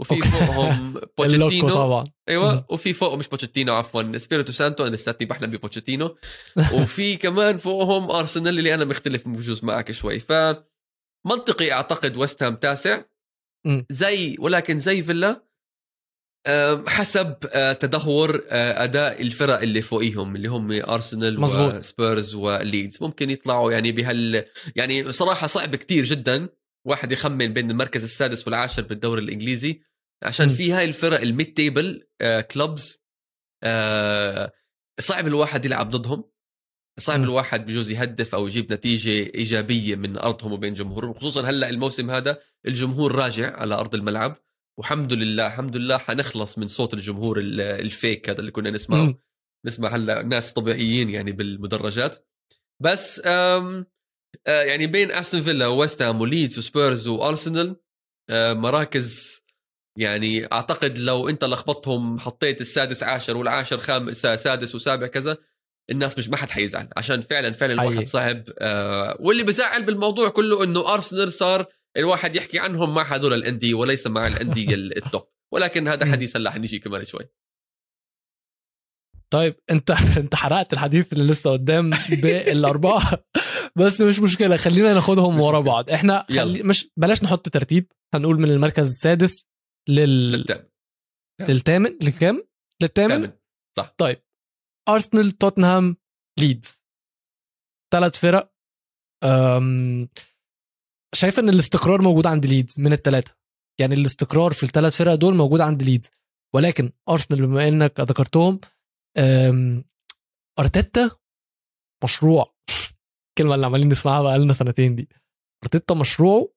وفي. 0.00 0.20
فوقهم 0.20 0.92
بوتشيتينو. 1.18 1.68
طبعا. 1.68 2.04
أيوه 2.28 2.66
وفي 2.70 2.92
فوق 2.92 3.14
مش 3.14 3.28
بوتشيتينو 3.28 3.74
عفوا 3.74 4.18
إسبيريتو 4.18 4.52
سانتو 4.52 4.86
أنا 4.86 4.96
لساتني 4.96 5.26
بحلم 5.26 5.50
ببوتشيتينو. 5.50 6.16
وفي 6.80 7.16
كمان 7.16 7.58
فوقهم 7.58 8.10
ارسنال 8.10 8.58
اللي 8.58 8.74
أنا 8.74 8.84
مختلف 8.84 9.28
بجوز 9.28 9.64
معك 9.64 9.92
شوي. 9.92 10.20
ف 10.20 10.32
منطقي 11.26 11.72
أعتقد 11.72 12.16
ويست 12.16 12.42
هام 12.42 12.56
تاسع. 12.56 13.02
زي 13.90 14.36
ولكن 14.38 14.78
زي 14.78 15.02
فيلا 15.02 15.44
حسب 16.88 17.36
آه، 17.52 17.72
تدهور 17.72 18.44
آه، 18.48 18.84
أداء 18.84 19.22
الفرق 19.22 19.60
اللي 19.60 19.82
فوقيهم 19.82 20.36
اللي 20.36 20.48
هم 20.48 20.72
ارسنال 20.72 21.40
مزبوط. 21.40 21.74
وسبيرز 21.74 22.34
وليدز 22.34 23.02
ممكن 23.02 23.30
يطلعوا 23.30 23.72
يعني 23.72 23.92
بهال 23.92 24.44
يعني 24.76 25.12
صراحة 25.12 25.46
صعب 25.46 25.76
كتير 25.76 26.04
جدا 26.04 26.48
واحد 26.86 27.12
يخمن 27.12 27.52
بين 27.52 27.70
المركز 27.70 28.02
السادس 28.02 28.46
والعاشر 28.46 28.82
بالدوري 28.82 29.22
الإنجليزي 29.22 29.82
عشان. 30.22 30.48
في 30.48 30.72
هاي 30.72 30.84
الفرق 30.84 31.20
ال 31.20 31.28
mid 31.28 31.54
table 31.54 32.06
clubs 32.50 33.02
آه، 33.64 34.52
صعب 35.00 35.26
الواحد 35.26 35.64
يلعب 35.64 35.90
ضدهم 35.90 36.24
صعب. 36.98 37.22
الواحد 37.22 37.66
بجوز 37.66 37.90
يهدف 37.90 38.34
أو 38.34 38.46
يجيب 38.46 38.72
نتيجة 38.72 39.34
إيجابية 39.34 39.96
من 39.96 40.18
أرضهم 40.18 40.52
وبين 40.52 40.74
جمهورهم 40.74 41.14
خصوصا 41.14 41.42
هلأ 41.42 41.68
الموسم 41.68 42.10
هذا 42.10 42.38
الجمهور 42.66 43.14
راجع 43.14 43.56
على 43.56 43.74
أرض 43.74 43.94
الملعب 43.94 44.36
والحمد 44.78 45.12
لله 45.12 45.46
الحمد 45.46 45.76
لله 45.76 45.98
حنخلص 45.98 46.58
من 46.58 46.68
صوت 46.68 46.94
الجمهور 46.94 47.38
ال- 47.40 47.60
ال 47.60 47.74
fake 47.74 48.30
هذا 48.30 48.40
اللي 48.40 48.50
كنا 48.50 48.70
نسمعه 48.70 48.98
مم. 49.04 49.18
نسمع 49.66 49.88
هلأ 49.88 50.22
ناس 50.22 50.52
طبيعيين 50.52 51.10
يعني 51.10 51.32
بالمدرجات 51.32 52.26
بس 52.82 53.22
آم 53.26 53.86
آه 54.46 54.62
يعني 54.62 54.86
بين 54.86 55.10
أستون 55.12 55.42
فيلا 55.42 55.66
وويست 55.66 56.02
هام 56.02 56.20
وليدز 56.20 56.58
وسبيرز 56.58 57.08
وارسنال 57.08 57.76
آه 58.30 58.52
مراكز 58.52 59.42
يعني 59.98 60.52
أعتقد 60.52 60.98
لو 60.98 61.28
أنت 61.28 61.44
لخبطتهم 61.44 62.18
حطيت 62.18 62.60
السادس 62.60 63.02
عاشر 63.02 63.36
والعاشر 63.36 63.80
خامس 63.80 64.16
سادس 64.22 64.74
وسابع 64.74 65.06
كذا 65.06 65.38
الناس 65.90 66.18
مش 66.18 66.28
ما 66.28 66.36
حد 66.36 66.50
حيزعل 66.50 66.88
عشان 66.96 67.20
فعلا 67.20 67.52
فعلا 67.52 67.72
الواحد. 67.72 68.06
صعب 68.06 68.42
آه 68.58 69.16
واللي 69.20 69.42
بزعل 69.42 69.84
بالموضوع 69.84 70.28
كله 70.28 70.64
إنه 70.64 70.92
ارسنال 70.94 71.32
صار 71.32 71.66
الواحد 71.96 72.34
يحكي 72.36 72.58
عنهم 72.58 72.94
مع 72.94 73.02
هذول 73.14 73.32
الأندية 73.32 73.74
وليس 73.74 74.06
مع 74.06 74.26
الأندية 74.26 74.74
ال- 74.74 74.96
التوب 75.04 75.28
ولكن 75.54 75.88
هذا. 75.88 76.12
حديث 76.12 76.36
هلا 76.36 76.50
حنيجي 76.50 76.78
كمان 76.78 77.04
شوي. 77.04 77.28
طيب 79.32 79.56
انت 79.70 79.90
انت 80.18 80.34
حرقت 80.34 80.72
الحديث 80.72 81.12
اللي 81.12 81.32
لسه 81.32 81.52
قدام 81.52 81.90
بالأربعة. 82.22 83.24
بس 83.78 84.00
مش 84.00 84.18
مشكلة 84.20 84.56
خلينا 84.56 84.94
ناخدهم 84.94 85.40
ورا. 85.40 85.60
بعض. 85.60 85.90
إحنا. 85.90 86.26
خلي... 86.30 86.62
مش 86.62 86.90
بلاش 86.96 87.22
نحط 87.24 87.48
ترتيب. 87.48 87.92
هنقول 88.14 88.40
من 88.40 88.50
المركز 88.50 88.86
السادس 88.88 89.44
لل... 89.88 90.32
للتام 90.32 90.68
للثامن. 91.40 91.98
لكام؟ 92.02 92.44
للثامن؟ 92.82 93.32
صح. 93.78 93.94
طيب. 93.98 94.22
ارسنال 94.88 95.32
توتنهام 95.32 95.96
ليدز 96.38 96.82
ثلاث 97.92 98.18
فرق. 98.18 98.52
أم... 99.24 100.08
شايف 101.14 101.38
إن 101.38 101.48
الاستقرار 101.48 102.02
موجود 102.02 102.26
عند 102.26 102.46
ليدز 102.46 102.80
من 102.80 102.92
الثلاثه 102.92 103.34
يعني 103.80 103.94
الاستقرار 103.94 104.52
في 104.52 104.62
الثلاث 104.62 104.96
فرق 104.96 105.14
دول 105.14 105.34
موجود 105.34 105.60
عند 105.60 105.82
ليدز. 105.82 106.08
ولكن 106.54 106.92
أرسنال 107.08 107.46
بما 107.46 107.68
إنك 107.68 108.00
ذكرتهم. 108.00 108.60
أرتيتا 110.58 111.10
مشروع. 112.04 112.54
الكلمة 113.30 113.54
اللي 113.54 113.66
عمالين 113.66 113.88
نسمعها 113.88 114.22
بقى 114.22 114.38
لنا 114.38 114.52
سنتين 114.52 114.96
دي. 114.96 115.08
أرتيتا 115.64 115.94
مشروعه 115.94 116.48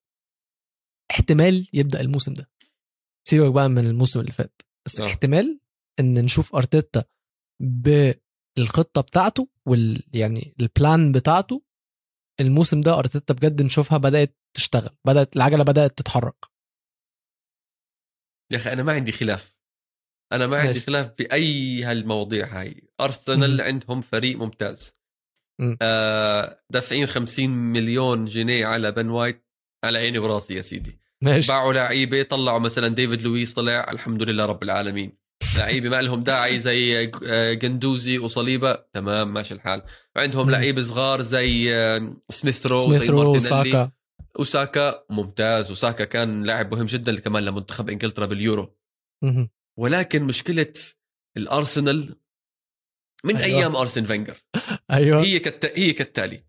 احتمال 1.11 1.67
يبدأ 1.73 2.01
الموسم 2.01 2.33
ده. 2.33 2.49
سيبك 3.27 3.51
بقى 3.51 3.69
من 3.69 3.85
الموسم 3.85 4.19
اللي 4.19 4.31
فات. 4.31 4.61
بس 4.85 5.01
آه. 5.01 5.07
احتمال 5.07 5.59
إن 5.99 6.25
نشوف 6.25 6.55
أرتيتا 6.55 7.03
بالخطة 7.61 9.01
بتاعته 9.01 9.47
وال 9.65 10.03
يعني 10.13 10.55
ال 10.59 10.70
plan 10.70 11.11
بتاعته. 11.11 11.61
الموسم 12.39 12.81
ده 12.81 12.99
أرتيتا 12.99 13.33
بجد 13.33 13.61
نشوفها 13.61 13.97
بدأت 13.97 14.37
تشتغل 14.55 14.89
بدأت 15.05 15.35
العجلة 15.35 15.63
بدأت 15.63 15.97
تتحرك. 15.97 16.35
يا 18.51 18.57
أخي 18.57 18.73
أنا 18.73 18.83
ما 18.83 18.93
عندي 18.93 19.11
خلاف. 19.11 19.55
أنا 20.33 20.47
ما 20.47 20.57
عندي. 20.57 20.79
خلاف 20.79 21.11
بأي 21.19 21.83
هالمواضيع 21.83 22.47
هاي. 22.61 22.89
أرسنال. 23.01 23.61
عندهم 23.61 24.01
فريق 24.01 24.37
ممتاز. 24.37 24.95
مم. 25.61 25.77
آه 25.81 26.59
دافعين 26.69 27.07
50 27.07 27.49
مليون 27.49 28.25
جنيه 28.25 28.65
على 28.65 28.91
بن 28.91 29.09
وايت 29.09 29.45
على 29.85 29.97
عيني 29.97 30.19
وراسي 30.19 30.55
يا 30.55 30.61
سيدي. 30.61 30.99
ماشي. 31.23 31.47
باعوا 31.51 31.73
لعيبه 31.73 32.23
طلعوا 32.23 32.59
مثلا 32.59 32.87
ديفيد 32.87 33.21
لويس 33.21 33.53
طلع 33.53 33.91
الحمد 33.91 34.23
لله 34.23 34.45
رب 34.45 34.63
العالمين. 34.63 35.17
لعيبه 35.57 35.89
ما 35.89 36.01
لهم 36.01 36.23
داعي 36.23 36.59
زي 36.67 37.11
آه، 37.27 37.53
جندوزي 37.53 38.17
وصليبة. 38.17 38.73
تمام 38.93 39.33
ماشي 39.33 39.53
الحال. 39.53 39.81
عندهم. 40.17 40.49
لعيبة 40.49 40.81
صغار 40.81 41.21
زي 41.21 41.75
آه، 41.75 42.13
سميث 42.29 42.67
رو 42.67 42.79
سميث 42.79 43.09
رو 43.09 43.33
مارتينيلي 43.33 43.91
ساكا 44.43 44.91
وساكا 44.91 45.05
ممتاز. 45.09 45.71
وساكا 45.71 46.05
كان 46.05 46.43
لاعب 46.43 46.73
مهم 46.73 46.85
جدا 46.85 47.19
كمان 47.19 47.45
لمنتخب 47.45 47.89
إنجلترا 47.89 48.25
باليورو. 48.25 48.77
ولكن 49.79 50.23
مشكلة 50.23 50.73
الأرسنال 51.37 52.19
من 53.25 53.35
أيوة. 53.35 53.59
أيام 53.59 53.75
أرسن 53.75 54.05
فينجر. 54.05 54.43
أيوه. 54.91 55.23
هي 55.23 55.39
كالت... 55.39 55.65
هي 55.65 55.93
كالتالي. 55.93 56.43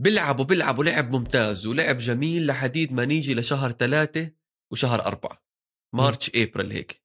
بيلعبوا 0.00 0.44
بيلعبوا 0.44 0.84
لعب 0.84 1.16
ممتاز 1.16 1.66
ولعب 1.66 1.98
جميل 1.98 2.46
لحديد 2.46 2.92
ما 2.92 3.04
نيجي 3.04 3.34
لشهر 3.34 3.72
ثلاثة 3.72 4.30
وشهر 4.72 5.00
أربعة. 5.00 5.44
March 5.94 6.30
April 6.34 6.72
هيك. 6.72 7.04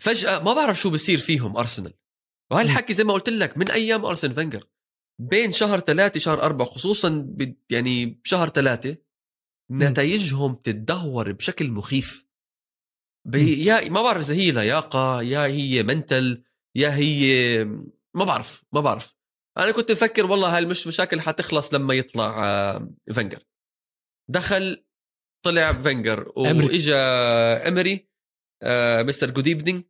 فجأة 0.00 0.44
ما 0.44 0.54
بعرف 0.54 0.80
شو 0.80 0.90
بصير 0.90 1.18
فيهم 1.18 1.56
أرسنال. 1.56 1.94
وهالحكي 2.50 2.92
زي 2.92 3.04
ما 3.04 3.12
قلت 3.12 3.28
لك 3.28 3.58
من 3.58 3.70
أيام 3.70 4.04
أرسن 4.04 4.34
فينجر. 4.34 4.68
بين 5.20 5.52
شهر 5.52 5.80
ثلاثة 5.80 6.20
شهر 6.20 6.42
أربعة 6.42 6.68
خصوصا. 6.68 7.36
يعني 7.70 8.06
بشهر 8.06 8.48
ثلاثة 8.48 8.96
نتائجهم 9.70 10.54
تتدهور 10.54 11.32
بشكل 11.32 11.70
مخيف. 11.70 12.28
يا 13.34 13.88
ما 13.88 14.02
بعرف 14.02 14.20
إذا 14.20 14.34
هي 14.34 14.50
لياقة 14.50 15.22
يا 15.22 15.46
هي 15.46 15.82
mental 15.82 16.44
يا 16.76 16.94
هي 16.96 17.64
ما 18.14 18.24
بعرف 18.24 18.64
ما 18.72 18.80
بعرف 18.80 19.16
أنا 19.58 19.72
كنت 19.72 19.92
مفكر 19.92 20.26
والله 20.26 20.54
هاي 20.54 20.58
المش 20.58 20.86
مشاكل 20.86 21.20
حتخلص 21.20 21.74
لما 21.74 21.94
يطلع 21.94 22.44
آه، 22.44 22.90
فينجر 23.12 23.42
دخل 24.30 24.84
طلع 25.44 25.72
فينجر 25.72 26.32
أمري. 26.38 26.66
وإجا 26.66 26.98
أمري 27.68 28.08
آه، 28.62 29.02
Mister 29.02 29.30
Good 29.30 29.46
Evening 29.46 29.84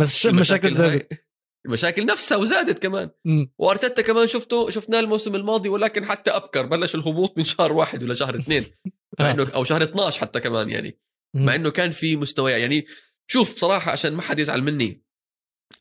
مش 0.00 0.26
مشاكل 0.26 0.70
زادت 0.70 1.24
المشاكل 1.66 2.06
نفسها 2.06 2.38
وزادت 2.38 2.78
كمان. 2.78 3.10
وأرتيتا 3.58 4.02
كمان 4.02 4.26
شفته 4.26 4.70
شفناه 4.70 5.00
الموسم 5.00 5.34
الماضي 5.34 5.68
ولكن 5.68 6.04
حتى 6.04 6.30
أبكر 6.30 6.66
بلش 6.66 6.94
الهبوط 6.94 7.38
من 7.38 7.44
شهر 7.44 7.72
واحد 7.72 8.02
ولا 8.02 8.14
شهر 8.14 8.36
اثنين. 8.36 8.64
مع 9.20 9.28
آه. 9.28 9.32
انه 9.32 9.50
أو 9.54 9.64
شهر 9.64 9.82
12 9.82 10.20
حتى 10.20 10.40
كمان 10.40 10.70
يعني. 10.70 10.98
مع 11.36 11.54
إنه 11.54 11.70
كان 11.70 11.90
في 11.90 12.16
مستوى 12.16 12.52
يعني 12.52 12.86
شوف 13.30 13.58
صراحة 13.58 13.92
عشان 13.92 14.12
ما 14.12 14.22
حد 14.22 14.38
يزعل 14.38 14.62
مني 14.62 15.04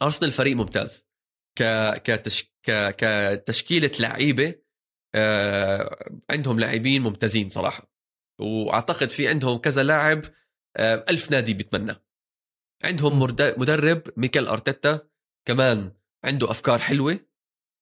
أرسنال 0.01 0.31
فريق 0.31 0.55
ممتاز. 0.55 1.07
ك 1.57 1.63
كتش... 2.03 2.53
ك 2.63 2.95
كتشكيلة 2.95 3.91
لعيبة 3.99 4.55
آه... 5.15 6.19
عندهم 6.29 6.59
لاعبين 6.59 7.01
ممتازين 7.01 7.49
صراحة. 7.49 7.91
وأعتقد 8.41 9.09
في 9.09 9.27
عندهم 9.27 9.57
كذا 9.57 9.83
لاعب 9.83 10.25
آه... 10.77 11.05
ألف 11.09 11.31
نادي 11.31 11.53
بيتمنى. 11.53 11.95
عندهم 12.83 13.19
مرد... 13.19 13.59
مدرب 13.59 14.03
ميكال 14.17 14.47
أرتيتا 14.47 15.10
كمان 15.47 15.91
عنده 16.25 16.51
أفكار 16.51 16.79
حلوة. 16.79 17.19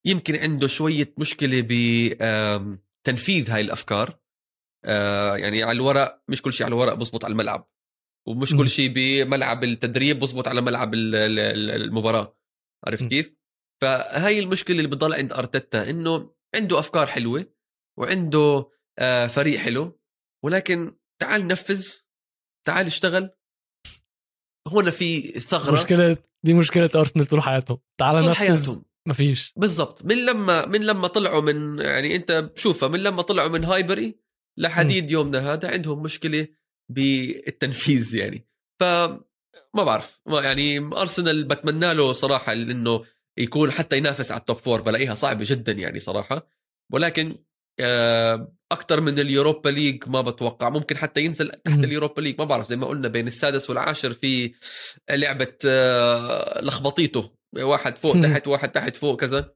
يمكن 0.05 0.35
عنده 0.35 0.67
شوية 0.67 1.13
مشكلة 1.17 1.61
بتنفيذ 1.69 3.51
هاي 3.51 3.61
الأفكار. 3.61 4.19
آه، 4.85 5.37
يعني 5.37 5.63
على 5.63 5.75
الورق 5.75 6.23
مش 6.27 6.41
كل 6.41 6.53
شيء 6.53 6.65
على 6.65 6.73
الورق 6.73 6.93
بزبط 6.93 7.25
على 7.25 7.31
الملعب. 7.31 7.69
ومش 8.27 8.55
كل 8.55 8.69
شيء 8.69 8.93
بملعب 8.95 9.63
التدريب 9.63 10.19
بزبط 10.19 10.47
على 10.47 10.61
ملعب 10.61 10.93
المباراة. 10.93 12.37
عرفت 12.87 13.03
كيف؟ 13.03 13.35
فهاي 13.81 14.39
المشكلة 14.39 14.77
اللي 14.77 14.87
بتضل 14.87 15.13
عند 15.13 15.33
أرتيتا 15.33 15.89
إنه 15.89 16.35
عنده 16.55 16.79
أفكار 16.79 17.07
حلوة 17.07 17.53
وعنده 17.99 18.69
آه، 18.99 19.27
فريق 19.27 19.59
حلو. 19.59 19.99
ولكن 20.43 20.97
تعال 21.21 21.47
نفذ 21.47 21.87
تعال 22.67 22.85
اشتغل. 22.85 23.29
هنا 24.73 24.91
في 24.91 25.21
ثغرة. 25.39 25.73
مشكلة 25.73 26.17
دي 26.43 26.53
مشكلة 26.53 26.89
أرسنال 26.95 27.25
طول 27.25 27.41
حياتهم. 27.41 27.77
تعال 27.97 28.25
طول 28.25 28.35
حياتهم. 28.35 28.83
مفيش. 29.07 29.53
بالضبط. 29.55 30.05
من 30.05 30.25
لما 30.25 30.65
من 30.65 30.81
لما 30.81 31.07
طلعوا 31.07 31.41
من 31.41 31.79
يعني 31.79 32.15
أنت 32.15 32.31
بشوفها 32.55 32.89
من 32.89 33.03
لما 33.03 33.21
طلعوا 33.21 33.49
من 33.49 33.63
هايبري 33.63 34.19
لحديد 34.57 35.11
يومنا 35.11 35.53
هذا 35.53 35.71
عندهم 35.71 36.03
مشكلة 36.03 36.47
بالتنفيذ 36.91 38.15
يعني. 38.15 38.47
ف 38.79 38.83
ما 39.73 39.83
بعرف. 39.83 40.19
ما 40.25 40.41
يعني 40.41 40.77
أرسنال 40.77 41.43
بتمنى 41.43 41.93
له 41.93 42.11
صراحة 42.11 42.53
إنه 42.53 43.05
يكون 43.37 43.71
حتى 43.71 43.97
ينافس 43.97 44.31
على 44.31 44.39
ال 44.39 44.44
top 44.44 44.57
four 44.57 44.81
بلاقيها 44.81 45.15
صعبة 45.15 45.45
جدا 45.47 45.71
يعني 45.71 45.99
صراحة. 45.99 46.47
ولكن 46.93 47.37
أكثر 48.71 49.01
من 49.01 49.19
اليوروبا 49.19 49.69
ليج 49.69 50.03
ما 50.07 50.21
بتوقع 50.21 50.69
ممكن 50.69 50.97
حتى 50.97 51.21
ينزل 51.21 51.49
تحت 51.49 51.79
اليوروبا 51.79 52.21
ليج 52.21 52.39
ما 52.39 52.45
بعرف 52.45 52.67
زي 52.67 52.75
ما 52.75 52.87
قلنا 52.87 53.07
بين 53.07 53.27
السادس 53.27 53.69
والعاشر 53.69 54.13
في 54.13 54.53
لعبة 55.09 55.53
آه، 55.65 56.61
لخبطيته. 56.61 57.31
واحد 57.57 57.97
فوق 57.97 58.21
تحت 58.21 58.47
واحد 58.47 58.71
تحت 58.71 58.97
فوق 58.97 59.19
كذا. 59.19 59.53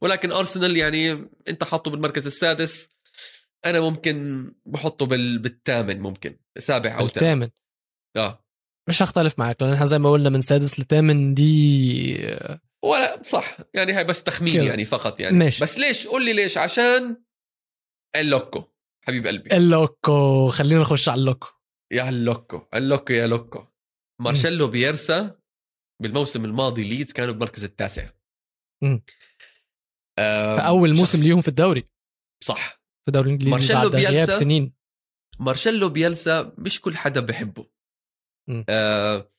ولكن 0.00 0.32
أرسنال 0.32 0.76
يعني 0.76 1.28
أنت 1.48 1.64
حاطه 1.64 1.90
بالمركز 1.90 2.26
السادس 2.26 2.88
أنا 3.66 3.80
ممكن 3.80 4.46
بحطه 4.66 5.06
بال... 5.06 5.38
بالثامن 5.38 6.00
ممكن 6.00 6.36
سابع 6.58 6.98
أو 6.98 7.04
الثامن 7.04 7.48
آه. 8.16 8.44
مش 8.88 9.02
هختلف 9.02 9.38
معك 9.38 9.62
لأن 9.62 9.72
إحنا 9.72 9.86
زي 9.86 9.98
ما 9.98 10.10
قلنا 10.10 10.30
من 10.30 10.40
سادس 10.40 10.80
لثامن 10.80 11.34
دي 11.34 12.36
ولا 12.84 13.22
صح 13.24 13.58
يعني 13.74 13.92
هاي 13.92 14.04
بس 14.04 14.22
تخمين. 14.22 14.64
يعني 14.64 14.84
فقط 14.84 15.20
يعني. 15.20 15.38
ماشي. 15.38 15.62
بس 15.64 15.78
ليش؟ 15.78 16.06
قول 16.06 16.24
لي 16.24 16.32
ليش؟ 16.32 16.58
عشان 16.58 17.16
اللوكو 18.16 18.64
حبيب 19.06 19.26
قلبي. 19.26 19.56
اللوكو 19.56 20.46
خلينا 20.46 20.80
نخش 20.80 21.08
على 21.08 21.20
اللوكو. 21.20 21.48
يا 21.92 22.08
اللوكو 22.08 22.68
اللوكو 22.74 23.12
يا 23.12 23.26
لوكو. 23.26 23.66
مارسيلو 24.20 24.68
بييلسا 24.68 25.40
بالموسم 26.02 26.44
الماضي 26.44 26.84
ليدز 26.84 27.12
كانوا 27.12 27.32
بالمركز 27.32 27.64
التاسع. 27.64 28.10
أول 30.58 30.96
موسم 30.96 31.22
ليهم 31.22 31.40
في 31.40 31.48
الدوري. 31.48 31.88
صح. 32.44 32.82
في 33.02 33.08
الدوري 33.08 33.26
الإنجليزي 33.26 33.56
مارسيلو 33.56 33.80
بعد 33.80 33.96
غياب 33.96 34.30
سنين. 34.30 34.74
مارسيلو 35.38 35.88
بييلسا 35.88 36.54
مش 36.58 36.80
كل 36.80 36.96
حدا 36.96 37.20
بحبه. 37.20 37.70
آه 38.68 39.32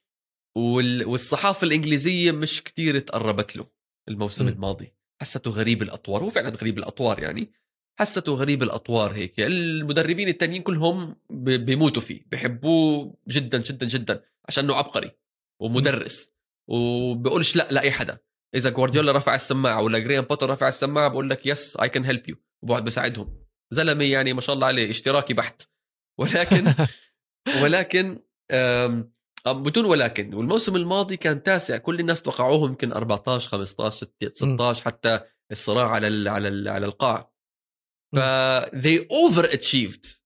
وال... 0.58 1.06
والصحافة 1.06 1.68
الإنجليزية 1.68 2.32
مش 2.32 2.64
كتير 2.64 3.00
تقربت 3.00 3.56
له 3.56 3.72
الموسم 4.10 4.46
م. 4.46 4.48
الماضي. 4.48 4.94
حسته 5.22 5.52
غريب 5.52 5.82
الأطوار 5.82 6.24
هو 6.24 6.30
فعلا 6.30 6.50
غريب 6.50 6.78
الأطوار 6.78 7.20
يعني. 7.24 7.54
حسته 8.00 8.34
غريب 8.34 8.64
الأطوار 8.64 9.12
هيك. 9.12 9.40
المدربين 9.40 10.28
التانيين 10.28 10.62
كلهم 10.62 11.16
بيموتوا 11.30 12.02
فيه 12.02 12.26
بحبوه 12.32 13.16
جدا 13.28 13.58
جدا 13.58 13.88
جدا 13.88 14.24
عشان 14.48 14.64
إنه 14.64 14.76
عبقري 14.76 15.12
ومدرس 15.62 16.32
وبقولش 16.68 17.56
لأ 17.56 17.68
لأي 17.72 17.92
حدا. 17.92 18.18
إذا 18.56 18.70
جوارديولا 18.70 19.12
رفع 19.12 19.36
السماعة 19.36 19.82
ولا 19.82 20.00
جراهام 20.00 20.24
بوتر 20.24 20.50
رفع 20.50 20.68
السماعة 20.68 21.08
بقول 21.08 21.30
لك 21.30 21.46
yes 21.46 21.78
I 21.78 21.90
can 21.90 22.06
help 22.06 22.30
you 22.30 22.36
وبقعد 22.64 22.84
بساعدهم. 22.84 23.42
زلمة 23.72 24.04
يعني 24.04 24.34
ما 24.34 24.42
شاء 24.42 24.56
الله 24.56 24.68
عليه 24.68 24.90
اشتراكي 24.90 25.34
بحت. 25.34 25.62
ولكن 26.22 26.74
ولكن 27.64 28.20
بدون 29.48 29.86
ولكن 29.86 30.34
والموسم 30.34 30.76
الماضي 30.76 31.18
كان 31.18 31.44
تاسع. 31.44 31.78
كل 31.78 32.00
الناس 32.00 32.22
توقعوه 32.22 32.70
يمكن 32.70 32.92
14 32.92 33.50
15 33.50 34.08
16 34.34 34.86
حتى 34.86 35.20
الصراع 35.52 35.90
على 35.90 36.08
ال 36.08 36.28
على 36.28 36.48
ال 36.48 36.68
على 36.68 36.86
القاع. 36.86 37.31
ف 38.16 38.20
they 38.66 39.06
over 39.10 39.46
achieved 39.48 40.22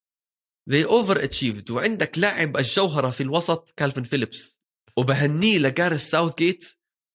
they 0.70 0.86
over 0.88 1.18
achieved 1.18 1.72
وعندك 1.72 2.20
لاعب 2.20 2.58
الجوهرة 2.58 3.10
في 3.10 3.24
الوسط 3.24 3.74
كالفن 3.78 4.04
فيليبس. 4.04 4.62
وبهنيه 4.98 5.58
لجاريث 5.58 6.02
ساوث 6.02 6.36
جيت 6.36 6.66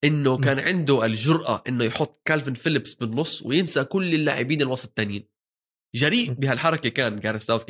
انه 0.04 0.38
كان 0.38 0.58
عنده 0.58 1.04
الجرأة 1.04 1.62
إنه 1.68 1.84
يحط 1.84 2.22
كالفن 2.24 2.54
فيليبس 2.54 2.94
بالنص 2.94 3.42
وينسى 3.42 3.84
كل 3.84 4.14
اللاعبين 4.14 4.62
الوسط 4.62 4.88
الثانيين 4.88 5.28
جريء 5.94 6.32
بهالحركة 6.32 6.88
كان 6.88 7.20
جاريث 7.20 7.42
ساوث 7.42 7.55
جيت 7.55 7.64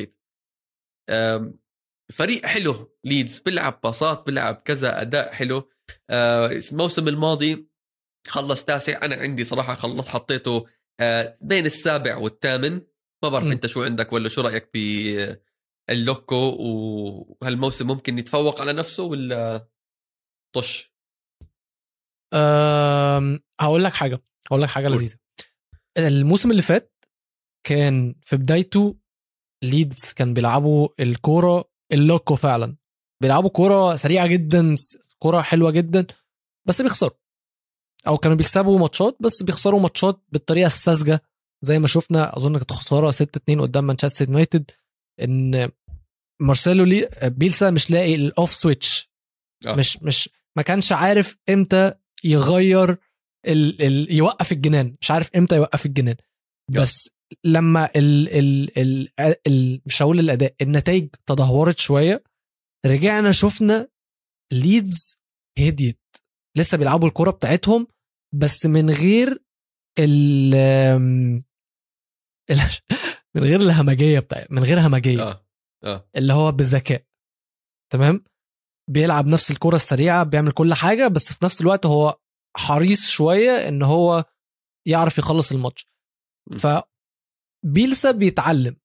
فريق 2.12 2.46
حلو. 2.46 2.96
ليدز 3.04 3.38
بيلعب 3.38 3.80
باصات 3.82 4.26
بيلعب 4.26 4.54
كذا 4.54 5.00
أداء 5.00 5.32
حلو. 5.32 5.70
آه، 6.10 6.46
الموسم 6.72 7.08
الماضي 7.08 7.68
خلص 8.26 8.64
تاسع. 8.64 8.98
أنا 9.02 9.16
عندي 9.16 9.44
صراحة 9.44 9.74
خلص 9.74 10.08
حطيته 10.08 10.66
آه، 11.00 11.36
بين 11.40 11.66
السابع 11.66 12.16
والثامن. 12.16 12.82
ما 13.22 13.28
بعرف 13.28 13.46
أنت 13.46 13.66
شو 13.66 13.82
عندك 13.82 14.12
ولا 14.12 14.28
شو 14.28 14.40
رأيك 14.40 14.70
بال 14.72 15.27
loco 15.27 16.36
وهالموسم 16.36 17.86
ممكن 17.86 18.18
يتفوق 18.18 18.60
على 18.60 18.72
نفسه 18.72 19.02
ولا 19.02 19.68
طش؟ 20.56 20.94
أه 22.32 23.40
هقول 23.60 23.84
لك 23.84 23.92
حاجة 23.92 24.22
هقول 24.46 24.62
لك 24.62 24.68
حاجة 24.68 24.88
لذيذة. 24.88 25.16
الموسم 25.98 26.50
اللي 26.50 26.62
فات 26.62 27.04
كان 27.66 28.14
في 28.24 28.36
بدايته 28.36 28.96
ليدز 29.64 30.12
كان 30.12 30.34
بيلعبوا 30.34 30.88
الكورة 31.00 31.70
ال 31.92 32.01
loco 32.01 32.36
فعلا. 32.36 32.76
بيلعبوا 33.22 33.50
كورة 33.50 33.96
سريعة 33.96 34.26
جدا 34.26 34.74
كورة 35.18 35.40
حلوة 35.40 35.70
جدا 35.70 36.06
بس 36.68 36.82
بيخسروا. 36.82 37.18
أو 38.06 38.16
كانوا 38.16 38.36
بيكسبوا 38.36 38.78
ماتشات 38.78 39.16
بس 39.20 39.42
بيخسروا 39.42 39.80
ماتشات 39.80 40.22
بالطريقة 40.28 40.66
الساذجة. 40.66 41.22
زي 41.62 41.78
ما 41.78 41.86
شفنا 41.86 42.36
أظن 42.36 42.56
كانت 42.56 42.72
خسارة 42.72 43.10
6 43.10 43.36
2 43.36 43.60
قدام 43.60 43.84
مانشستر 43.84 44.28
يونايتد 44.28 44.70
إن 45.22 45.70
مارسيلو 46.42 47.10
بيلسا 47.22 47.70
مش 47.70 47.90
لاقي 47.90 48.14
ال 48.14 48.24
off 48.24 48.52
switch 48.52 49.10
آه. 49.66 49.74
مش 49.74 50.02
مش 50.02 50.30
ما 50.56 50.62
كانش 50.62 50.92
عارف 50.92 51.36
إمتى 51.48 51.92
يغير 52.24 52.90
ال 53.46 53.82
ال 53.82 54.12
يوقف 54.12 54.52
الجنان 54.52 54.96
مش 55.00 55.10
عارف 55.10 55.30
إمتى 55.36 55.56
يوقف 55.56 55.86
الجنان 55.86 56.16
آه. 56.18 56.80
بس 56.80 57.10
لما 57.44 57.90
ال 57.96 58.28
ال 58.28 58.78
ال 58.78 59.08
ال 59.46 59.80
مش 59.86 60.02
هقول 60.02 60.18
الأداء 60.18 60.54
النتائج 60.60 61.08
تدهورت 61.26 61.78
شوية 61.78 62.24
رجعنا 62.86 63.32
شفنا 63.32 63.88
ليدز 64.52 65.20
هديت 65.58 66.00
لسه 66.56 66.78
بيلعبوا 66.78 67.08
الكرة 67.08 67.30
بتاعتهم 67.30 67.86
بس 68.34 68.66
من 68.66 68.90
غير 68.90 69.42
ال 69.98 70.54
من 73.34 73.44
غير 73.44 73.60
الهمجية 73.60 74.18
بتاع 74.18 74.46
من 74.50 74.62
غير 74.62 74.80
همجية. 74.80 75.22
آه. 75.22 75.46
آه. 75.84 76.08
اللي 76.16 76.32
هو 76.32 76.52
بالذكاء. 76.52 77.02
تمام؟ 77.92 78.24
بيلعب 78.90 79.26
نفس 79.26 79.50
الكرة 79.50 79.76
السريعة 79.76 80.24
بيعمل 80.24 80.52
كل 80.52 80.74
حاجة 80.74 81.08
بس 81.08 81.32
في 81.32 81.44
نفس 81.44 81.60
الوقت 81.60 81.86
هو 81.86 82.18
حريص 82.56 83.08
شوية 83.08 83.68
إن 83.68 83.82
هو 83.82 84.24
يعرف 84.88 85.18
يخلص 85.18 85.52
الماتش. 85.52 85.86
ف 86.58 86.66
بيلسا 87.66 88.10
بيتعلم 88.10 88.76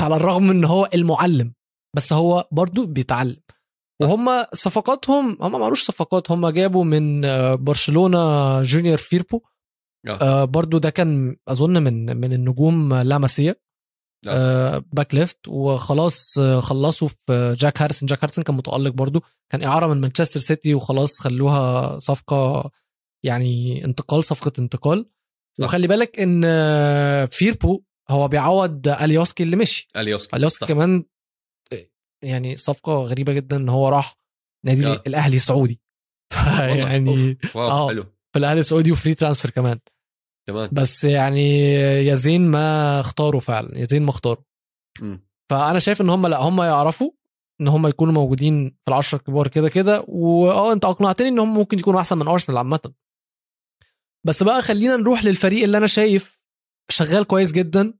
على 0.00 0.16
الرغم 0.16 0.50
إن 0.50 0.64
هو 0.64 0.90
المعلم 0.94 1.54
بس 1.96 2.12
هو 2.12 2.48
برضو 2.52 2.86
بيتعلم. 2.86 3.42
وهم 4.02 4.44
صفقاتهم 4.52 5.38
هم 5.40 5.52
ما 5.52 5.58
عملوش 5.64 5.84
صفقات 5.84 6.30
هم 6.30 6.48
جابوا 6.48 6.84
من 6.84 7.24
آه، 7.24 7.54
برشلونة 7.54 8.62
جونيور 8.62 8.96
فيربو. 8.96 9.40
آه. 10.08 10.44
برضو 10.44 10.78
ده 10.78 10.90
كان 10.90 11.36
أظن 11.48 11.82
من 11.82 12.16
من 12.16 12.32
النجوم 12.32 12.94
لاماسيا 12.94 13.54
آه 14.28 14.84
back 14.92 15.14
left. 15.14 15.48
وخلاص 15.48 16.38
آه، 16.38 16.60
خلصوا 16.60 17.08
في 17.08 17.56
جاك 17.58 17.82
هارسون 17.82 18.06
جاك 18.06 18.24
هارسون 18.24 18.44
كان 18.44 18.56
متألق 18.56 18.90
برضو. 18.90 19.22
كان 19.52 19.62
إعارة 19.62 19.86
من 19.86 20.00
مانشستر 20.00 20.40
سيتي 20.40 20.74
وخلاص 20.74 21.20
خلوها 21.20 21.98
صفقة 21.98 22.70
يعني 23.24 23.84
انتقال 23.84 24.24
صفقة 24.24 24.52
انتقال. 24.58 25.10
صح. 25.58 25.64
وخلي 25.64 25.86
بالك 25.86 26.20
إن 26.20 26.42
آه، 26.44 27.24
فيربو 27.24 27.82
هو 28.10 28.28
بيعوض 28.28 28.88
أليوسكي 28.88 29.42
اللي 29.42 29.56
مشي. 29.56 29.88
أليوسكي. 29.96 30.36
أليوسكي 30.36 30.66
كمان 30.66 31.04
يعني 32.24 32.56
صفقة 32.56 32.92
غريبة 32.92 33.32
جدا 33.32 33.56
إن 33.56 33.68
هو 33.68 33.88
راح 33.88 34.16
نادي 34.66 34.86
آه. 34.86 35.02
الأهلي 35.06 35.36
السعودي. 35.36 35.80
يعني 36.60 37.38
آه. 37.56 37.88
حلو. 37.88 38.02
في 38.32 38.38
الأهلي 38.38 38.60
السعودي 38.60 38.92
و 38.92 38.96
free 38.96 39.14
transfer 39.14 39.50
كمان. 39.50 39.78
كمان 40.46 40.70
بس 40.72 41.04
يعني 41.04 41.72
يا 42.06 42.14
زين 42.14 42.50
ما 42.50 43.00
اختاروا 43.00 43.40
فعلا 43.40 43.78
يا 43.78 43.84
زين 43.84 44.02
ما 44.02 44.10
اختاروا. 44.10 44.44
فأنا 45.50 45.78
شايف 45.78 46.00
إن 46.00 46.10
هم 46.10 46.26
لا 46.26 46.40
هم 46.40 46.62
يعرفوا 46.62 47.10
إن 47.60 47.68
هم 47.68 47.86
يكونوا 47.86 48.12
موجودين 48.12 48.70
في 48.70 48.88
العشرة 48.88 49.18
الكبار 49.18 49.48
كده 49.48 49.68
كده 49.68 50.04
وآه 50.08 50.72
أنت 50.72 50.84
أقنعتني 50.84 51.28
إن 51.28 51.38
هم 51.38 51.54
ممكن 51.54 51.78
يكونوا 51.78 52.00
أحسن 52.00 52.18
من 52.18 52.28
ارسنال 52.28 52.58
عامة 52.58 52.92
بس 54.26 54.42
بقى 54.42 54.62
خلينا 54.62 54.96
نروح 54.96 55.24
للفريق 55.24 55.62
اللي 55.64 55.78
أنا 55.78 55.86
شايف 55.86 56.44
شغال 56.90 57.24
كويس 57.24 57.52
جدا 57.52 57.94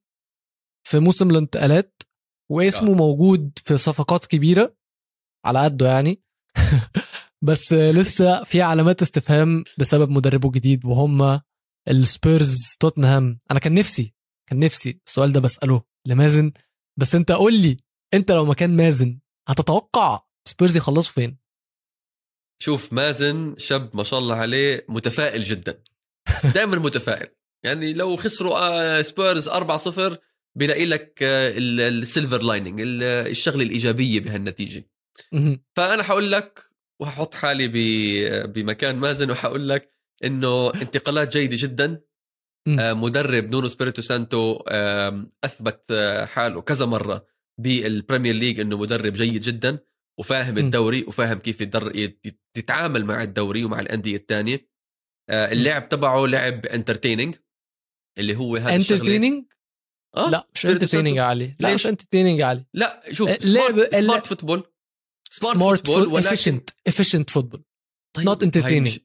في 0.89 0.99
موسم 0.99 1.31
الانتقالات 1.31 2.03
واسمه 2.51 2.91
آه. 2.91 2.95
موجود 2.95 3.59
في 3.65 3.77
صفقات 3.77 4.27
كبيرة 4.27 4.77
على 5.47 5.59
قده 5.59 5.89
يعني 5.89 6.23
بس 7.47 7.73
لسه 7.73 8.45
في 8.45 8.63
علامات 8.63 9.03
استفهام 9.03 9.65
بسبب 9.79 10.11
مدربه 10.11 10.49
الجديد 10.49 10.85
وهم 10.85 11.41
السبيرز 11.89 12.77
توتنهام. 12.81 13.39
أنا 13.51 13.59
كان 13.59 13.75
نفسي 13.75 14.15
كان 14.51 14.59
نفسي 14.59 15.01
السؤال 15.07 15.33
ده 15.33 15.41
بسأله 15.41 15.83
لمازن. 16.07 16.53
بس 16.97 17.15
أنت 17.15 17.33
قول 17.33 17.55
لي 17.61 17.77
أنت 18.15 18.31
لو 18.31 18.45
مكان 18.45 18.77
مازن 18.77 19.19
هتتوقع 19.49 20.23
سبيرز 20.49 20.77
يخلصوا 20.77 21.13
فين؟ 21.13 21.39
شوف 22.63 22.93
مازن 22.93 23.55
شاب 23.59 23.97
ما 23.97 24.05
شاء 24.05 24.19
الله 24.21 24.35
عليه 24.35 24.87
متفائل 24.89 25.43
جدا. 25.43 25.83
دائما 26.55 26.77
متفائل. 26.79 27.29
يعني 27.65 27.93
لو 27.93 28.17
خسروا 28.17 28.59
آه، 28.59 29.03
سبيرز 29.03 29.49
4-0 29.49 30.17
بيلاقي 30.57 30.85
لك 30.85 31.19
آه، 31.23 31.51
ال- 31.59 31.81
ال 31.81 31.89
silver 31.89 32.43
lining 32.43 32.81
ال- 32.81 33.03
الشغلة 33.05 33.63
الإيجابية 33.63 34.21
بهالنتيجة. 34.21 34.91
فأنا 35.77 36.03
حقول 36.03 36.33
لك 36.33 36.69
وهحط 37.01 37.35
حالي 37.35 37.69
ب- 37.69 38.53
بمكان 38.53 38.97
مازن 38.97 39.31
وحقول 39.31 39.69
لك 39.69 39.94
إنه 40.25 40.75
انتقالات 40.75 41.37
جيدة 41.37 41.57
جدا. 41.59 42.01
آه، 42.81 42.93
مدرب 42.93 43.51
نونو 43.51 43.69
اسبيريتو 43.69 44.03
سانتو 44.03 44.57
أثبت 45.45 45.91
آه، 45.91 46.25
حاله 46.25 46.61
كذا 46.61 46.87
مرة 46.87 47.27
بالبريمير 47.61 48.35
ليج 48.35 48.61
إنه 48.61 48.79
مدرب 48.79 49.13
جيد 49.13 49.41
جدا 49.41 49.79
وفاهم. 50.21 50.59
الدوري 50.59 51.03
وفاهم 51.05 51.39
كيف 51.39 51.61
يتعامل 52.57 53.05
مع 53.05 53.23
الدوري 53.23 53.65
ومع 53.65 53.81
الأندية 53.81 54.17
الثانية. 54.17 54.69
اللعب 55.31 55.89
تبعه 55.89 56.27
لعب 56.27 56.67
entertaining 56.67 57.35
اللي 58.19 58.37
هو 58.37 58.55
هذا 58.57 58.75
entertaining 58.77 59.45
آه 60.17 60.31
لا 60.31 60.49
مش 60.55 60.67
entertaining 60.67 61.19
علي. 61.19 61.57
لا؟ 61.61 61.75
مش 61.75 61.87
entertaining 61.87 62.41
علي. 62.41 62.65
لا 62.75 63.03
شوف 63.13 63.31
آه، 63.31 63.39
smart, 63.39 63.95
smart 63.95 64.27
football 64.27 64.65
smart 65.31 65.87
football 65.87 66.13
ولكن- 66.15 66.27
efficient 66.27 66.71
efficient 66.87 67.31
football 67.31 67.65
entertaining. 68.19 68.73
مش- 68.73 69.01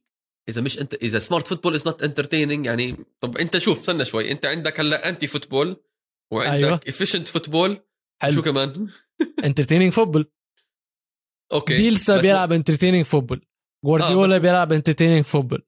إذا 0.49 0.61
مش 0.61 0.81
انت 0.81 0.93
إذا 0.93 1.19
smart 1.19 1.47
football 1.47 1.73
is 1.73 1.87
not 1.87 2.03
entertaining 2.03 2.65
يعني 2.65 3.05
طب 3.19 3.37
أنت 3.37 3.57
شوف 3.57 3.79
استنى 3.79 4.05
شوي 4.05 4.31
أنت 4.31 4.45
عندك 4.45 4.79
هلأ 4.79 5.09
anti 5.09 5.27
football 5.27 5.83
وعندك 6.33 6.87
أيوة. 6.87 7.23
football 7.25 7.75
شو 7.75 7.81
حلو. 8.21 8.41
كمان؟ 8.41 8.89
entertaining 9.45 9.91
football 9.91 10.31
okay. 11.51 11.77
بيلسا 11.77 12.21
بيلعب 12.21 12.51
entertaining 12.51 13.05
football 13.05 13.45
جوارديولا 13.85 14.35
آه، 14.35 14.39
بيلعب 14.39 14.71
entertaining 14.71 15.25
football 15.25 15.65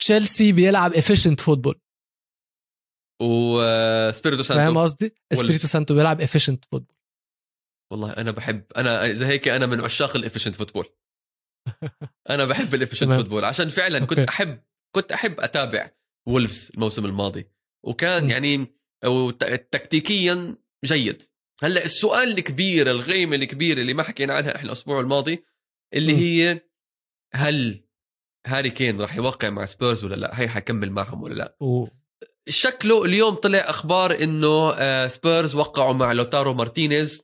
تشيلسي 0.00 0.52
بيلعب 0.52 0.94
efficient 0.94 1.40
football 1.40 1.80
وسبيريتو 3.22 4.42
فاهم 4.42 4.58
سانتو 4.58 4.80
قصدي؟ 4.80 5.14
اسبيريتو 5.32 5.66
سانتو 5.66 5.94
بيلعب 5.94 6.20
efficient 6.20 6.64
football 6.64 6.96
والله 7.92 8.12
أنا 8.12 8.30
بحب 8.30 8.64
أنا 8.76 9.06
إذا 9.06 9.26
هيك 9.26 9.48
أنا 9.48 9.66
من 9.66 9.80
عشاق 9.80 10.16
ال 10.16 10.20
efficient 10.20 10.56
football 10.56 10.88
أنا 12.30 12.44
بحب 12.44 12.74
ال 12.74 12.77
efficient 12.77 13.04
تمام. 13.08 13.18
football 13.18 13.44
عشان 13.44 13.68
فعلا 13.68 13.98
كنت 13.98 14.18
okay. 14.18 14.30
احب 14.30 14.60
كنت 14.94 15.12
أحب 15.12 15.40
أتابع 15.40 15.90
وولفز 16.26 16.70
الموسم 16.74 17.04
الماضي 17.04 17.46
وكان. 17.82 18.30
يعني 18.30 18.74
تكتيكيا 19.70 20.56
جيد 20.84 21.22
هلأ 21.62 21.84
السؤال 21.84 22.38
الكبير 22.38 22.90
الغيمة 22.90 23.36
الكبيرة 23.36 23.80
اللي 23.80 23.94
ما 23.94 24.02
حكينا 24.02 24.34
عنها 24.34 24.56
إحنا 24.56 24.66
الأسبوع 24.66 25.00
الماضي 25.00 25.44
اللي. 25.94 26.16
هي 26.16 26.60
هل 27.34 27.84
هاري 28.46 28.70
كين 28.70 29.00
راح 29.00 29.16
يوقع 29.16 29.50
مع 29.50 29.64
سبيرز 29.64 30.04
ولا 30.04 30.14
لا 30.14 30.40
هي 30.40 30.48
حيكمل 30.48 30.90
معهم 30.90 31.22
ولا 31.22 31.34
لا. 31.34 31.56
شكله 32.48 33.04
اليوم 33.04 33.34
طلع 33.34 33.58
أخبار 33.58 34.22
إنه 34.22 34.72
آه، 34.72 35.06
سبيرز 35.06 35.54
وقعوا 35.54 35.92
مع 35.92 36.12
لوتارو 36.12 36.54
مارتينيز 36.54 37.22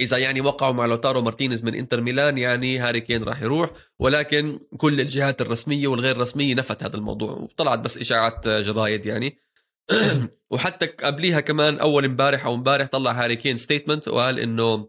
إذا 0.00 0.18
يعني 0.18 0.40
وقعوا 0.40 0.72
مع 0.72 0.86
لوتارو 0.86 1.22
مارتينيز 1.22 1.64
من 1.64 1.74
إنتر 1.74 2.00
ميلان 2.00 2.38
يعني 2.38 2.78
هاري 2.78 3.00
كين 3.00 3.22
راح 3.22 3.42
يروح 3.42 3.70
ولكن 3.98 4.60
كل 4.76 5.00
الجهات 5.00 5.40
الرسمية 5.40 5.88
والغير 5.88 6.18
رسمية 6.18 6.54
نفت 6.54 6.82
هذا 6.82 6.96
الموضوع 6.96 7.30
وطلعت 7.30 7.78
بس 7.78 7.98
إشاعات 7.98 8.48
جرايد 8.48 9.06
يعني. 9.06 9.38
وحتى 10.50 10.86
قبليها 10.86 11.40
كمان 11.40 11.78
أول 11.78 12.04
امبارح 12.04 12.46
أو 12.46 12.54
امبارح 12.54 12.86
طلع 12.86 13.12
هاري 13.12 13.36
كين 13.36 13.56
statement 13.56 14.08
وقال 14.08 14.38
إنه 14.38 14.88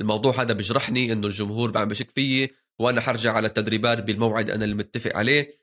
الموضوع 0.00 0.42
هذا 0.42 0.54
بجرحني 0.54 1.12
إنه 1.12 1.26
الجمهور 1.26 1.78
عم 1.78 1.88
بشك 1.88 2.10
فيي 2.10 2.50
وأنا 2.78 3.00
حرجع 3.00 3.32
على 3.32 3.46
التدريبات 3.46 4.02
بالموعد 4.02 4.50
أنا 4.50 4.64
اللي 4.64 4.74
متفق 4.74 5.16
عليه. 5.16 5.54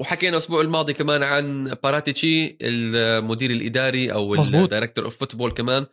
وحكينا 0.00 0.32
الأسبوع 0.32 0.60
الماضي 0.60 0.92
كمان 0.92 1.22
عن 1.22 1.74
باراتيتشي 1.82 2.58
المدير 2.62 3.50
الإداري 3.50 4.12
أو. 4.12 4.34
ال 4.34 4.42
director 4.42 5.04
of 5.04 5.18
football 5.18 5.50
كمان. 5.50 5.86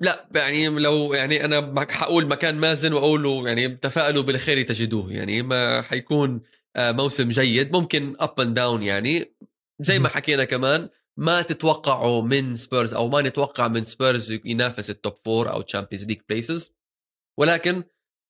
لا 0.00 0.28
يعني 0.34 0.68
لو 0.68 1.14
يعني 1.14 1.44
أنا 1.44 1.86
حقول 1.90 2.26
مكان 2.26 2.58
مازن 2.58 2.92
واقول 2.92 3.22
له 3.22 3.48
يعني 3.48 3.68
تفائلوا 3.68 4.22
بالخير 4.22 4.62
تجدوه. 4.62 5.12
يعني 5.12 5.42
ما 5.42 5.82
حيكون 5.82 6.40
آه، 6.76 6.92
موسم 6.92 7.28
جيد 7.28 7.72
ممكن 7.72 8.16
up 8.20 8.40
and 8.40 8.54
down 8.54 8.82
يعني. 8.82 9.34
زي 9.80 9.98
ما. 9.98 10.08
حكينا 10.08 10.44
كمان 10.44 10.88
ما 11.16 11.42
تتوقعوا 11.42 12.22
من 12.22 12.56
سبيرز 12.56 12.94
أو 12.94 13.08
ما 13.08 13.22
نتوقع 13.22 13.68
من 13.68 13.82
سبيرز 13.82 14.32
ينافس 14.44 14.90
ال 14.90 14.96
top 14.96 15.16
four 15.24 15.50
أو 15.52 15.62
تشامبيونز 15.62 16.06
ليج 16.06 16.20
places 16.28 16.74
ولكن 17.38 17.84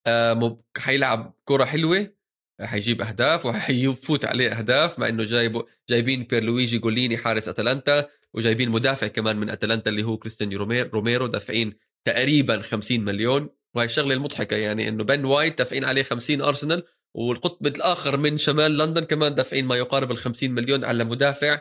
آه، 0.07 0.59
حيلعب 0.77 1.33
كرة 1.45 1.63
حلوة 1.65 2.13
حيجيب 2.61 3.01
أهداف 3.01 3.45
وحيفوت 3.45 4.25
عليه 4.25 4.51
أهداف 4.51 4.99
مع 4.99 5.09
إنه 5.09 5.23
جايبه 5.23 5.65
جايبين 5.89 6.23
بيرلويجي 6.23 6.77
جوليني 6.77 7.17
حارس 7.17 7.49
أتلانتا. 7.49 8.09
وجايبين 8.33 8.69
مدافع 8.69 9.07
كمان 9.07 9.37
من 9.37 9.49
أتلانتا 9.49 9.89
اللي 9.89 10.03
هو 10.03 10.17
كريستيان 10.17 10.53
رومير 10.53 10.89
روميرو 10.93 11.27
دافعين 11.27 11.73
تقريبا 12.05 12.61
50 12.61 13.01
مليون. 13.01 13.49
وهي 13.75 13.85
الشغلة 13.85 14.13
المضحكة 14.13 14.57
يعني 14.57 14.89
إنه 14.89 15.03
بن 15.03 15.25
وايت 15.25 15.57
دافعين 15.57 15.85
عليه 15.85 16.03
50 16.03 16.41
أرسنال 16.41 16.83
والقطب 17.15 17.67
الآخر 17.67 18.17
من 18.17 18.37
شمال 18.37 18.77
لندن 18.77 19.03
كمان 19.03 19.35
دافعين 19.35 19.65
ما 19.65 19.75
يقارب 19.75 20.11
ال 20.11 20.17
50 20.17 20.51
مليون 20.51 20.83
على 20.83 21.03
مدافع. 21.03 21.59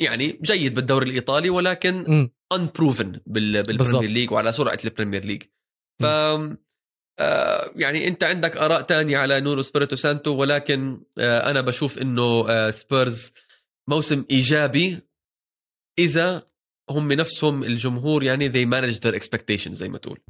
يعني 0.00 0.38
جيد 0.42 0.74
بالدوري 0.74 1.10
الإيطالي 1.10 1.50
ولكن 1.50 2.04
بالضبط. 3.26 3.82
بالبريمير 3.82 4.10
ليج 4.10 4.32
وعلى 4.32 4.52
سرعة 4.52 4.78
البريمير 4.84 5.24
ليج 5.24 5.42
ف 6.02 6.04
آه، 7.20 7.72
يعني 7.76 8.08
أنت 8.08 8.24
عندك 8.24 8.56
آراء 8.56 8.82
تانية 8.82 9.18
على 9.18 9.40
نونو 9.40 9.62
سبيريتو 9.62 9.96
سانتو 9.96 10.34
ولكن 10.34 11.02
آه، 11.18 11.50
أنا 11.50 11.60
بشوف 11.60 11.98
إنه 11.98 12.50
آه، 12.50 12.70
سبيرز 12.70 13.32
موسم 13.88 14.24
إيجابي. 14.30 15.09
إذا 15.98 16.50
هم 16.90 17.12
نفسهم 17.12 17.64
الجمهور 17.64 18.22
يعني 18.22 18.52
they 18.52 18.66
manage 18.70 18.96
their 18.98 19.14
expectations 19.20 19.72
زي 19.72 19.88
ما 19.88 19.98
تقول. 19.98 20.20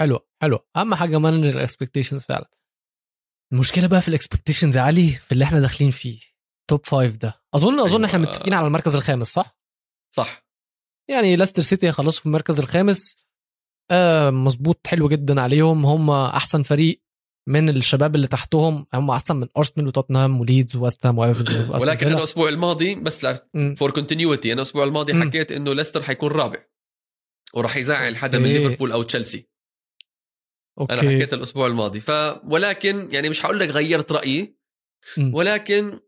حلو 0.00 0.20
حلو. 0.42 0.58
أهم 0.76 0.94
حاجة 0.94 1.18
manage 1.18 1.44
ال 1.44 1.50
expectations 1.50 2.22
فعلا. 2.22 2.50
المشكلة 3.52 3.86
بقى 3.86 4.00
في 4.00 4.08
ال 4.08 4.13
expectations 4.13 4.76
يا 4.76 4.82
علي 4.82 5.10
في 5.10 5.32
اللي 5.32 5.44
إحنا 5.44 5.60
داخلين 5.60 5.90
فيه. 5.90 6.20
top 6.70 6.86
five 6.86 7.16
ده. 7.16 7.42
أظن 7.54 7.80
أظن 7.80 7.94
أيوة. 7.94 8.06
إحنا 8.06 8.18
متفقين 8.18 8.54
على 8.54 8.66
المركز 8.66 8.94
الخامس 8.96 9.32
صح؟ 9.32 9.58
صح. 10.14 10.46
يعني 11.08 11.36
ليستر 11.36 11.62
سيتي 11.62 11.86
هيخلصوا 11.86 12.20
في 12.20 12.26
المركز 12.26 12.60
الخامس. 12.60 13.16
آه 13.90 14.30
مظبوط 14.30 14.86
حلو 14.86 15.08
جدا 15.08 15.40
عليهم. 15.40 15.86
هم 15.86 16.10
أحسن 16.10 16.62
فريق 16.62 17.02
من 17.48 17.68
الشباب 17.68 18.14
اللي 18.14 18.26
تحتهم 18.26 18.86
هم 18.94 19.10
احسن 19.10 19.36
من 19.36 19.48
أرسنال 19.58 19.86
وتوتنهام 19.86 20.40
وليدز 20.40 20.76
وأيفرتون 20.76 21.56
وأستون 21.70 21.88
ولكن. 21.88 22.06
أنا 22.06 22.18
الأسبوع 22.18 22.48
الماضي 22.48 22.94
بس. 22.94 23.26
for 23.76 23.90
continuity 23.90 24.52
أنا 24.52 24.62
الأسبوع 24.62 24.84
الماضي 24.84 25.12
مم. 25.12 25.22
حكيت 25.22 25.52
إنه 25.52 25.74
ليستر 25.74 26.02
حيكون 26.02 26.32
رابع 26.32 26.64
وراح 27.54 27.76
يزعل 27.76 28.16
حدا 28.16 28.38
من. 28.38 28.44
ليفربول 28.44 28.92
أو 28.92 29.02
تشيلسي 29.02 29.38
أنا 30.80 30.90
أوكي 30.98 31.16
حكيت 31.16 31.34
الأسبوع 31.34 31.66
الماضي 31.66 32.00
ف 32.00 32.10
ولكن 32.44 33.08
يعني 33.12 33.28
مش 33.28 33.46
هقول 33.46 33.60
لك 33.60 33.68
غيرت 33.68 34.12
رأيي. 34.12 34.56
ولكن 35.32 36.00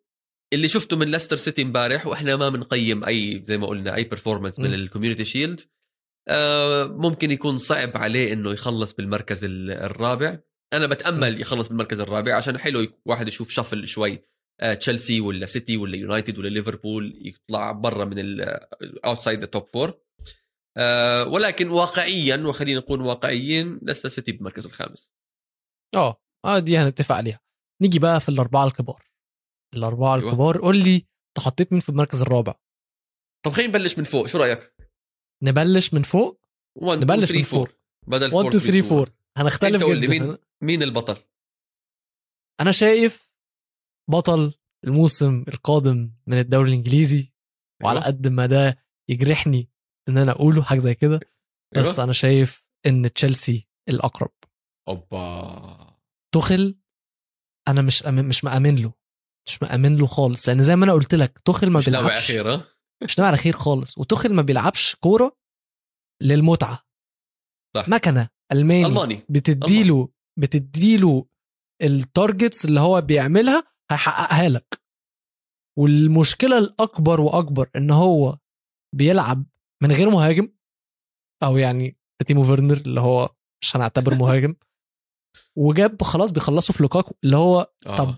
اللي 0.53 0.69
شفته 0.69 0.97
من 0.97 1.11
ليستر 1.11 1.37
سيتي 1.37 1.63
امبارح 1.63 2.07
وإحنا 2.07 2.37
ما 2.37 2.49
بنقيم 2.49 3.05
أي 3.05 3.45
زي 3.47 3.59
ما 3.59 3.67
قلنا 3.67 3.95
أي 3.95 4.11
performance 4.15 4.59
من. 4.59 4.75
الكوميونتي 4.75 5.25
شيلد 5.25 5.61
آه 6.29 6.85
ممكن 6.85 7.31
يكون 7.31 7.59
صعب 7.59 7.91
عليه 7.97 8.33
إنه 8.33 8.53
يخلص 8.53 8.93
بالمركز 8.93 9.45
ال- 9.45 9.71
الرابع 9.71 10.39
أنا 10.73 10.87
بتأمل 10.87 11.41
يخلص 11.41 11.69
بالمركز 11.69 12.01
الرابع 12.01 12.37
عشان 12.37 12.59
حلو 12.59 12.87
واحد 13.07 13.29
يشوف 13.29 13.51
shuffle 13.51 13.87
شوي 13.89 14.25
آه 14.61 14.75
تشيلسي 14.75 15.21
ولا 15.21 15.47
سيتي 15.47 15.77
ولا 15.77 15.97
يونايتد 15.97 16.39
ولا 16.39 16.49
ليفربول 16.49 17.19
يطلع 17.27 17.73
برا 17.73 18.05
من 18.05 18.41
outside 19.05 19.41
the 19.41 19.47
top 19.47 19.67
four 19.67 20.01
ولكن 21.27 21.69
واقعيا 21.71 22.37
وخلينا 22.37 22.81
نكون 22.81 23.01
واقعيين 23.01 23.81
ليستر 23.83 24.09
سيتي 24.09 24.33
بالمركز 24.33 24.67
الخامس. 24.67 25.11
آه 26.45 26.59
دي 26.59 26.79
هنتفق 26.79 27.15
عليها. 27.15 27.41
نيجي 27.83 27.99
بقى 27.99 28.21
في 28.21 28.29
الأربعة 28.29 28.65
الكبار. 28.65 29.03
الأربعة 29.75 30.15
أيوة. 30.15 30.29
الكبار 30.29 30.61
قول 30.61 30.77
لي 30.77 30.95
انت 30.97 31.47
حطيت 31.47 31.73
مين 31.73 31.81
في 31.81 31.89
المركز 31.89 32.23
الرابع. 32.23 32.55
طب 33.47 33.53
خلينا 33.53 33.69
نبلش 33.69 33.99
من 33.99 34.05
فوق 34.05 34.27
شو 34.27 34.39
رأيك؟ 34.39 34.75
نبلش 35.43 35.95
من 35.95 36.03
فوق؟ 36.03 36.41
1 36.77 37.05
نبلش 37.05 37.25
2 37.31 37.39
من 37.39 37.45
3 37.45 37.57
4 37.57 37.67
فوق. 37.67 37.79
بدل 38.07 38.35
1 38.35 38.47
2 38.55 38.83
3 38.83 38.99
4 38.99 39.15
هنختلف 39.37 39.85
جدا. 39.85 40.09
مين؟ 40.09 40.37
مين 40.63 40.83
البطل؟ 40.83 41.17
أنا 42.61 42.73
شايف 42.73 43.33
بطل 44.11 44.55
الموسم 44.85 45.45
القادم 45.49 46.13
من 46.27 46.39
الدوري 46.39 46.69
الإنجليزي 46.69 47.33
وعلى 47.85 47.99
أيوة. 47.99 48.07
قد 48.07 48.29
ما 48.29 48.47
ده 48.47 48.79
يجرحني 49.09 49.71
إن 50.09 50.19
أنا 50.19 50.31
أقوله 50.33 50.63
حاجة 50.63 50.79
زي 50.79 50.95
كده 50.95 51.21
بس 51.77 51.87
أيوة. 51.87 52.05
أنا 52.05 52.13
شايف 52.13 52.67
إن 52.87 53.13
تشيلسي 53.13 53.69
الأقرب 53.89 54.33
أوبا 54.89 55.99
تخل 56.35 56.79
أنا 57.69 57.83
مش 57.83 58.03
أمن 58.03 58.29
مش 58.29 58.45
مأمن 58.45 58.77
له 58.83 58.93
مش 59.49 59.63
مأمن 59.63 59.97
له 59.97 60.07
خالص 60.07 60.49
لأن 60.49 60.63
زي 60.63 60.77
ما 60.77 60.85
أنا 60.85 60.93
قلت 60.93 61.15
لك 61.15 61.39
تخل 61.39 61.71
ما 61.71 61.79
مش 61.79 61.85
بيلعبش 61.89 62.13
أخير 62.13 62.55
ها؟ 62.55 62.65
مش 63.03 63.21
على 63.21 63.37
خير 63.37 63.53
خالص 63.53 63.99
وتخل 63.99 64.35
ما 64.35 64.43
بيلعبش 64.43 64.95
كورة 64.97 65.37
للمتعة 66.23 66.87
صح. 67.77 67.89
مكنة 67.89 68.29
ألماني 68.53 68.87
ألماني 68.87 69.27
بتديله 69.29 70.09
بتديله 70.39 71.27
ال 71.83 71.93
targets 71.93 72.65
اللي 72.65 72.81
هو 72.81 73.01
بيعملها 73.01 73.65
هيحققها 73.91 74.49
لك 74.49 74.83
والمشكلة 75.79 76.59
الأكبر 76.59 77.21
وأكبر 77.21 77.71
إن 77.77 77.91
هو 77.91 78.39
بيلعب 78.95 79.45
من 79.83 79.93
غير 79.93 80.11
مهاجم 80.11 80.49
أو 81.43 81.57
يعني 81.57 81.97
تيمو 82.27 82.45
فيرنر 82.45 82.77
اللي 82.77 83.01
هو 83.01 83.35
مش 83.63 83.77
هنعتبر 83.77 84.15
مهاجم 84.25 84.55
وجاب 85.59 86.03
خلاص 86.03 86.31
بيخلصوا 86.31 86.75
في 86.75 86.83
لوكاكو 86.83 87.15
اللي 87.25 87.37
هو 87.37 87.73
آه. 87.87 87.97
طب 87.97 88.15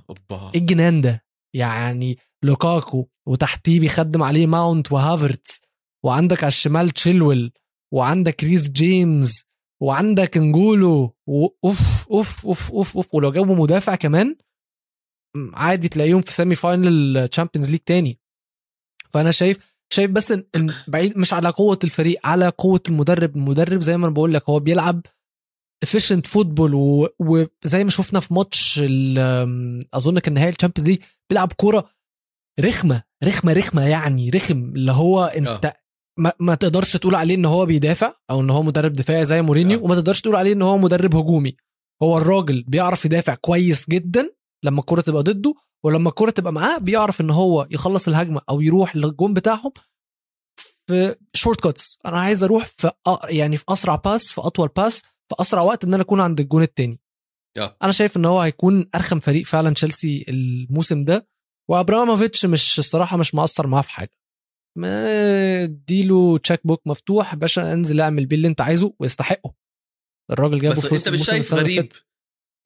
إيه 0.55 0.61
الجنان 0.61 1.01
ده 1.01 1.25
يعني 1.57 2.19
لوكاكو 2.45 3.09
وتحتيه 3.29 3.81
بيخدم 3.81 4.23
عليه 4.23 4.47
ماونت 4.47 4.93
وهافرتس 4.93 5.63
وعندك 6.05 6.39
على 6.39 6.49
الشمال 6.49 6.91
تشيلويل 6.91 7.53
وعندك 7.93 8.45
ريس 8.45 8.71
جيمس 8.71 9.45
وعندك 9.83 10.37
انجولو 10.37 11.17
و- 11.27 11.47
أوف 11.65 12.09
أوف 12.11 12.47
أوف 12.47 12.73
أوف 12.73 12.97
أوف 12.97 13.15
ولو 13.15 13.33
جابوا 13.33 13.57
مدافع 13.57 13.95
كمان 13.95 14.37
عادي 15.55 15.89
تلاقيهم 15.89 16.21
في 16.21 16.33
semi 16.33 16.55
final 16.55 17.29
تشامبيونز 17.29 17.71
ليج 17.71 17.81
تاني. 17.81 18.19
فأنا 19.13 19.31
شايف 19.31 19.59
شايف 19.93 20.11
بس 20.11 20.33
إن 20.33 20.75
بعيد 20.89 21.19
مش 21.19 21.33
على 21.33 21.49
قوة 21.49 21.79
الفريق 21.85 22.21
على 22.27 22.49
قوة 22.49 22.81
المدرب. 22.89 23.37
المدرب 23.37 23.81
زي 23.81 23.97
ما 23.97 24.07
أنا 24.07 24.15
بقول 24.15 24.35
لك 24.35 24.49
هو 24.51 24.61
بيلعب 24.61 25.07
efficient 25.87 26.21
football 26.27 26.75
وزي 27.19 27.85
ما 27.85 27.91
شفنا 27.91 28.21
في 28.21 28.35
ماتش 28.35 28.81
أظن 29.95 30.19
كان 30.19 30.35
نهائي 30.35 30.51
الشامبيونز 30.51 30.91
ليج 30.91 30.99
بيلعب 31.31 31.53
كورة 31.53 31.91
رخمة 32.61 33.03
رخمة 33.25 33.53
رخمة 33.53 33.89
يعني 33.89 34.31
رخم. 34.31 34.59
اللي 34.59 34.93
هو 34.93 35.25
أنت 35.25 35.73
ما, 36.19 36.33
ما 36.41 36.55
تقدرش 36.55 36.97
تقول 36.97 37.15
عليه 37.15 37.35
إن 37.35 37.45
هو 37.45 37.67
بيدافع 37.67 38.15
أو 38.31 38.41
إن 38.41 38.51
هو 38.51 38.63
مدرب 38.63 38.93
دفاعي 38.93 39.25
زي 39.25 39.43
مورينيو 39.43 39.79
آه. 39.81 39.83
وما 39.83 39.95
تقدرش 39.95 40.21
تقول 40.21 40.37
عليه 40.37 40.53
إن 40.53 40.63
هو 40.63 40.79
مدرب 40.79 41.15
هجومي 41.17 41.57
هو 42.03 42.19
الراجل 42.19 42.63
بيعرف 42.69 43.05
يدافع 43.05 43.35
كويس 43.35 43.91
جدا 43.91 44.31
لما 44.65 44.81
الكرة 44.81 45.01
تبقى 45.01 45.23
ضده 45.23 45.55
ولما 45.85 46.09
الكرة 46.09 46.31
تبقى 46.31 46.53
معاه 46.53 46.79
بيعرف 46.79 47.21
إن 47.21 47.31
هو 47.31 47.67
يخلص 47.71 48.09
الهجمة 48.09 48.41
أو 48.51 48.61
يروح 48.61 48.97
للجون 48.97 49.35
بتاعهم 49.35 49.73
في 50.87 51.15
short 51.35 51.61
cuts 51.61 51.99
أنا 52.07 52.21
عايز 52.21 52.43
أروح 52.45 52.67
في 52.67 52.91
أ- 53.09 53.25
يعني 53.29 53.57
في 53.57 53.65
أسرع 53.69 53.95
pass 53.97 54.33
في 54.33 54.41
أطول 54.41 54.69
pass 54.77 54.99
في 55.01 55.35
أسرع 55.41 55.63
وقت 55.63 55.85
إن 55.85 55.95
أنا 55.95 56.03
أكون 56.03 56.21
عند 56.21 56.41
الجون 56.41 56.63
التاني 56.63 57.01
آه. 57.57 57.77
أنا 57.83 57.93
شايف 57.93 58.17
إن 58.17 58.25
هو 58.25 58.41
هيكون 58.41 58.89
أرخم 58.95 59.21
فريق 59.21 59.47
فعلا 59.47 59.75
تشيلسي 59.75 60.25
الموسم 60.29 61.05
ده 61.05 61.29
وأبراموفيتش 61.71 62.47
مش 62.47 62.79
الصراحة 62.79 63.17
مش 63.17 63.35
مقصر 63.35 63.67
معاه 63.67 63.83
في 63.83 63.91
حاجة 63.91 64.11
ما 64.79 65.05
اديله 65.63 66.39
cheque 66.39 66.67
book 66.67 66.87
مفتوح 66.87 67.35
باشا 67.35 67.73
انزل 67.73 68.01
اعمل 68.01 68.27
بيه 68.27 68.37
اللي 68.37 68.49
انت 68.49 68.61
عايزه 68.61 68.95
ويستحقه. 69.01 69.55
الراجل 70.31 70.61
جابه 70.61 70.77
بس 70.77 70.85
انت 70.93 71.09
مش 71.09 71.27
شايف 71.27 71.55
غريب. 71.55 71.93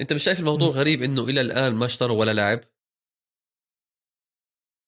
انت 0.01 0.13
مش 0.13 0.23
شايف 0.23 0.41
الموضوع 0.41 0.69
مم. 0.69 0.75
غريب 0.75 1.03
انه 1.03 1.25
إلى 1.25 1.41
الآن 1.41 1.75
ما 1.75 1.87
اشتروا 1.87 2.21
ولا 2.21 2.35
لاعب؟ 2.35 2.61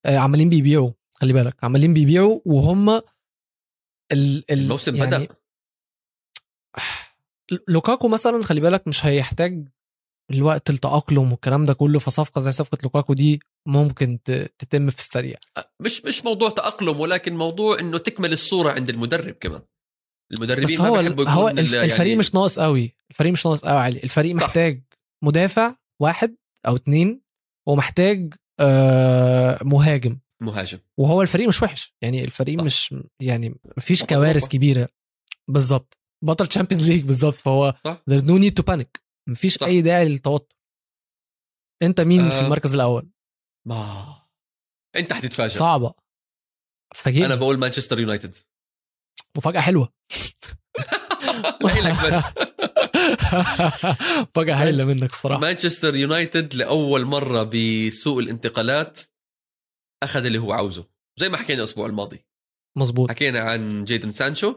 آه، 0.07 0.19
عمالين 0.19 0.49
بيبيعوا 0.49 0.91
خلي 1.15 1.33
بالك. 1.33 1.65
عمالين 1.65 1.95
بيبيعوا 1.95 2.41
وهم 2.45 2.89
ال 2.91 3.03
ال 4.13 4.45
الموسم 4.51 4.97
يعني 4.97 5.11
بدا 5.11 5.37
لوكاكو 7.69 8.09
مثلا 8.09 8.43
خلي 8.43 8.61
بالك 8.61 8.89
مش 8.89 9.07
هيحتاج 9.07 9.69
الوقت 10.31 10.71
التأقلم 10.71 11.33
والكلام 11.33 11.65
ده 11.65 11.75
كله 11.75 11.99
فصفقة 11.99 12.41
زي 12.41 12.53
صفقة 12.53 12.79
لوكاكو 12.83 13.15
دي 13.15 13.41
ممكن 13.69 14.19
تتم 14.59 14.91
في 14.91 14.99
السريع. 14.99 15.39
مش 15.81 16.05
مش 16.05 16.25
موضوع 16.25 16.51
تأقلم 16.51 17.01
ولكن 17.01 17.37
موضوع 17.37 17.79
إنه 17.81 17.99
تكمل 17.99 18.33
الصورة 18.33 18.73
عند 18.73 18.89
المدرب 18.89 19.35
كمان. 19.35 19.63
المدربين 20.33 20.65
بس 20.65 20.81
ما 20.81 20.89
هو 20.89 21.03
بيحبوا 21.03 21.29
هو 21.29 21.49
الفريق 21.49 21.99
يعني 21.99 22.17
مش 22.17 22.35
ناقص 22.35 22.59
قوي 22.59 22.95
الفريق 23.11 23.33
مش 23.33 23.47
ناقص 23.47 23.65
قوي 23.65 23.79
علي. 23.79 24.01
الفريق 24.05 24.37
صح. 24.37 24.43
محتاج 24.43 24.83
مدافع 25.25 25.77
واحد 26.03 26.37
أو 26.67 26.77
اتنين 26.77 27.23
ومحتاج 27.69 28.35
آه 28.61 29.59
مهاجم. 29.65 30.19
مهاجم. 30.43 30.79
وهو 30.99 31.23
الفريق 31.23 31.49
مش 31.49 31.63
وحش 31.63 31.95
يعني 32.03 32.25
الفريق 32.25 32.59
صح. 32.59 32.65
مش 32.65 32.95
يعني 33.23 33.55
مفيش 33.77 34.05
كوارث. 34.05 34.49
كبيرة. 34.49 34.89
بالظبط 35.49 35.99
بطل 36.25 36.47
تشامبيونز 36.47 36.91
ليج 36.91 37.05
بالظبط 37.05 37.35
فهو 37.35 37.75
there's 38.11 38.23
no 38.23 38.43
need 38.43 38.55
to 38.61 38.73
panic. 38.75 39.01
مفيش 39.29 39.55
صح. 39.55 39.67
أي 39.67 39.83
داعي 39.83 40.09
للتوتر. 40.09 40.57
أنت 41.83 42.01
مين 42.01 42.31
في 42.31 42.37
آه. 42.37 42.45
المركز 42.45 42.75
الأول؟ 42.75 43.11
ما 43.69 44.17
انت 44.97 45.13
حتتفاجئ. 45.13 45.55
صعبة. 45.55 45.95
فاجئني. 46.95 47.27
أنا 47.27 47.35
بقول 47.35 47.59
مانشستر 47.59 47.99
يونايتد. 47.99 48.35
مفاجأة 49.37 49.61
حلوة. 49.61 49.93
لك 51.65 52.07
بس. 52.07 52.25
مفاجأة 54.29 54.55
هايلة 54.55 54.85
منك 54.85 55.11
الصراحة. 55.11 55.41
مانشستر 55.41 55.95
يونايتد 55.95 56.55
لأول 56.55 57.05
مرة 57.05 57.43
بسوق 57.43 58.19
الانتقالات 58.19 59.01
أخذ 60.03 60.25
اللي 60.25 60.39
هو 60.39 60.53
عاوزه. 60.53 60.91
زي 61.19 61.29
ما 61.29 61.37
حكينا 61.37 61.59
الأسبوع 61.59 61.87
الماضي. 61.87 62.27
مظبوط. 62.79 63.11
حكينا 63.11 63.41
عن 63.41 63.85
جيدن 63.85 64.11
سانشو 64.11 64.55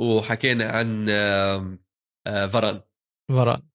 وحكينا 0.00 0.64
عن 0.64 1.06
آه، 1.10 1.78
فاران. 2.26 2.80
فران 3.30 3.67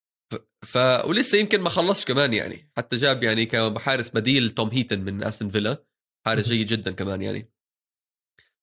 ف 0.64 0.78
ولسه 1.06 1.38
يمكن 1.38 1.62
ما 1.62 1.70
خلصش 1.70 2.06
كمان 2.06 2.34
يعني. 2.34 2.72
حتى 2.78 2.96
جاب 2.98 3.24
يعني 3.24 3.46
كحارس 3.46 4.10
بديل 4.10 4.50
توم 4.52 4.70
هيتن 4.70 5.00
من 5.00 5.24
أستون 5.24 5.50
فيلا. 5.50 5.84
حارس. 6.26 6.48
جيد 6.48 6.68
جدا 6.68 6.92
كمان 6.92 7.22
يعني. 7.22 7.50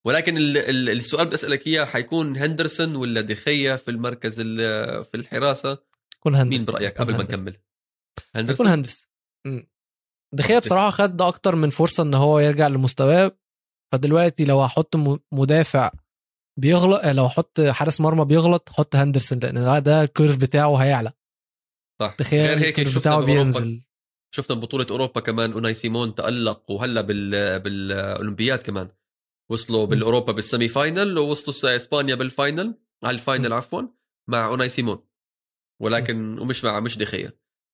ولكن 0.04 0.36
ال- 0.36 0.56
ال- 0.56 0.88
السؤال 0.90 1.26
بدي 1.26 1.34
اسالك 1.34 1.66
إياه 1.66 1.84
حيكون 1.84 2.36
هندرسون 2.36 2.96
ولا 2.96 3.20
دخيا 3.20 3.76
في 3.76 3.90
المركز 3.90 4.40
ال- 4.40 5.04
في 5.04 5.16
الحراسة؟ 5.16 5.78
كون 6.20 6.34
هندس 6.34 6.56
مين 6.56 6.64
برأيك 6.66 6.98
قبل 6.98 7.12
ما 7.16 7.22
نكمل؟ 7.22 7.48
يكون 7.52 7.60
هندرسون؟ 8.36 8.66
هندس 8.68 9.08
مم. 9.46 9.70
دخيا 10.34 10.58
بصراحة 10.58 10.90
خد 10.90 11.22
أكتر 11.22 11.54
من 11.56 11.70
فرصة 11.70 12.02
إن 12.02 12.14
هو 12.14 12.38
يرجع 12.38 12.68
لمستواه. 12.68 13.36
فدلوقتي 13.92 14.44
لو 14.44 14.60
هحط 14.62 14.96
مدافع 15.32 15.90
بيغلط 16.58 17.04
لو 17.06 17.26
أحط 17.26 17.60
حارس 17.60 18.00
مرمى 18.00 18.24
بيغلط 18.24 18.68
حط 18.68 18.96
هندرسون 18.96 19.38
لأن 19.38 19.82
ده 19.82 20.02
ال 20.02 20.08
curve 20.08 20.36
بتاعه 20.36 20.76
هيعلى. 20.76 21.12
صح. 22.00 22.14
تخيل 22.18 22.46
دي 22.46 22.58
خيا 22.58 22.66
curve 22.66 22.80
بتاعه 22.98 23.20
بينزل. 23.20 23.82
شفنا 24.34 24.56
ببطولة 24.56 24.86
أوروبا 24.90 25.20
كمان 25.20 25.52
أوناي 25.52 25.74
سيمون 25.74 26.14
تألق 26.14 26.70
وهلا 26.70 27.00
بال 27.00 27.60
بالأولمبياد 27.60 28.58
كمان. 28.58 28.88
وصلوا 29.50 29.84
بالأوروبا 29.86 30.32
بال 30.32 30.44
semi 30.44 30.68
final 30.68 31.18
ووصلوا 31.18 31.76
إسبانيا 31.76 32.14
بال 32.14 32.31
final 32.31 32.74
على 33.04 33.14
ال 33.14 33.20
final. 33.20 33.52
عفوا 33.52 33.82
مع 34.30 34.46
أوناي 34.46 34.68
سيمون. 34.68 34.98
ولكن 35.82 36.38
ومش 36.38 36.64
مع 36.64 36.80
مش 36.80 36.98
دخيا 36.98 37.32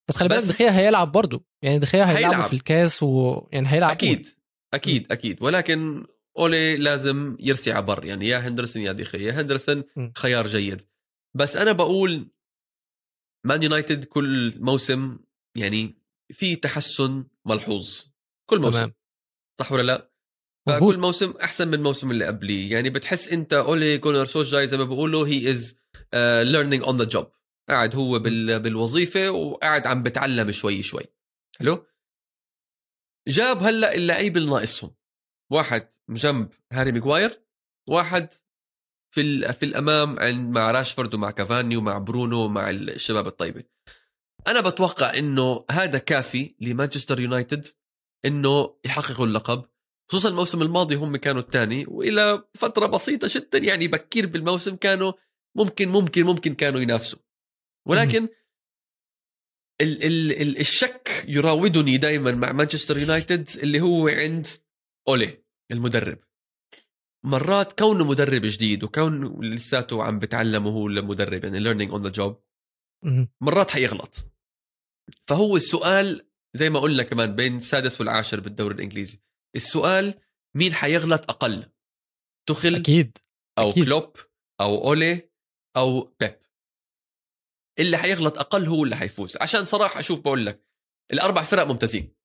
بس 0.09 0.17
خلي 0.17 0.29
بالك 0.29 0.39
بس- 0.39 0.49
دخيا 0.49 0.71
هيلعب 0.79 1.13
برضه. 1.13 1.45
يعني 1.63 1.79
دخيا 1.79 2.05
هيلعب 2.05 2.33
هيلعب. 2.33 2.49
في 2.49 2.53
الكاس 2.53 3.03
ويعني 3.03 3.69
هيلعب 3.69 3.91
أكيد 3.91 4.27
أكيد 4.75 5.13
أكيد. 5.13 5.43
ولكن 5.43 6.07
أولي 6.39 6.77
لازم 6.77 7.37
يرسي 7.41 7.73
عبر 7.73 8.05
يعني 8.05 8.29
يا 8.29 8.39
هندرسون 8.39 8.83
يا 8.83 8.93
دخيا 8.93 9.33
هندرسون. 9.41 9.85
خيار 10.17 10.47
جيد. 10.47 10.83
بس 11.37 11.57
أنا 11.57 11.73
بقول 11.73 12.31
مان 13.47 13.63
يونايتد 13.63 14.05
كل 14.05 14.55
موسم 14.61 15.19
يعني 15.57 15.99
في 16.33 16.57
تحسن 16.57 17.27
ملحوظ 17.45 18.07
كل 18.51 18.61
موسم. 18.61 18.79
تمام. 18.79 18.95
صح 19.61 19.73
ولا 19.73 19.83
لا؟ 19.83 20.13
مظبوط. 20.69 20.95
كل 20.95 21.01
موسم 21.01 21.31
أحسن 21.31 21.69
من 21.69 21.75
الموسم 21.75 22.11
اللي 22.11 22.27
قبليه. 22.27 22.73
يعني 22.73 22.91
بتحس 22.91 23.29
أنت 23.29 23.53
أولي 23.53 23.99
جونار 23.99 24.25
سولشاير 24.25 24.69
زي 24.69 24.77
ما 24.77 24.85
بيقولوا 24.85 25.27
he 25.27 25.51
is 25.51 25.79
learning 26.43 26.83
on 26.83 26.97
the 26.97 27.05
job 27.05 27.33
قاعد 27.69 27.97
هو 27.97 28.19
بال, 28.19 28.61
بالوظيفة 28.61 29.31
وقاعد 29.31 29.87
عم 29.87 30.03
بتعلم 30.03 30.53
شوي 30.53 30.83
شوي. 30.83 31.05
حلو؟ 31.59 31.87
جاب 33.29 33.63
هلأ 33.63 33.95
اللعيبه 33.95 34.41
اللي 34.41 34.51
ناقصهم 34.51 34.95
واحد 35.53 35.89
جنب 36.11 36.53
هاري 36.73 36.93
ماجواير 36.93 37.43
واحد 37.89 38.29
في 39.17 39.53
في 39.53 39.67
الأمام 39.67 40.19
عند 40.19 40.51
مع 40.51 40.71
راشفورد 40.71 41.15
ومع 41.15 41.31
كافاني 41.31 41.77
ومع 41.77 41.99
برونو 41.99 42.45
ومع 42.45 42.71
الشباب 42.71 43.27
الطيبة. 43.27 43.65
أنا 44.47 44.61
بتوقع 44.61 45.19
إنه 45.19 45.65
هذا 45.71 45.99
كافي 45.99 46.55
لمانشستر 46.61 47.21
يونايتد 47.21 47.67
إنه 48.25 48.77
يحققوا 48.85 49.27
اللقب 49.27 49.65
خصوصا 50.11 50.29
الموسم 50.29 50.63
الماضي 50.63 50.95
هم 50.95 51.17
كانوا 51.17 51.43
الثاني 51.43 51.87
وإلى 51.89 52.45
فترة 52.55 52.87
بسيطة 52.87 53.29
جدا 53.31 53.59
يعني 53.59 53.89
بكير 53.89 54.27
بالموسم 54.27 54.77
كانوا 54.77 55.13
ممكن 55.57 55.89
ممكن 55.89 56.25
ممكن 56.25 56.55
كانوا 56.55 56.81
ينافسوا. 56.81 57.19
ولكن 57.87 58.29
ال 59.81 60.05
ال 60.05 60.43
ال 60.43 60.59
الشك 60.59 61.25
يراودني 61.29 61.97
دائما 61.97 62.33
مع 62.33 62.53
مانشستر 62.53 62.99
يونايتد 62.99 63.49
اللي 63.63 63.81
هو 63.81 64.09
عند 64.09 64.47
أولي 65.09 65.45
المدرب. 65.73 66.19
مرات 67.27 67.79
كونه 67.79 68.05
مدرب 68.05 68.43
جديد 68.45 68.85
وكون 68.85 69.45
لساته 69.45 70.03
عم 70.03 70.19
بتعلم 70.19 70.67
وهو 70.67 70.87
المدرب 70.87 71.45
يعني 71.45 71.61
learning 71.61 71.93
on 71.93 72.09
the 72.09 72.13
job. 72.19 72.35
مرات 73.41 73.71
حيغلط. 73.71 74.15
فهو 75.29 75.57
السؤال 75.57 76.29
زي 76.55 76.71
ما 76.71 76.81
قلنا 76.81 77.03
كمان 77.03 77.37
بين 77.37 77.57
السادس 77.57 78.01
والعاشر 78.01 78.41
بالدوري 78.41 78.75
الإنجليزي 78.75 79.21
السؤال 79.57 80.21
مين 80.57 80.75
حيغلط 80.75 81.31
أقل؟ 81.31 81.73
تخل 82.49 82.75
أكيد 82.75 83.19
أو 83.59 83.71
أكيد. 83.71 83.85
كلوب 83.85 84.17
أو 84.61 84.85
أولي 84.85 85.31
أو 85.77 86.17
بيب. 86.21 86.41
اللي 87.79 87.97
حيغلط 87.97 88.39
أقل 88.39 88.67
هو 88.67 88.85
اللي 88.85 88.97
حيفوز. 88.97 89.37
عشان 89.41 89.65
صراحة 89.65 90.01
أشوف 90.01 90.21
بقول 90.21 90.47
لك 90.47 90.67
الأربع 91.13 91.43
فرق 91.43 91.65
ممتازين. 91.65 92.16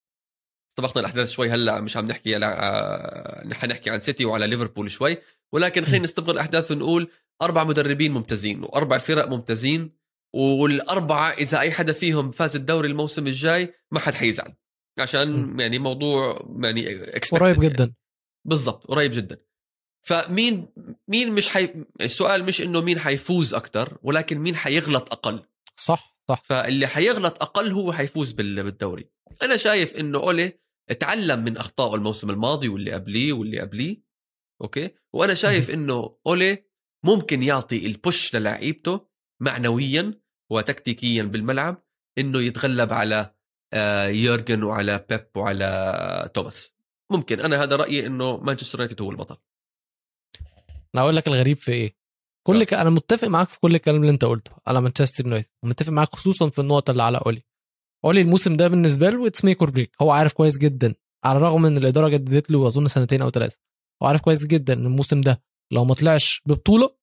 طبقنا 0.75 0.99
الأحداث 0.99 1.31
شوي 1.31 1.49
هلأ 1.49 1.81
مش 1.81 1.97
عم 1.97 2.05
نحكي 2.05 2.35
على 2.35 2.45
آه، 2.45 3.47
نحن 3.47 3.67
نحكي 3.67 3.89
عن 3.89 3.99
سيتي 3.99 4.25
وعلى 4.25 4.47
ليفربول 4.47 4.91
شوي. 4.91 5.17
ولكن 5.51 5.85
خلينا 5.85 6.03
نستبق 6.03 6.29
الأحداث 6.29 6.71
ونقول 6.71 7.11
أربع 7.41 7.63
مدربين 7.63 8.11
ممتازين 8.11 8.63
وأربع 8.63 8.97
فرق 8.97 9.27
ممتازين 9.27 9.91
والأربعة 10.33 11.29
إذا 11.29 11.59
أي 11.59 11.71
حدا 11.71 11.93
فيهم 11.93 12.31
فاز 12.31 12.55
الدوري 12.55 12.87
الموسم 12.87 13.27
الجاي 13.27 13.73
ما 13.91 13.99
حد 13.99 14.13
حيزعل. 14.13 14.53
عشان 14.99 15.59
يعني 15.59 15.79
موضوع 15.79 16.45
يعني 16.59 16.95
قريب 17.31 17.63
يعني. 17.63 17.69
جدا. 17.69 17.93
بالضبط 18.45 18.87
قريب 18.87 19.11
جدا. 19.11 19.37
فمين 20.01 20.67
مين 21.07 21.33
مش 21.33 21.49
حي... 21.49 21.85
السؤال 22.01 22.43
مش 22.43 22.61
إنه 22.61 22.81
مين 22.81 22.99
حيفوز 22.99 23.53
أكثر 23.53 23.97
ولكن 24.03 24.37
مين 24.39 24.55
حيغلط 24.55 25.11
أقل. 25.11 25.43
صح. 25.75 26.10
صح. 26.29 26.41
فاللي 26.43 26.87
حيغلط 26.87 27.41
أقل 27.43 27.71
هو 27.71 27.93
حيفوز 27.93 28.31
بال- 28.31 28.63
بالدوري. 28.63 29.09
أنا 29.41 29.57
شايف 29.57 29.95
إنه 29.95 30.19
أولي 30.19 30.59
اتعلم 30.89 31.43
من 31.43 31.57
أخطائه 31.57 31.95
الموسم 31.95 32.29
الماضي 32.29 32.69
واللي 32.69 32.91
قبليه 32.91 33.33
واللي 33.33 33.59
قبليه 33.59 34.01
أوكي؟ 34.61 34.91
وأنا 35.13 35.33
شايف 35.33 35.69
إنه 35.71 36.17
أولي 36.27 36.65
ممكن 37.03 37.43
يعطي 37.43 37.85
ال 37.85 37.95
push 37.95 38.35
للاعيبته 38.35 39.07
معنويا 39.41 40.21
وتكتيكيا 40.51 41.23
بالملعب 41.23 41.83
إنه 42.17 42.39
يتغلب 42.41 42.93
على 42.93 43.33
آه، 43.73 44.07
يورجن 44.07 44.63
وعلى 44.63 45.05
بيب 45.09 45.27
وعلى 45.35 46.31
توماس. 46.33 46.73
ممكن. 47.11 47.39
أنا 47.39 47.63
هذا 47.63 47.75
رأيي 47.75 48.05
إنه 48.05 48.37
مانشستر 48.37 48.79
يونايتد 48.79 49.01
هو 49.01 49.11
البطل. 49.11 49.37
أنا 50.95 51.03
أقول 51.03 51.15
لك 51.15 51.27
الغريب 51.27 51.57
في 51.57 51.71
إيه؟ 51.71 51.95
كل. 52.47 52.63
ك... 52.63 52.73
أنا 52.73 52.89
متفق 52.89 53.27
معاك 53.27 53.49
في 53.49 53.59
كل 53.59 53.75
الكلام 53.75 54.01
اللي 54.01 54.11
أنت 54.11 54.25
قلته 54.25 54.51
على 54.67 54.81
مانشستر 54.81 55.25
يونايتد. 55.25 55.49
ومتفق 55.63 55.89
معاك 55.91 56.15
خصوصا 56.15 56.49
في 56.49 56.61
النقطة 56.61 56.91
اللي 56.91 57.03
على 57.03 57.17
أولي. 57.25 57.41
أولي 58.05 58.21
الموسم 58.21 58.57
ده 58.57 58.67
بالنسبة 58.67 59.09
له 59.09 59.27
it's 59.27 59.45
make 59.45 59.59
or 59.59 59.69
break 59.69 59.95
هو 60.01 60.11
عارف 60.11 60.33
كويس 60.33 60.57
جدا 60.57 60.95
على 61.25 61.37
الرغم 61.37 61.65
إن 61.65 61.77
الإدارة 61.77 62.07
جددت 62.07 62.51
له 62.51 62.67
أظن 62.67 62.87
سنتين 62.87 63.21
أو 63.21 63.29
ثلاثة 63.29 63.57
هو 64.03 64.07
عارف 64.07 64.21
كويس 64.21 64.45
جدا 64.45 64.73
إن 64.73 64.85
الموسم 64.85 65.21
ده 65.21 65.43
لو 65.73 65.83
ما 65.83 65.93
طلعش 65.93 66.41
ببطولة 66.45 66.95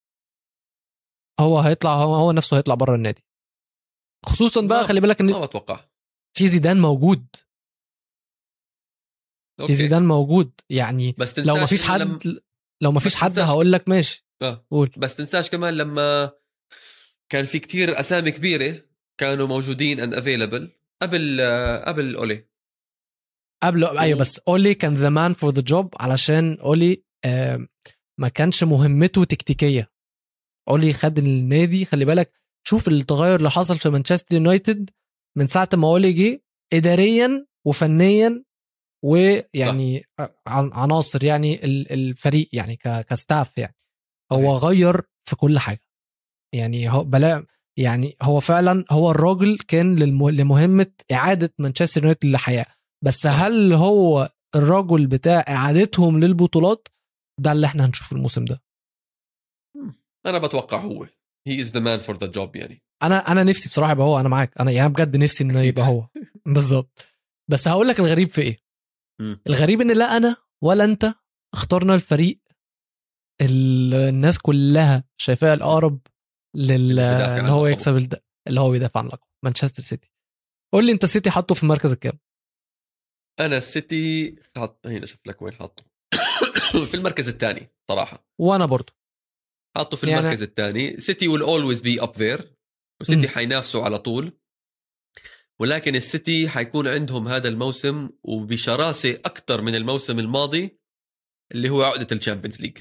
هو 1.40 1.60
هيطلع 1.60 1.94
هو, 1.94 2.14
هو 2.14 2.32
نفسه 2.32 2.56
هيطلع 2.56 2.74
بره 2.74 2.94
النادي. 2.94 3.24
خصوصا 4.26 4.66
بقى 4.66 4.84
خلي 4.84 5.00
بالك 5.00 5.20
إن 5.20 5.30
ما 5.30 5.46
بتوقع 5.46 5.84
في 6.36 6.48
زيدان 6.48 6.80
موجود. 6.80 7.26
في 9.56 9.62
أوكي. 9.62 9.74
زيدان 9.74 10.06
موجود. 10.06 10.52
يعني 10.70 11.14
بس 11.18 11.38
لو 11.38 11.54
ما 11.56 11.66
فيش 11.66 11.84
حد. 11.84 12.40
لو 12.82 12.92
ما 12.92 13.00
فيش 13.00 13.14
حد 13.14 13.38
هقول 13.38 13.72
لك 13.72 13.88
ماشي. 13.88 14.27
آه. 14.42 14.66
قول. 14.70 14.90
بس 14.96 15.16
تنساش 15.16 15.50
كمان 15.50 15.74
لما 15.74 16.30
كان 17.32 17.44
في 17.44 17.58
كتير 17.58 18.00
أسامي 18.00 18.30
كبيرة 18.30 18.82
كانوا 19.20 19.46
موجودين 19.46 20.00
and 20.00 20.14
available 20.14 20.70
قبل 21.02 21.40
قبل 21.86 22.16
أولي. 22.16 22.48
قبل 23.62 23.98
أيوه 23.98 24.18
بس 24.18 24.40
أولي 24.48 24.74
كان 24.74 24.94
the 24.94 25.08
man 25.08 25.32
for 25.32 25.50
the 25.50 25.60
job 25.62 25.94
علشان 26.00 26.58
أولي 26.60 27.02
آه 27.24 27.68
ما 28.20 28.28
كانش 28.28 28.64
مهمته 28.64 29.24
تكتيكية. 29.24 29.90
أولي 30.70 30.92
خد 30.92 31.18
النادي 31.18 31.84
خلي 31.84 32.04
بالك 32.04 32.32
شوف 32.66 32.88
التغير 32.88 33.36
اللي 33.36 33.50
حصل 33.50 33.78
في 33.78 33.88
مانشستر 33.88 34.34
يونايتد 34.36 34.90
من 35.36 35.46
ساعة 35.46 35.68
ما 35.74 35.88
أولي 35.88 36.12
جه 36.12 36.42
اداريا 36.72 37.46
وفنيا 37.66 38.44
ويعني 39.04 40.04
عن- 40.46 40.70
عناصر 40.72 41.24
يعني 41.24 41.64
ال- 41.64 41.92
الفريق 41.92 42.48
يعني 42.52 42.76
كستاف 43.08 43.58
يعني. 43.58 43.74
هو 44.32 44.54
غير 44.54 45.02
في 45.28 45.36
كل 45.36 45.58
حاجة. 45.58 45.82
يعني 46.54 46.90
هو 46.90 47.04
بلا 47.04 47.46
يعني 47.78 48.16
هو 48.22 48.40
فعلا 48.40 48.84
هو 48.90 49.10
الراجل 49.10 49.58
كان 49.68 49.96
للم- 49.96 50.28
لمهمة 50.30 50.92
إعادة 51.12 51.54
مانشستر 51.58 52.00
يونايتد 52.00 52.24
للحياة. 52.26 52.66
بس 53.04 53.26
هل 53.26 53.72
هو 53.72 54.32
الرجل 54.54 55.06
بتاع 55.06 55.44
إعادتهم 55.48 56.20
للبطولات؟ 56.20 56.88
ده 57.40 57.52
اللي 57.52 57.66
إحنا 57.66 57.86
هنشوفه 57.86 58.16
الموسم 58.16 58.44
ده. 58.44 58.62
أنا 60.26 60.38
بتوقع 60.38 60.78
هو. 60.80 61.06
he 61.46 61.60
is 61.60 61.70
the 61.72 61.80
man 61.80 61.98
for 61.98 62.16
the 62.18 62.26
job 62.26 62.56
يعني. 62.56 62.82
أنا 63.02 63.18
أنا 63.32 63.42
نفسي 63.42 63.68
بصراحة 63.68 63.92
يبقى 63.92 64.06
هو. 64.06 64.20
أنا 64.20 64.28
معاك. 64.28 64.60
أنا 64.60 64.70
يعني 64.70 64.88
بجد 64.88 65.16
نفسي 65.16 65.44
إنه. 65.44 65.60
يبقى 65.60 65.86
هو. 65.86 66.08
بالظبط. 66.54 67.06
بس 67.50 67.68
هقول 67.68 67.88
لك 67.88 68.00
الغريب 68.00 68.28
في 68.28 68.42
إيه. 68.42 68.58
الغريب 69.46 69.80
إن 69.80 69.90
لا 69.90 70.16
أنا 70.16 70.36
ولا 70.62 70.84
أنت 70.84 71.14
اخترنا 71.54 71.94
الفريق 71.94 72.38
الناس 73.42 74.38
كلها 74.38 75.04
شايفاه 75.20 75.54
الأقرب 75.54 76.00
لل 76.56 76.70
اللي 76.70 77.40
ان 77.40 77.46
هو. 77.46 77.66
يكسب 77.66 77.96
الد... 77.96 78.22
اللي 78.48 78.60
هو 78.60 78.70
بيدافع 78.70 79.00
عن 79.00 79.06
لقبه 79.06 79.26
مانشستر 79.44 79.82
سيتي. 79.82 80.10
قول 80.74 80.86
لي 80.86 80.92
انت 80.92 81.04
السيتي 81.04 81.30
حاطه 81.30 81.54
في 81.54 81.62
المركز 81.62 81.92
الكام؟ 81.92 82.18
أنا 83.40 83.56
السيتي 83.56 84.36
حط 84.56 84.86
هنا 84.86 85.04
أشوف 85.04 85.20
لك 85.26 85.42
وين 85.42 85.52
حاطه 85.54 85.84
في 86.90 86.94
المركز 86.94 87.28
الثاني 87.28 87.68
صراحة. 87.90 88.26
وأنا 88.40 88.66
برضو. 88.66 88.92
حطه 89.76 89.96
في 89.96 90.06
يعني- 90.06 90.20
المركز 90.20 90.42
الثاني. 90.42 91.00
City 91.00 91.28
will 91.28 91.42
always 91.42 91.80
be 91.80 92.02
up 92.02 92.16
there. 92.16 92.54
وسيتي 93.00 93.28
حينافسوا 93.28 93.84
على 93.84 93.98
طول. 93.98 94.38
ولكن 95.60 95.94
السيتي 95.94 96.48
حيكون 96.48 96.88
عندهم 96.88 97.28
هذا 97.28 97.48
الموسم 97.48 98.10
وبشراسة 98.22 99.10
أكثر 99.10 99.60
من 99.60 99.74
الموسم 99.74 100.18
الماضي 100.18 100.78
اللي 101.52 101.68
هو 101.68 101.82
عقدة 101.82 102.16
ال 102.16 102.21
Champions 102.21 102.60
League. 102.60 102.78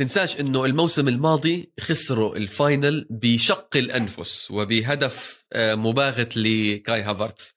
تنساش 0.00 0.40
إنه 0.40 0.64
الموسم 0.64 1.08
الماضي 1.08 1.72
خسروا 1.80 2.36
ال 2.36 2.48
final 2.48 3.06
بشق 3.10 3.76
الأنفس 3.76 4.50
وبهدف 4.50 5.46
آه، 5.52 5.74
مباغت 5.74 6.36
لكاي 6.36 7.02
هافرتز 7.02 7.54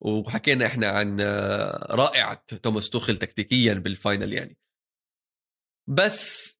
وحكينا 0.00 0.66
إحنا 0.66 0.86
عن 0.86 1.20
آه، 1.20 1.86
رائعة 1.90 2.44
توماس 2.62 2.90
توخل 2.90 3.16
تكتيكيا 3.16 3.74
بال 3.74 3.91
final 3.91 4.32
يعني. 4.32 4.58
بس 5.88 6.56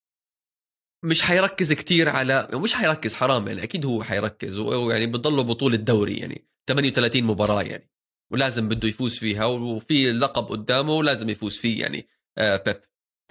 مش 1.04 1.22
حيركز 1.22 1.72
كتير 1.72 2.08
على 2.08 2.48
مش 2.52 2.74
حيركز 2.74 3.14
حرام 3.14 3.48
يعني 3.48 3.62
أكيد 3.62 3.86
هو 3.86 4.02
حيركز 4.02 4.58
ويعني 4.58 5.06
بتضله 5.06 5.42
بطولة 5.42 5.76
دوري 5.76 6.16
يعني 6.16 6.48
38 6.68 7.24
مباراة 7.24 7.62
يعني. 7.62 7.90
ولازم 8.32 8.68
بده 8.68 8.88
يفوز 8.88 9.18
فيها 9.18 9.44
وفي 9.44 10.12
لقب 10.12 10.44
قدامه 10.44 10.92
ولازم 10.92 11.28
يفوز 11.28 11.58
فيه 11.58 11.80
يعني 11.80 12.08
آه 12.38 12.56
بيب. 12.56 12.80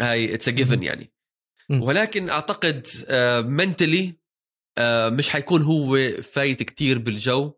هاي 0.02 0.34
it's 0.34 0.50
given 0.50 0.84
يعني. 0.84 1.15
ولكن 1.72 2.30
أعتقد 2.30 2.88
mentally 3.46 4.16
مش 5.10 5.30
حيكون 5.30 5.62
هو 5.62 5.98
فايت 6.22 6.64
كتير 6.64 6.98
بالجو 6.98 7.54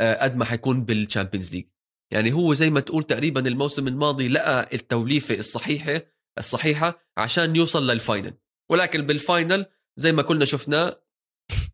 آه، 0.00 0.24
قد 0.24 0.36
ما 0.36 0.44
حيكون 0.44 0.84
بال 0.84 0.96
Champions 0.96 1.52
League 1.52 1.66
يعني 2.12 2.32
هو 2.32 2.54
زي 2.54 2.70
ما 2.70 2.80
تقول 2.80 3.04
تقريبا 3.04 3.48
الموسم 3.48 3.88
الماضي 3.88 4.28
لقى 4.28 4.68
التوليفة 4.72 5.34
الصحيحة 5.34 6.02
الصحيحة 6.38 6.98
عشان 7.16 7.56
يوصل 7.56 7.86
لل 7.86 8.00
final 8.00 8.34
ولكن 8.70 9.06
بال 9.06 9.23
final 9.23 9.66
زي 9.96 10.12
ما 10.12 10.22
كلنا 10.22 10.44
شفنا 10.44 11.00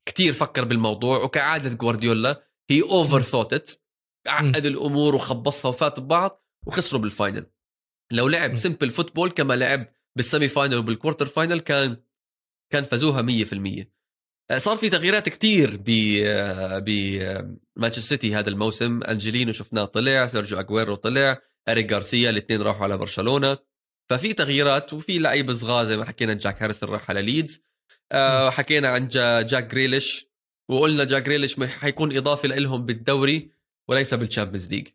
كتير 0.06 0.32
فكر 0.32 0.64
بالموضوع 0.64 1.22
وكعادة 1.22 1.74
جوارديولا 1.74 2.42
he 2.70 2.82
overthought 2.82 3.80
عقد 4.28 4.66
الأمور 4.66 5.14
وخبصها 5.14 5.68
وفات 5.68 6.00
ببعض 6.00 6.44
وخسروا 6.66 7.00
بال 7.00 7.13
final 7.13 7.46
لو 8.12 8.28
لعب. 8.28 8.56
simple 8.56 8.90
football 8.90 9.30
كما 9.30 9.54
لعب 9.54 9.93
بال 10.16 10.48
semi-final 10.48 10.76
وبال 10.76 11.26
quarter-final 11.26 11.60
كان 11.60 11.96
كان 12.72 12.84
فازوها 12.84 13.22
100% 13.22 13.94
آه، 14.50 14.58
صار 14.58 14.76
في 14.76 14.90
تغييرات 14.90 15.28
كتير 15.28 15.76
ب 15.76 15.90
بمانشستر 16.84 18.02
سيتي 18.02 18.34
هذا 18.34 18.50
الموسم. 18.50 19.02
أنجلينو 19.02 19.52
شفناه 19.52 19.84
طلع 19.84 20.26
سيرجيو 20.26 20.60
اجويرو 20.60 20.94
طلع 20.94 21.40
إريك 21.68 21.92
غارسيا 21.92 22.30
الاثنين 22.30 22.62
راحوا 22.62 22.84
على 22.84 22.96
برشلونة. 22.96 23.58
ففي 24.10 24.32
تغييرات 24.32 24.92
وفي 24.92 25.18
لعيبه 25.18 25.52
صغار 25.52 25.84
زي 25.84 25.96
ما 25.96 26.04
حكينا 26.04 26.34
جاك 26.34 26.62
هاريسون 26.62 26.88
راح 26.88 27.10
على 27.10 27.22
ليدز. 27.22 27.62
آه 28.12 28.50
حكينا 28.50 28.88
عن 28.88 29.08
جا 29.08 29.42
جاك 29.42 29.66
جريليش. 29.66 30.26
وقلنا 30.70 31.04
جاك 31.04 31.22
جريليش 31.22 31.60
حيكون 31.60 32.16
إضافة 32.16 32.48
لهم 32.48 32.86
بالدوري 32.86 33.50
وليس 33.88 34.14
بال 34.14 34.24
Champions 34.24 34.68
League. 34.68 34.88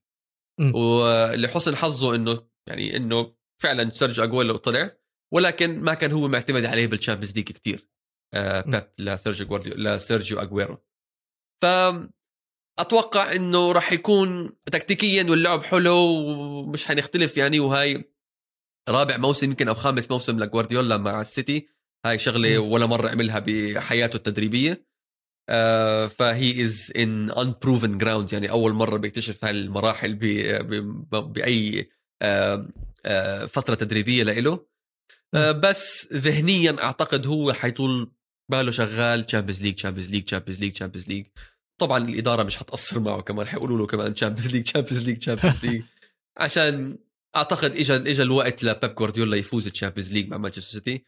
مم. 0.60 0.76
ولحسن 0.76 1.76
حظه 1.76 2.16
انه 2.16 2.48
يعني 2.68 2.98
إنه 2.98 3.34
فعلا 3.62 3.90
سيرجيو 3.90 4.24
اجويرو 4.24 4.56
طلع. 4.58 4.99
ولكن 5.34 5.82
ما 5.82 5.94
كان 5.94 6.12
هو 6.12 6.28
معتمد 6.28 6.66
عليه 6.66 6.88
بال 6.88 6.97
Champions 6.97 7.36
League 7.36 7.52
كثير 7.52 7.88
آه. 8.34 8.62
بيب 8.62 8.84
لسيرجيو 8.98 9.48
جوارديو 9.48 9.74
لسيرجيو 9.74 10.40
اجويرو 10.40 10.78
ف 11.62 11.66
أتوقع 12.80 13.36
إنه 13.36 13.72
راح 13.72 13.94
يكون 13.94 14.52
تكتيكيا 14.66 15.24
واللعب 15.24 15.64
حلو 15.64 15.96
ومش 15.96 16.86
حنختلف 16.86 17.38
يعني 17.38 17.60
وهاي 17.60 18.14
رابع 18.90 19.18
موسم 19.18 19.50
يمكن 19.50 19.68
أو 19.68 19.76
خامس 19.76 20.12
موسم 20.12 20.40
لجوارديولا 20.40 20.98
مع 20.98 21.22
السيتي. 21.22 21.68
هاي 22.06 22.18
شغلة. 22.18 22.60
ولا 22.60 22.86
مرة 22.86 23.10
عملها 23.10 23.40
بحياته 23.40 24.18
التدريبية. 24.18 24.86
آه، 25.50 26.08
فهي 26.08 26.62
is 26.62 26.94
on 26.98 27.32
unproven 27.32 27.98
ground 27.98 28.34
يعني 28.34 28.50
أول 28.52 28.74
مرة 28.74 28.98
بيكتشف 28.98 29.46
هالمراحل 29.46 30.14
بأي 31.12 31.90
آه، 32.22 32.68
آه، 33.06 33.46
فترة 33.46 33.76
تدريبية 33.76 34.24
لإله. 34.24 34.66
بس 35.36 36.08
ذهنيا 36.14 36.84
أعتقد 36.84 37.28
هو 37.28 37.54
حيطول 37.54 38.12
باله 38.52 38.72
شغال 38.72 39.26
Champions 39.26 39.62
League 39.62 39.76
Champions 39.76 40.10
League 40.10 40.24
Champions 40.24 40.60
League 40.60 40.74
Champions 40.74 41.08
League 41.08 41.28
طبعا 41.82 41.98
الإدارة 41.98 42.44
مش 42.44 42.58
حتقصر 42.58 43.00
معه 43.00 43.22
كمان 43.22 43.48
حيقولوا 43.48 43.78
له 43.78 43.88
كمان 43.88 44.14
Champions 44.14 44.48
League 44.48 44.64
Champions 44.64 45.06
League 45.06 45.18
Champions 45.18 45.66
League 45.66 45.84
عشان 46.38 46.98
أعتقد 47.36 47.72
اجى 47.72 47.96
اجى 47.96 48.24
الوقت 48.24 48.64
لبيب 48.64 48.96
جوارديولا 48.96 49.38
يفوز 49.38 49.68
ال 49.68 49.72
Champions 49.72 50.14
League 50.14 50.30
مع 50.30 50.38
مانشستر 50.38 50.72
سيتي 50.72 51.06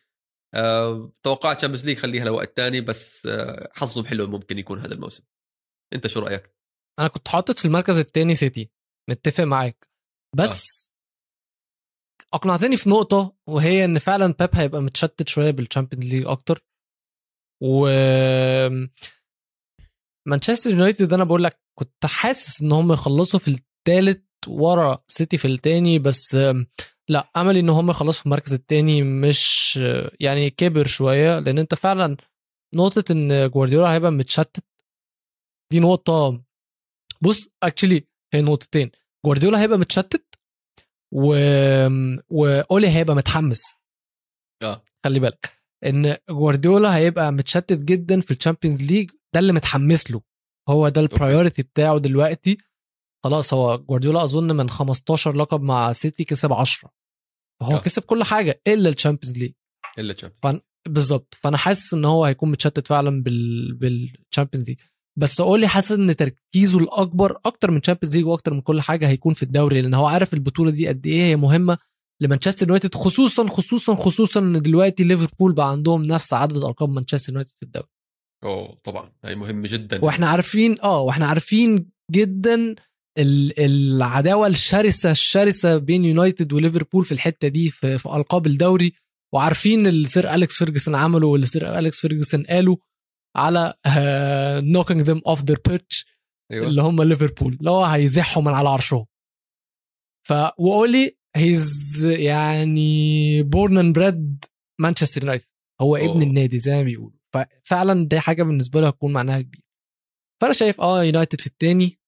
أه 0.56 1.14
توقعت 1.24 1.58
Champions 1.58 1.86
League 1.86 1.98
خليها 1.98 2.26
لوقت 2.26 2.58
تاني 2.58 2.82
بس 2.82 3.26
أه 3.26 3.72
حظهم 3.76 4.06
حلو 4.06 4.28
ممكن 4.28 4.60
يكون 4.60 4.80
هذا 4.80 4.94
الموسم. 4.94 5.24
أنت 5.94 6.08
شو 6.08 6.20
رأيك؟ 6.20 6.56
أنا 7.00 7.08
كنت 7.08 7.28
حاطط 7.28 7.60
في 7.60 7.66
المركز 7.66 7.98
الثاني 7.98 8.36
سيتي 8.36 8.70
متفق 9.10 9.44
معاك. 9.44 9.88
بس 10.38 10.91
أقنعتني 12.34 12.78
في 12.78 12.90
نقطة 12.90 13.36
وهي 13.48 13.86
إن 13.86 14.00
فعلا 14.00 14.36
بيب 14.40 14.50
هيبقى 14.54 14.82
متشتت 14.82 15.28
شوية 15.30 15.52
بال 15.52 15.63
Champions 15.63 16.14
League 16.14 16.28
أكتر. 16.28 16.66
و 17.64 17.88
مانشستر 20.28 20.70
يونايتد 20.70 21.14
أنا 21.14 21.24
بقول 21.24 21.44
لك 21.44 21.60
كنت 21.80 22.06
حاسس 22.06 22.62
إن 22.62 22.72
هم 22.72 22.92
يخلصوا 22.94 23.40
في 23.40 23.48
الثالث 23.48 24.22
ورا 24.48 25.04
سيتي 25.08 25.38
في 25.38 25.48
الثاني 25.48 26.00
بس 26.00 26.38
لا 27.10 27.30
أملي 27.38 27.60
إن 27.60 27.70
هم 27.70 27.90
يخلصوا 27.90 28.20
في 28.20 28.26
المركز 28.26 28.54
الثاني 28.54 29.02
مش 29.04 29.80
يعني 30.20 30.50
كبر 30.50 30.88
شوية 30.88 31.40
لأن 31.40 31.58
أنت 31.60 31.76
فعلا 31.76 32.18
نقطة 32.76 33.12
إن 33.12 33.50
جوارديولا 33.50 33.94
هيبقى 33.94 34.12
متشتت 34.12 34.64
دي 35.72 35.80
نقطة. 35.80 36.44
بص 37.22 37.50
actually 37.64 38.08
هي 38.34 38.42
نقطتين. 38.42 38.92
جوارديولا 39.26 39.62
هيبقى 39.62 39.78
متشتت 39.78 40.31
و... 41.12 41.36
وأولي 42.30 42.90
هيبقى 42.90 43.16
متحمس. 43.16 43.62
آه. 44.64 44.84
خلي 45.06 45.20
بالك. 45.20 45.62
إن 45.86 46.18
جوارديولا 46.30 46.96
هيبقى 46.96 47.32
متشتت 47.32 47.84
جدا 47.84 48.22
في 48.22 48.32
ال 48.32 48.38
Champions 48.38 48.92
League 48.92 49.12
ده 49.34 49.40
اللي 49.40 49.54
متحمس 49.54 50.12
له. 50.12 50.22
هو 50.70 50.90
ده 50.90 51.02
ال 51.02 51.09
priority 51.09 51.64
بتاعه 51.64 51.98
دلوقتي. 51.98 52.58
خلاص 53.24 53.54
هو 53.54 53.78
جوارديولا 53.78 54.24
أظن 54.24 54.56
من 54.56 54.70
15 54.70 55.36
لقب 55.36 55.62
مع 55.62 55.94
سيتي 55.94 56.24
كسب 56.24 56.54
10 56.54 56.92
فهو 57.62 57.76
آه. 57.76 57.80
كسب 57.80 58.02
كل 58.04 58.24
حاجة 58.24 58.62
إلا 58.68 58.90
ال 58.90 58.95
Champions 58.95 59.38
League. 59.38 59.52
إلا 60.00 60.14
Champions 60.14 60.62
بالظبط. 60.88 61.36
فأنا 61.42 61.58
حاسس 61.58 61.94
إن 61.94 62.06
هو 62.06 62.26
هيكون 62.26 62.52
متشتت 62.52 62.88
فعلا 62.88 63.24
بال 63.24 63.74
بال 63.74 63.91
Champions 63.91 64.68
League. 64.70 64.80
بس 65.20 65.42
أقول 65.42 65.60
لي 65.62 65.68
حاسس 65.68 65.92
إن 65.92 66.16
تركيزه 66.16 66.80
الأكبر 66.80 67.38
أكتر 67.46 67.72
من 67.72 67.82
Champions 67.82 68.16
League 68.18 68.26
وأكتر 68.26 68.54
من 68.54 68.62
كل 68.62 68.82
حاجة 68.82 69.08
هيكون 69.08 69.34
في 69.34 69.44
الدوري؟ 69.44 69.82
لأن 69.82 69.94
هو 69.94 70.06
عارف 70.06 70.34
البطولة 70.34 70.72
دي 70.72 70.88
قد 70.88 71.06
إيه 71.08 71.22
هي 71.24 71.36
مهمة 71.36 71.78
لمانشستر 72.22 72.66
يونايتد 72.68 72.96
خصوصا 72.96 73.48
خصوصا 73.48 73.96
خصوصا 73.96 74.40
إن 74.40 74.62
دلوقتي 74.62 75.04
ليفربول 75.04 75.54
بقى 75.54 75.72
عندهم 75.72 76.04
نفس 76.06 76.34
عدد 76.34 76.58
أرقام 76.64 76.94
مانشستر 76.94 77.32
يونايتد 77.34 77.52
في 77.58 77.64
الدوري. 77.64 77.88
أوه 78.44 78.78
طبعا. 78.84 79.12
هاي 79.26 79.36
مهمة 79.36 79.68
جدا. 79.68 80.06
وإحنا 80.06 80.28
عارفين 80.28 80.78
آه 80.84 81.02
وإحنا 81.02 81.26
عارفين 81.28 81.90
جدا 82.12 82.76
ال- 83.18 83.60
العداوة 83.60 84.48
الشرسة 84.48 85.12
الشرسة 85.12 85.78
بين 85.78 86.06
يونايتد 86.06 86.54
وليفربول 86.54 87.06
في 87.06 87.12
الحتة 87.12 87.48
دي 87.48 87.70
في, 87.70 87.98
في 87.98 88.06
ألقاب 88.06 88.48
الدوري 88.48 88.94
وعارفين 89.34 89.88
اللي 89.88 90.08
سير 90.08 90.34
أليكس 90.34 90.58
فيرجسون 90.58 90.96
عمله 90.96 91.28
واللي 91.28 91.46
سير 91.46 91.80
أليكس 91.80 92.00
فيرجسون 92.02 92.44
قاله. 92.44 92.78
على 93.36 93.74
knocking 94.64 95.02
them 95.02 95.22
off 95.28 95.44
their 95.44 95.60
perch 95.68 96.06
اللي 96.52 96.82
هم 96.82 97.02
ليفربول. 97.04 97.54
اللي 97.54 97.72
هو 97.72 97.84
هيزحوا 97.86 98.44
من 98.44 98.54
على 98.54 98.70
عرشهم 98.70 99.06
ف 100.28 100.34
وأولي 100.58 101.18
هيز 101.36 102.06
يعني 102.06 103.44
born 103.44 103.78
and 103.78 103.96
bred 103.96 104.46
مانشستر 104.82 105.22
يونايتد 105.22 105.46
هو 105.82 105.96
ابن 105.96 106.08
أوه. 106.08 106.22
النادي 106.22 106.60
زي 106.60 106.76
ما 106.76 106.84
بيقولوا. 106.84 107.18
ففعلا 107.34 108.08
دي 108.08 108.20
حاجة 108.20 108.44
بالنسبة 108.44 108.82
له 108.82 108.88
هتكون 108.88 109.14
معناها 109.14 109.42
كبير 109.42 109.62
فأنا 110.42 110.54
شايف 110.54 110.82
آه 110.82 111.04
يونايتد 111.04 111.42
في 111.42 111.48
الثاني 111.48 112.00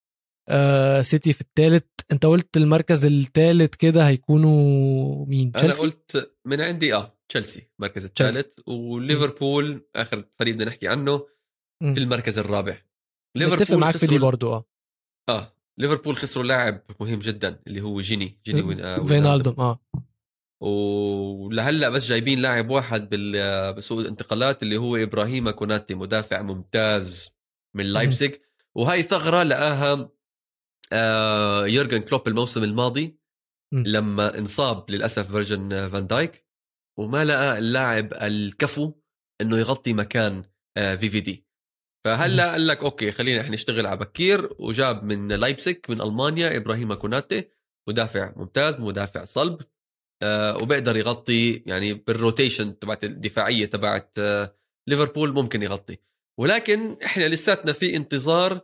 آه 0.49 1.01
سيتي 1.01 1.33
في 1.33 1.41
الثالث 1.41 1.83
أنت 2.11 2.25
قلت 2.25 2.57
المركز 2.57 3.05
الثالث 3.05 3.75
كده 3.75 4.07
هيكونوا 4.07 5.25
مين؟ 5.25 5.47
أنا 5.47 5.57
تشيلسي 5.57 5.81
قلت 5.81 6.35
من 6.45 6.61
عندي 6.61 6.95
آه. 6.95 7.12
تشيلسي 7.29 7.69
المركز 7.79 8.05
الثالث 8.05 8.59
وليفربول 8.67 9.89
آخر 9.95 10.25
فريق 10.39 10.55
بدنا 10.55 10.65
نحكي 10.65 10.87
عنه. 10.87 11.27
في 11.83 11.99
المركز 11.99 12.39
الرابع. 12.39 12.81
متفق 13.37 13.75
معاك 13.75 13.97
في 13.97 14.07
دي 14.07 14.17
برضو 14.17 14.53
آه. 14.53 14.65
آه 15.29 15.57
ليفربول 15.77 16.15
خسروا 16.15 16.45
لاعب 16.45 16.81
مهم 16.99 17.19
جدا 17.19 17.61
اللي 17.67 17.81
هو 17.81 18.01
جيني 18.01 18.41
جيني 18.45 18.61
وين 18.61 18.79
آه 18.81 19.03
فينالدوم 19.03 19.55
آه. 19.59 19.79
ولهلأ 20.61 21.89
بس 21.89 22.07
جايبين 22.07 22.39
لاعب 22.39 22.69
واحد 22.69 23.09
بسوق 23.77 23.99
الانتقالات 23.99 24.63
اللي 24.63 24.77
هو 24.77 24.95
إبراهيم 24.95 25.49
كوناتي 25.49 25.95
مدافع 25.95 26.41
ممتاز 26.41 27.29
من 27.75 27.85
لايبزيج 27.85 28.35
وهي 28.75 29.03
ثغرة 29.03 29.43
لقاها 29.43 30.09
آه 30.93 31.67
يورجن 31.67 32.01
كلوب 32.01 32.27
الموسم 32.27 32.63
الماضي. 32.63 33.17
لما 33.73 34.37
انصاب 34.37 34.91
للأسف 34.91 35.31
فيرجن 35.31 35.89
فان 35.89 36.07
دايك. 36.07 36.45
وما 36.99 37.25
لقى 37.25 37.57
اللاعب 37.57 38.13
الكفو 38.13 38.93
إنه 39.41 39.57
يغطي 39.57 39.93
مكان 39.93 40.43
في 40.75 41.09
في 41.09 41.19
دي 41.19 41.47
فهلأ 42.05 42.51
قال 42.51 42.67
لك 42.67 42.77
okay 42.77 43.11
خلينا 43.11 43.41
إحنا 43.41 43.53
نشتغل 43.53 43.87
على 43.87 43.99
بكير 43.99 44.55
وجاب 44.59 45.03
من 45.03 45.27
لايبسك 45.27 45.89
من 45.89 46.01
ألمانيا 46.01 46.57
إبراهيم 46.57 46.93
كوناتي 46.93 47.49
مدافع 47.89 48.33
ممتاز 48.35 48.79
مدافع 48.79 49.23
صلب 49.23 49.61
آه 50.23 50.57
وبيقدر 50.57 50.97
يغطي 50.97 51.63
يعني 51.65 51.93
بال 51.93 52.10
rotation 52.10 52.79
تبعت 52.79 53.03
الدفاعية 53.03 53.65
تبعت 53.65 54.11
آه 54.19 54.55
ليفربول 54.87 55.33
ممكن 55.33 55.63
يغطي. 55.63 55.97
ولكن 56.39 56.97
إحنا 57.05 57.23
لساتنا 57.27 57.71
في 57.71 57.95
انتظار 57.95 58.61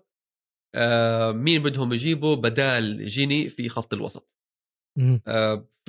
آه 0.76 1.32
مين 1.32 1.64
بدهم 1.64 1.94
يجيبوا 1.94 2.36
بدال 2.36 3.06
جيني 3.06 3.50
في 3.50 3.70
خط 3.70 3.94
الوسط. 3.94 4.30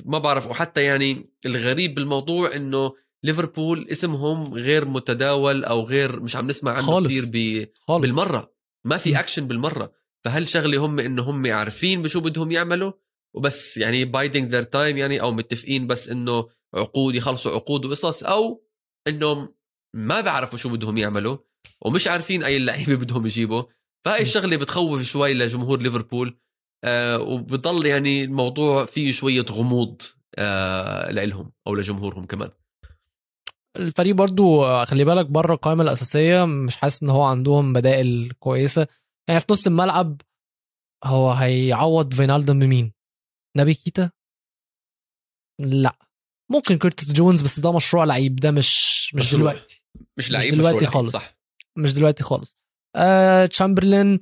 ما 0.05 0.18
بعرف 0.18 0.47
وحتى 0.47 0.85
يعني 0.85 1.31
الغريب 1.47 1.94
بالموضوع 1.94 2.56
إنه 2.56 2.93
ليفربول 3.24 3.89
اسمهم 3.90 4.55
غير 4.55 4.85
متداول 4.85 5.64
أو 5.64 5.82
غير 5.82 6.20
مش 6.20 6.36
عم 6.36 6.48
نسمع 6.48 6.72
عنه 6.72 6.82
خالص. 6.82 7.06
كثير 7.09 7.24
ب... 7.32 7.66
خالص 7.81 8.02
بالمرة 8.02 8.52
ما. 8.85 8.97
في 8.97 9.20
اكشن 9.20 9.47
بالمرة 9.48 9.93
فهل 10.24 10.48
شغلة 10.48 10.78
هم 10.78 11.01
انه 11.01 11.22
هم 11.22 11.52
عارفين 11.52 12.02
بشو 12.02 12.20
بدهم 12.20 12.51
يعملوا 12.51 12.93
وبس 13.35 13.77
يعني 13.77 14.05
biding 14.05 14.51
their 14.51 14.62
time 14.62 14.97
يعني 14.97 15.20
أو 15.20 15.32
متفقين 15.32 15.86
بس 15.86 16.09
إنه 16.09 16.48
عقود 16.74 17.14
يخلصوا 17.14 17.52
عقود 17.52 17.85
وقصص 17.85 18.24
أو 18.24 18.64
إنهم 19.09 19.55
ما 19.94 20.20
بيعرفوا 20.20 20.59
شو 20.59 20.68
بدهم 20.68 20.97
يعملوا 20.97 21.39
ومش 21.81 22.09
عارفين 22.09 22.44
أي 22.44 22.56
اللعيبة 22.56 22.94
بدهم 23.05 23.27
يجيبوا 23.27 23.62
فهاي 24.05 24.18
م. 24.18 24.22
الشغلة 24.22 24.56
بتخوف 24.56 25.02
شوي 25.02 25.35
لجمهور 25.35 25.81
ليفربول 25.81 26.40
آه 26.85 27.19
وبضل 27.19 27.86
يعني 27.86 28.24
الموضوع 28.24 28.85
فيه 28.85 29.12
شوية 29.12 29.43
غموض 29.51 30.02
آه 30.39 31.11
لهم 31.11 31.52
أو 31.66 31.74
لجمهورهم 31.74 32.27
كمان. 32.27 32.51
الفريق 33.77 34.15
برضو 34.15 34.65
آه، 34.65 34.85
خلي 34.85 35.05
بالك 35.05 35.27
بره 35.27 35.55
القائمة 35.55 35.82
الأساسية 35.82 36.44
مش 36.44 36.77
حاسس 36.77 37.02
إن 37.02 37.11
هو 37.11 37.23
عندهم 37.23 37.73
بدائل 37.73 38.32
كويسة. 38.39 38.86
يعني 39.28 39.40
في 39.40 39.47
نص 39.51 39.66
الملعب 39.66 40.20
هو 41.05 41.31
هيعوض 41.31 42.15
فينالدوم 42.15 42.59
بمين 42.59 42.93
نبي 43.57 43.74
كيتا؟ 43.74 44.11
لأ. 45.61 45.97
ممكن 46.52 46.78
كيرتس 46.78 47.12
جونز 47.12 47.43
بس 47.43 47.61
ده 47.61 47.77
مشروع 47.77 48.05
لعيب 48.05 48.36
ده 48.36 48.51
مش 48.51 49.15
مش 49.15 49.23
مشروع. 49.27 49.52
دلوقتي. 49.52 49.82
مش 50.19 50.31
لعيب 50.31 50.51
دلوقتي 50.55 50.77
مشروع 50.77 50.82
لعيب، 50.82 50.94
خالص. 50.94 51.12
صح. 51.16 51.39
مش 51.78 51.93
دلوقتي 51.94 52.24
خالص. 52.24 52.57
آه 52.97 53.47
تشامبرلين. 53.47 54.19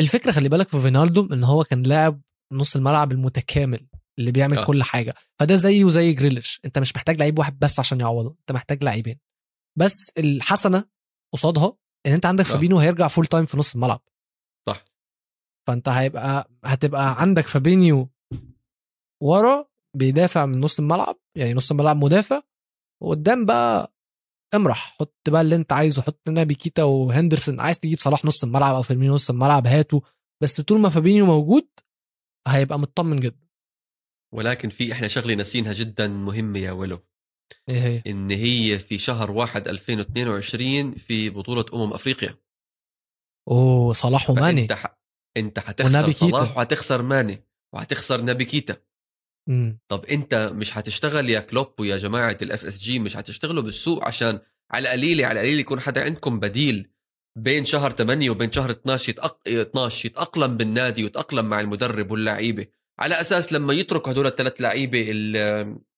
الفكرة 0.00 0.32
خلي 0.32 0.48
بالك 0.48 0.68
في 0.68 0.80
فينالدوم 0.80 1.32
إن 1.32 1.44
هو 1.44 1.64
كان 1.64 1.82
لاعب 1.82 2.20
نص 2.52 2.76
الملعب 2.76 3.12
المتكامل 3.12 3.86
اللي 4.18 4.32
بيعمل. 4.32 4.58
آه. 4.58 4.64
كل 4.64 4.82
حاجة. 4.82 5.14
فده 5.38 5.54
زيه 5.54 5.88
زي 5.88 6.12
جريليش. 6.12 6.60
أنت 6.64 6.78
مش 6.78 6.96
محتاج 6.96 7.18
لعيب 7.18 7.38
واحد 7.38 7.58
بس 7.58 7.80
عشان 7.80 8.00
يعوضه. 8.00 8.36
أنت 8.40 8.52
محتاج 8.52 8.84
لاعبين. 8.84 9.18
بس 9.78 10.12
الحسنة 10.18 10.84
قصادها 11.34 11.76
إن 12.06 12.12
أنت 12.12 12.26
عندك 12.26 12.46
آه. 12.46 12.48
فابينيو 12.48 12.78
هيرجع 12.78 13.08
full 13.08 13.26
time 13.26 13.46
في 13.46 13.56
نص 13.56 13.74
الملعب. 13.74 14.02
صح. 14.68 14.84
فأنت 15.68 15.88
هيبقى 15.88 16.50
هتبقى 16.64 17.20
عندك 17.20 17.46
فابينيو 17.46 18.08
ورا 19.22 19.66
بيدافع 19.96 20.46
من 20.46 20.60
نص 20.60 20.78
الملعب 20.78 21.16
يعني 21.36 21.54
نص 21.54 21.70
الملعب 21.70 21.96
مدافع. 21.96 22.42
وقدام 23.02 23.44
بقى 23.44 23.92
امرح 24.54 24.96
حط 24.98 25.16
بقى 25.28 25.40
اللي 25.40 25.56
انت 25.56 25.72
عايزه 25.72 26.02
حط 26.02 26.28
نبي 26.28 26.54
كيتا 26.54 26.82
وهندرسون. 26.82 27.60
عايز 27.60 27.78
تجيب 27.78 27.98
صلاح 27.98 28.24
نص 28.24 28.44
الملعب 28.44 28.74
أو 28.74 28.82
فيرمينو 28.82 29.14
نص 29.14 29.30
الملعب 29.30 29.66
هاته. 29.66 30.02
بس 30.42 30.60
طول 30.60 30.80
ما 30.80 30.88
فابينيو 30.88 31.26
موجود 31.26 31.68
هيبقى 32.48 32.78
مطمن 32.78 33.20
جدا. 33.20 33.48
ولكن 34.34 34.68
في 34.68 34.92
إحنا 34.92 35.08
شغلة 35.08 35.34
ناسينها 35.34 35.72
جدا 35.72 36.08
مهمة 36.08 36.58
يا 36.58 36.72
ويلو 36.72 36.98
إيه 37.68 37.80
هي؟ 37.80 38.02
إن 38.06 38.30
هي 38.30 38.78
في 38.78 38.98
شهر 38.98 39.30
واحد 39.30 39.68
2022 39.68 40.94
في 40.94 41.30
بطولة 41.30 41.64
أمم 41.74 41.92
أفريقيا. 41.92 42.38
أوه 43.48 43.92
صلاح 43.92 44.30
وماني. 44.30 44.68
فأنت 44.68 44.72
ح... 44.72 44.98
أنت 45.36 45.60
كيتا. 45.60 46.12
صلاح 46.12 46.56
وحتخسر 46.56 47.02
ماني 47.02 47.44
وحتخسر 47.74 48.24
نبي 48.24 48.44
كيتا. 48.44 48.76
طب 49.88 50.04
انت 50.04 50.34
مش 50.54 50.78
هتشتغل 50.78 51.30
يا 51.30 51.40
كلوب 51.40 51.74
ويا 51.80 51.96
جماعة 51.96 52.38
ال 52.42 52.64
FSG 52.64 52.98
مش 52.98 53.16
هتشتغلوا 53.16 53.62
بالسوق 53.62 54.04
عشان 54.04 54.40
على 54.70 54.88
القليله 54.88 55.26
على 55.26 55.40
القليله 55.40 55.60
يكون 55.60 55.80
حدا 55.80 56.04
عندكم 56.04 56.40
بديل 56.40 56.90
بين 57.38 57.64
شهر 57.64 57.90
8 57.90 58.30
وبين 58.30 58.52
شهر 58.52 58.70
12 58.70 59.10
يتأق... 59.10 59.40
12 59.48 60.06
يتأقلم 60.06 60.56
بالنادي 60.56 61.02
ويتأقلم 61.04 61.44
مع 61.44 61.60
المدرب 61.60 62.10
واللعيبه 62.10 62.66
على 62.98 63.20
أساس 63.20 63.52
لما 63.52 63.72
يتركوا 63.74 64.12
هدول 64.12 64.26
الثلاث 64.26 64.60
لعيبة 64.60 64.98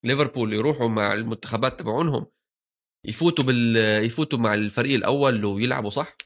ليفربول 0.05 0.53
يروحوا 0.53 0.89
مع 0.89 1.13
المنتخبات 1.15 1.81
تبعونهم 1.81 2.27
يفوتوا 3.07 3.45
بال 3.45 3.77
يفوتوا 4.05 4.39
مع 4.39 4.55
الفريق 4.55 4.95
الأول 4.95 5.45
ويلعبوا 5.45 5.91
صح. 5.91 6.17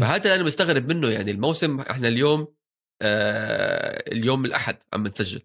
فهذا 0.00 0.22
اللي 0.24 0.34
أنا 0.34 0.44
مستغرب 0.44 0.88
منه 0.88 1.08
يعني 1.08 1.30
الموسم 1.30 1.80
إحنا 1.80 2.08
اليوم 2.08 2.54
آه 3.02 4.12
اليوم 4.12 4.44
الأحد 4.44 4.76
عم 4.92 5.06
نسجل. 5.06 5.42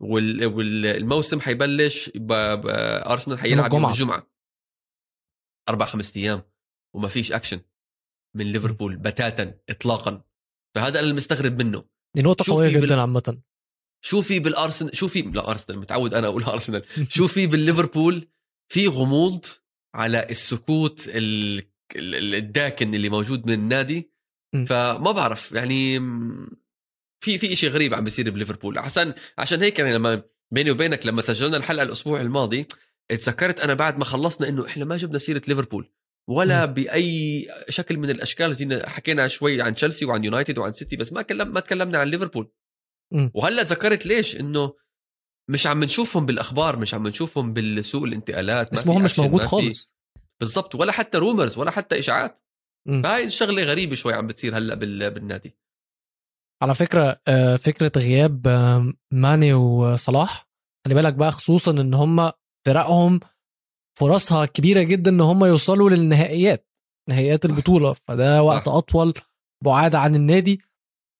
والموسم 0.00 1.40
حيبلش 1.40 2.10
ارسنال 2.30 3.38
حيلعب 3.38 3.72
يوم 3.72 3.86
الجمعة. 3.86 3.90
الجمعة. 3.92 4.30
أربع 5.68 5.86
خمس 5.86 6.16
أيام 6.16 6.42
وما 6.94 7.08
فيش 7.08 7.32
اكشن 7.32 7.60
من 8.36 8.52
ليفربول 8.52 8.96
بتاتا 8.96 9.58
اطلاقا. 9.70 10.24
فهذا 10.74 11.00
أنا 11.00 11.08
المستغرب 11.08 11.62
منه. 11.62 11.84
دي 12.16 12.22
نقطة 12.22 12.52
قوية 12.52 12.68
في 12.68 12.74
بال- 12.74 12.86
جدا 12.86 13.00
عامة. 13.00 13.40
شو 14.04 14.22
في 14.22 14.38
بالارسنال 14.40 14.96
شو 14.96 15.08
في 15.08 15.22
لا 15.22 15.50
ارسنال 15.50 15.78
متعود 15.78 16.14
أنا 16.14 16.26
أقول 16.26 16.42
ارسنال 16.44 16.84
شو 17.16 17.26
في 17.26 17.46
بالليفربول؟ 17.46 18.28
في 18.72 18.86
غموض 18.88 19.44
على 19.94 20.26
السكوت 20.30 21.08
ال... 21.08 21.58
ال- 21.96 22.34
الداكن 22.34 22.94
اللي 22.94 23.08
موجود 23.08 23.46
من 23.46 23.52
النادي. 23.52 24.10
فما 24.66 25.12
بعرف 25.12 25.52
يعني 25.52 25.98
في 27.24 27.38
في 27.38 27.56
شيء 27.56 27.70
غريب 27.70 27.94
عم 27.94 28.04
بيصير 28.04 28.30
بليفربول. 28.30 28.78
عشان 28.78 29.14
عشان 29.38 29.62
هيك 29.62 29.78
يعني 29.78 29.92
لما 29.92 30.22
بيني 30.50 30.70
وبينك 30.70 31.06
لما 31.06 31.22
سجلنا 31.22 31.56
الحلقة 31.56 31.82
الأسبوع 31.82 32.20
الماضي 32.20 32.66
اتذكرت 33.10 33.60
أنا 33.60 33.74
بعد 33.74 33.98
ما 33.98 34.04
خلصنا 34.04 34.48
إنه 34.48 34.66
إحنا 34.66 34.84
ما 34.84 34.96
جبنا 34.96 35.18
سيرة 35.18 35.42
ليفربول 35.48 35.90
ولا 36.28 36.64
بأي 36.64 37.46
شكل 37.68 37.96
من 37.96 38.10
الأشكال 38.10 38.54
زينا 38.54 38.88
حكينا 38.88 39.28
شوي 39.28 39.62
عن 39.62 39.74
تشيلسي 39.74 40.04
وعن 40.04 40.24
يونايتد 40.24 40.58
وعن 40.58 40.72
سيتي 40.72 40.96
بس 40.96 41.12
ما 41.12 41.22
كلم 41.22 41.52
ما 41.52 41.60
تكلمنا 41.60 41.98
عن 41.98 42.08
ليفربول. 42.08 42.52
م. 43.12 43.28
وهلأ 43.34 43.62
تذكرت 43.62 44.06
ليش؟ 44.06 44.36
إنه 44.36 44.74
مش 45.50 45.66
عم 45.66 45.84
نشوفهم 45.84 46.26
بالأخبار 46.26 46.76
مش 46.78 46.94
عم 46.94 47.06
نشوفهم 47.08 47.52
بالسوق 47.52 48.02
الانتقالات 48.02 48.72
اسمهم 48.72 49.04
مش 49.04 49.18
موجود 49.18 49.40
خالص. 49.42 49.94
بالضبط 50.40 50.74
ولا 50.74 50.92
حتى 50.92 51.18
رومرز 51.18 51.58
ولا 51.58 51.70
حتى 51.70 51.98
إشاعات. 51.98 52.40
م. 52.86 53.02
فهاي 53.02 53.24
الشغلة 53.24 53.62
غريبة 53.62 53.94
شوي 53.94 54.14
عم 54.14 54.26
بتصير 54.26 54.58
هلأ 54.58 54.74
بال- 54.74 55.10
بالنادي. 55.10 55.56
على 56.64 56.74
فكرة 56.74 57.20
آه، 57.28 57.56
فكرة 57.56 57.92
غياب 57.96 58.46
آه، 58.46 58.92
ماني 59.12 59.52
وصلاح 59.54 60.48
خلي 60.86 60.94
بالك 60.94 61.14
بقى 61.14 61.30
خصوصا 61.32 61.70
إن 61.70 61.94
هم 61.94 62.30
فرقهم 62.66 63.20
فرصها 63.98 64.46
كبيرة 64.46 64.82
جدا 64.82 65.10
إن 65.10 65.20
هم 65.20 65.44
يوصلوا 65.44 65.90
للنهائيات 65.90 66.68
نهائيات 67.08 67.44
البطولة. 67.44 67.92
فده 67.92 68.42
وقت. 68.42 68.68
أطول 68.68 69.14
بعاد 69.64 69.94
عن 69.94 70.14
النادي. 70.14 70.60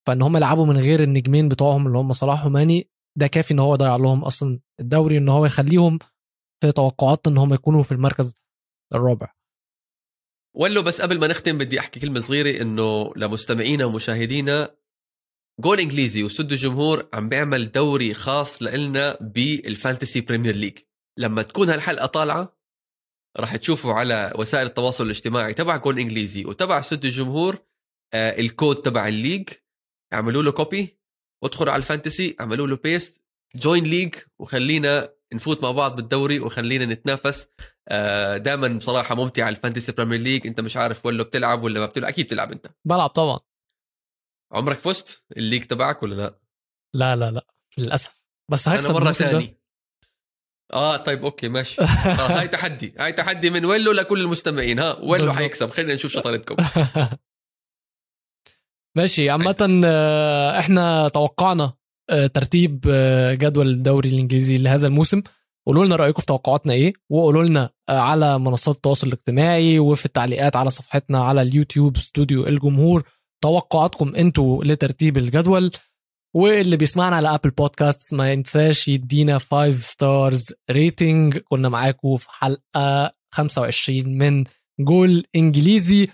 فإن 0.07 0.23
هم 0.23 0.37
يلعبوا 0.37 0.67
من 0.67 0.77
غير 0.77 1.03
النجمين 1.03 1.49
بتوعهم 1.49 1.87
اللي 1.87 1.99
هم 1.99 2.13
صلاح 2.13 2.47
وماني 2.47 2.91
ده 3.19 3.27
كافي 3.27 3.55
إن 3.55 3.59
هو 3.59 3.75
يضيع 3.75 3.97
لهم 3.97 4.25
أصلا 4.25 4.61
الدوري 4.81 5.19
إن 5.19 5.29
هو 5.29 5.47
يخليهم 5.47 5.99
في 6.63 6.73
توقعاتنا 6.73 7.33
إن 7.33 7.39
هم 7.39 7.55
يكونوا 7.55 7.83
في 7.83 7.93
المركز 7.93 8.35
الرابع. 8.95 9.35
ويلو 10.57 10.83
بس 10.83 11.01
قبل 11.01 11.21
ما 11.21 11.27
نختم 11.27 11.59
بدي 11.59 11.81
أحكي 11.81 12.01
كلمة 12.01 12.21
صغيرة 12.21 12.63
إنه 12.63 13.13
لمستمعينا 13.17 13.85
ومشاهدينا 13.85 14.77
جول 15.61 15.81
انجليزي 15.81 16.23
واستوديو 16.23 16.59
جمهور 16.59 17.09
عم 17.13 17.29
بيعمل 17.29 17.71
دوري 17.71 18.15
خاص 18.15 18.63
لنا 18.63 19.19
بال 19.21 19.43
Fantasy 19.43 20.21
Premier 20.21 20.57
League. 20.57 20.79
لما 21.19 21.43
تكون 21.43 21.71
هالحلقة 21.71 22.07
طالعة 22.07 22.57
راح 23.37 23.57
تشوفوا 23.57 23.93
على 23.93 24.33
وسائل 24.39 24.67
التواصل 24.67 25.05
الاجتماعي 25.05 25.55
تبع 25.55 25.77
جول 25.77 25.99
انجليزي 25.99 26.45
وتبع 26.45 26.79
استوديو 26.79 27.11
جمهور 27.11 27.59
آه 28.15 28.41
الكود 28.41 28.77
تبع 28.77 29.09
ال 29.09 29.14
league. 29.14 29.49
اعملوا 30.13 30.43
له 30.43 30.53
copy 30.53 30.99
ادخلوا 31.45 31.73
على 31.73 31.81
ال 31.81 31.88
Fantasy 31.88 32.37
اعملوا 32.41 32.67
له 32.67 32.77
paste 32.77 33.25
join 33.57 33.85
league 33.85 34.15
وخلينا 34.39 35.13
نفوت 35.35 35.63
مع 35.63 35.71
بعض 35.71 35.97
بالدوري 35.97 36.41
وخلينا 36.41 36.85
نتنافس. 36.87 37.49
آه 37.89 38.37
دائما 38.37 38.69
بصراحة 38.69 39.15
ممتعة 39.15 39.49
ال 39.49 39.54
Fantasy 39.54 39.93
Premier 39.93 40.21
League. 40.21 40.47
انت 40.47 40.61
مش 40.61 40.77
عارف 40.77 41.07
ولا 41.07 41.23
بتلعب 41.23 41.63
ولا 41.63 41.81
ما 41.81 41.87
بتلعب. 41.87 42.09
أكيد 42.09 42.25
بتلعب 42.27 42.53
أنت. 42.53 42.67
بلعب 42.85 43.11
طبعا. 43.11 43.39
عمرك 44.55 44.79
فزت؟ 44.79 45.25
ال 45.37 45.41
league 45.41 45.65
تبعك 45.65 46.03
ولا 46.03 46.15
لا؟ 46.15 46.39
لا 46.95 47.17
لا 47.17 47.31
لا 47.31 47.47
للأسف. 47.79 48.25
بس 48.51 48.69
هكسب 48.69 48.85
أنا 48.85 48.95
مرة 48.95 49.03
الموسم 49.03 49.25
ده. 49.25 49.31
ثاني 49.31 49.61
آه 50.73 50.97
طيب 50.97 51.25
okay 51.25 51.49
ماشي. 51.49 51.83
آه 51.83 52.39
هاي 52.39 52.49
تحدي. 52.49 52.95
هاي 52.99 53.13
تحدي 53.13 53.51
من 53.51 53.65
ويلو 53.65 53.93
لكل 53.93 54.21
المستمعين. 54.21 54.79
ها 54.79 54.99
ويلو. 54.99 55.33
حيكسب 55.33 55.69
خلينا 55.69 55.95
نشوف 55.95 56.13
شطارتكم 56.13 56.57
ماشي 58.97 59.31
عامة 59.31 59.83
آه، 59.85 60.59
إحنا 60.59 61.09
توقعنا 61.09 61.73
آه، 62.11 62.27
ترتيب 62.27 62.81
جدول 63.33 63.69
الدوري 63.69 64.09
الإنجليزي 64.09 64.59
لهذا 64.59 64.87
الموسم. 64.87 65.23
قولوا 65.67 65.85
لنا 65.85 65.97
رأيكم 65.97 66.21
في 66.21 66.27
توقعاتنا 66.27 66.73
إيه 66.73 66.93
وقولوا 67.11 67.43
لنا 67.43 67.71
على 67.89 68.39
منصات 68.39 68.77
التواصل 68.77 69.07
الاجتماعي 69.07 69.79
وفي 69.79 70.07
التعليقات 70.07 70.57
على 70.57 70.71
صفحتنا 70.71 71.25
على 71.25 71.43
اليوتيوب 71.43 71.97
استوديو 71.97 72.47
الجمهور. 72.47 73.03
توقعاتكم 73.45 74.15
أنتوا 74.15 74.65
لترتيب 74.65 75.19
الجدول 75.19 75.73
واللي 76.37 76.77
بيسمعنا 76.77 77.17
على 77.17 77.35
Apple 77.35 77.51
Podcast 77.51 78.15
ما 78.15 78.33
ينساش 78.33 78.89
يدينا 78.89 79.39
5 79.39 79.73
stars 79.73 80.53
rating 80.71 81.39
كنا 81.39 81.69
معاكم 81.69 82.17
في 82.17 82.27
حلقة 82.31 83.13
25 83.35 84.19
من 84.19 84.45
جول 84.81 85.25
إنجليزي. 85.37 86.09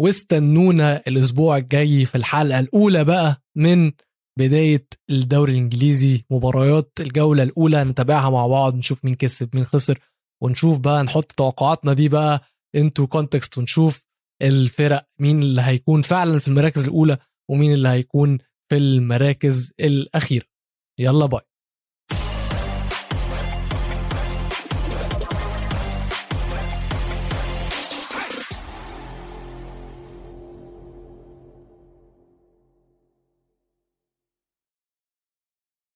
واستنونا 0.00 1.02
الأسبوع 1.06 1.56
الجاي 1.56 2.04
في 2.04 2.14
الحلقة 2.14 2.58
الأولى 2.60 3.04
بقى 3.04 3.42
من 3.56 3.92
بداية 4.38 4.86
الدوري 5.10 5.52
الإنجليزي. 5.52 6.24
مباريات 6.30 6.92
الجولة 7.00 7.42
الأولى 7.42 7.84
نتابعها 7.84 8.30
مع 8.30 8.46
بعض 8.46 8.76
نشوف 8.76 9.04
مين 9.04 9.14
كسب 9.14 9.48
مين 9.54 9.64
خسر 9.64 9.98
ونشوف 10.42 10.78
بقى 10.78 11.02
نحط 11.02 11.32
توقعاتنا 11.32 11.92
دي 11.92 12.08
بقى 12.08 12.40
into 12.74 13.06
context 13.06 13.58
ونشوف 13.58 14.02
الفرق 14.42 15.08
مين 15.20 15.42
اللي 15.42 15.62
هيكون 15.62 16.02
فعلا 16.02 16.38
في 16.38 16.48
المراكز 16.48 16.84
الأولى 16.84 17.18
ومين 17.50 17.72
اللي 17.72 17.88
هيكون 17.88 18.38
في 18.68 18.76
المراكز 18.76 19.72
الأخيرة. 19.80 20.44
يلا 20.98 21.26
باي. 21.26 21.40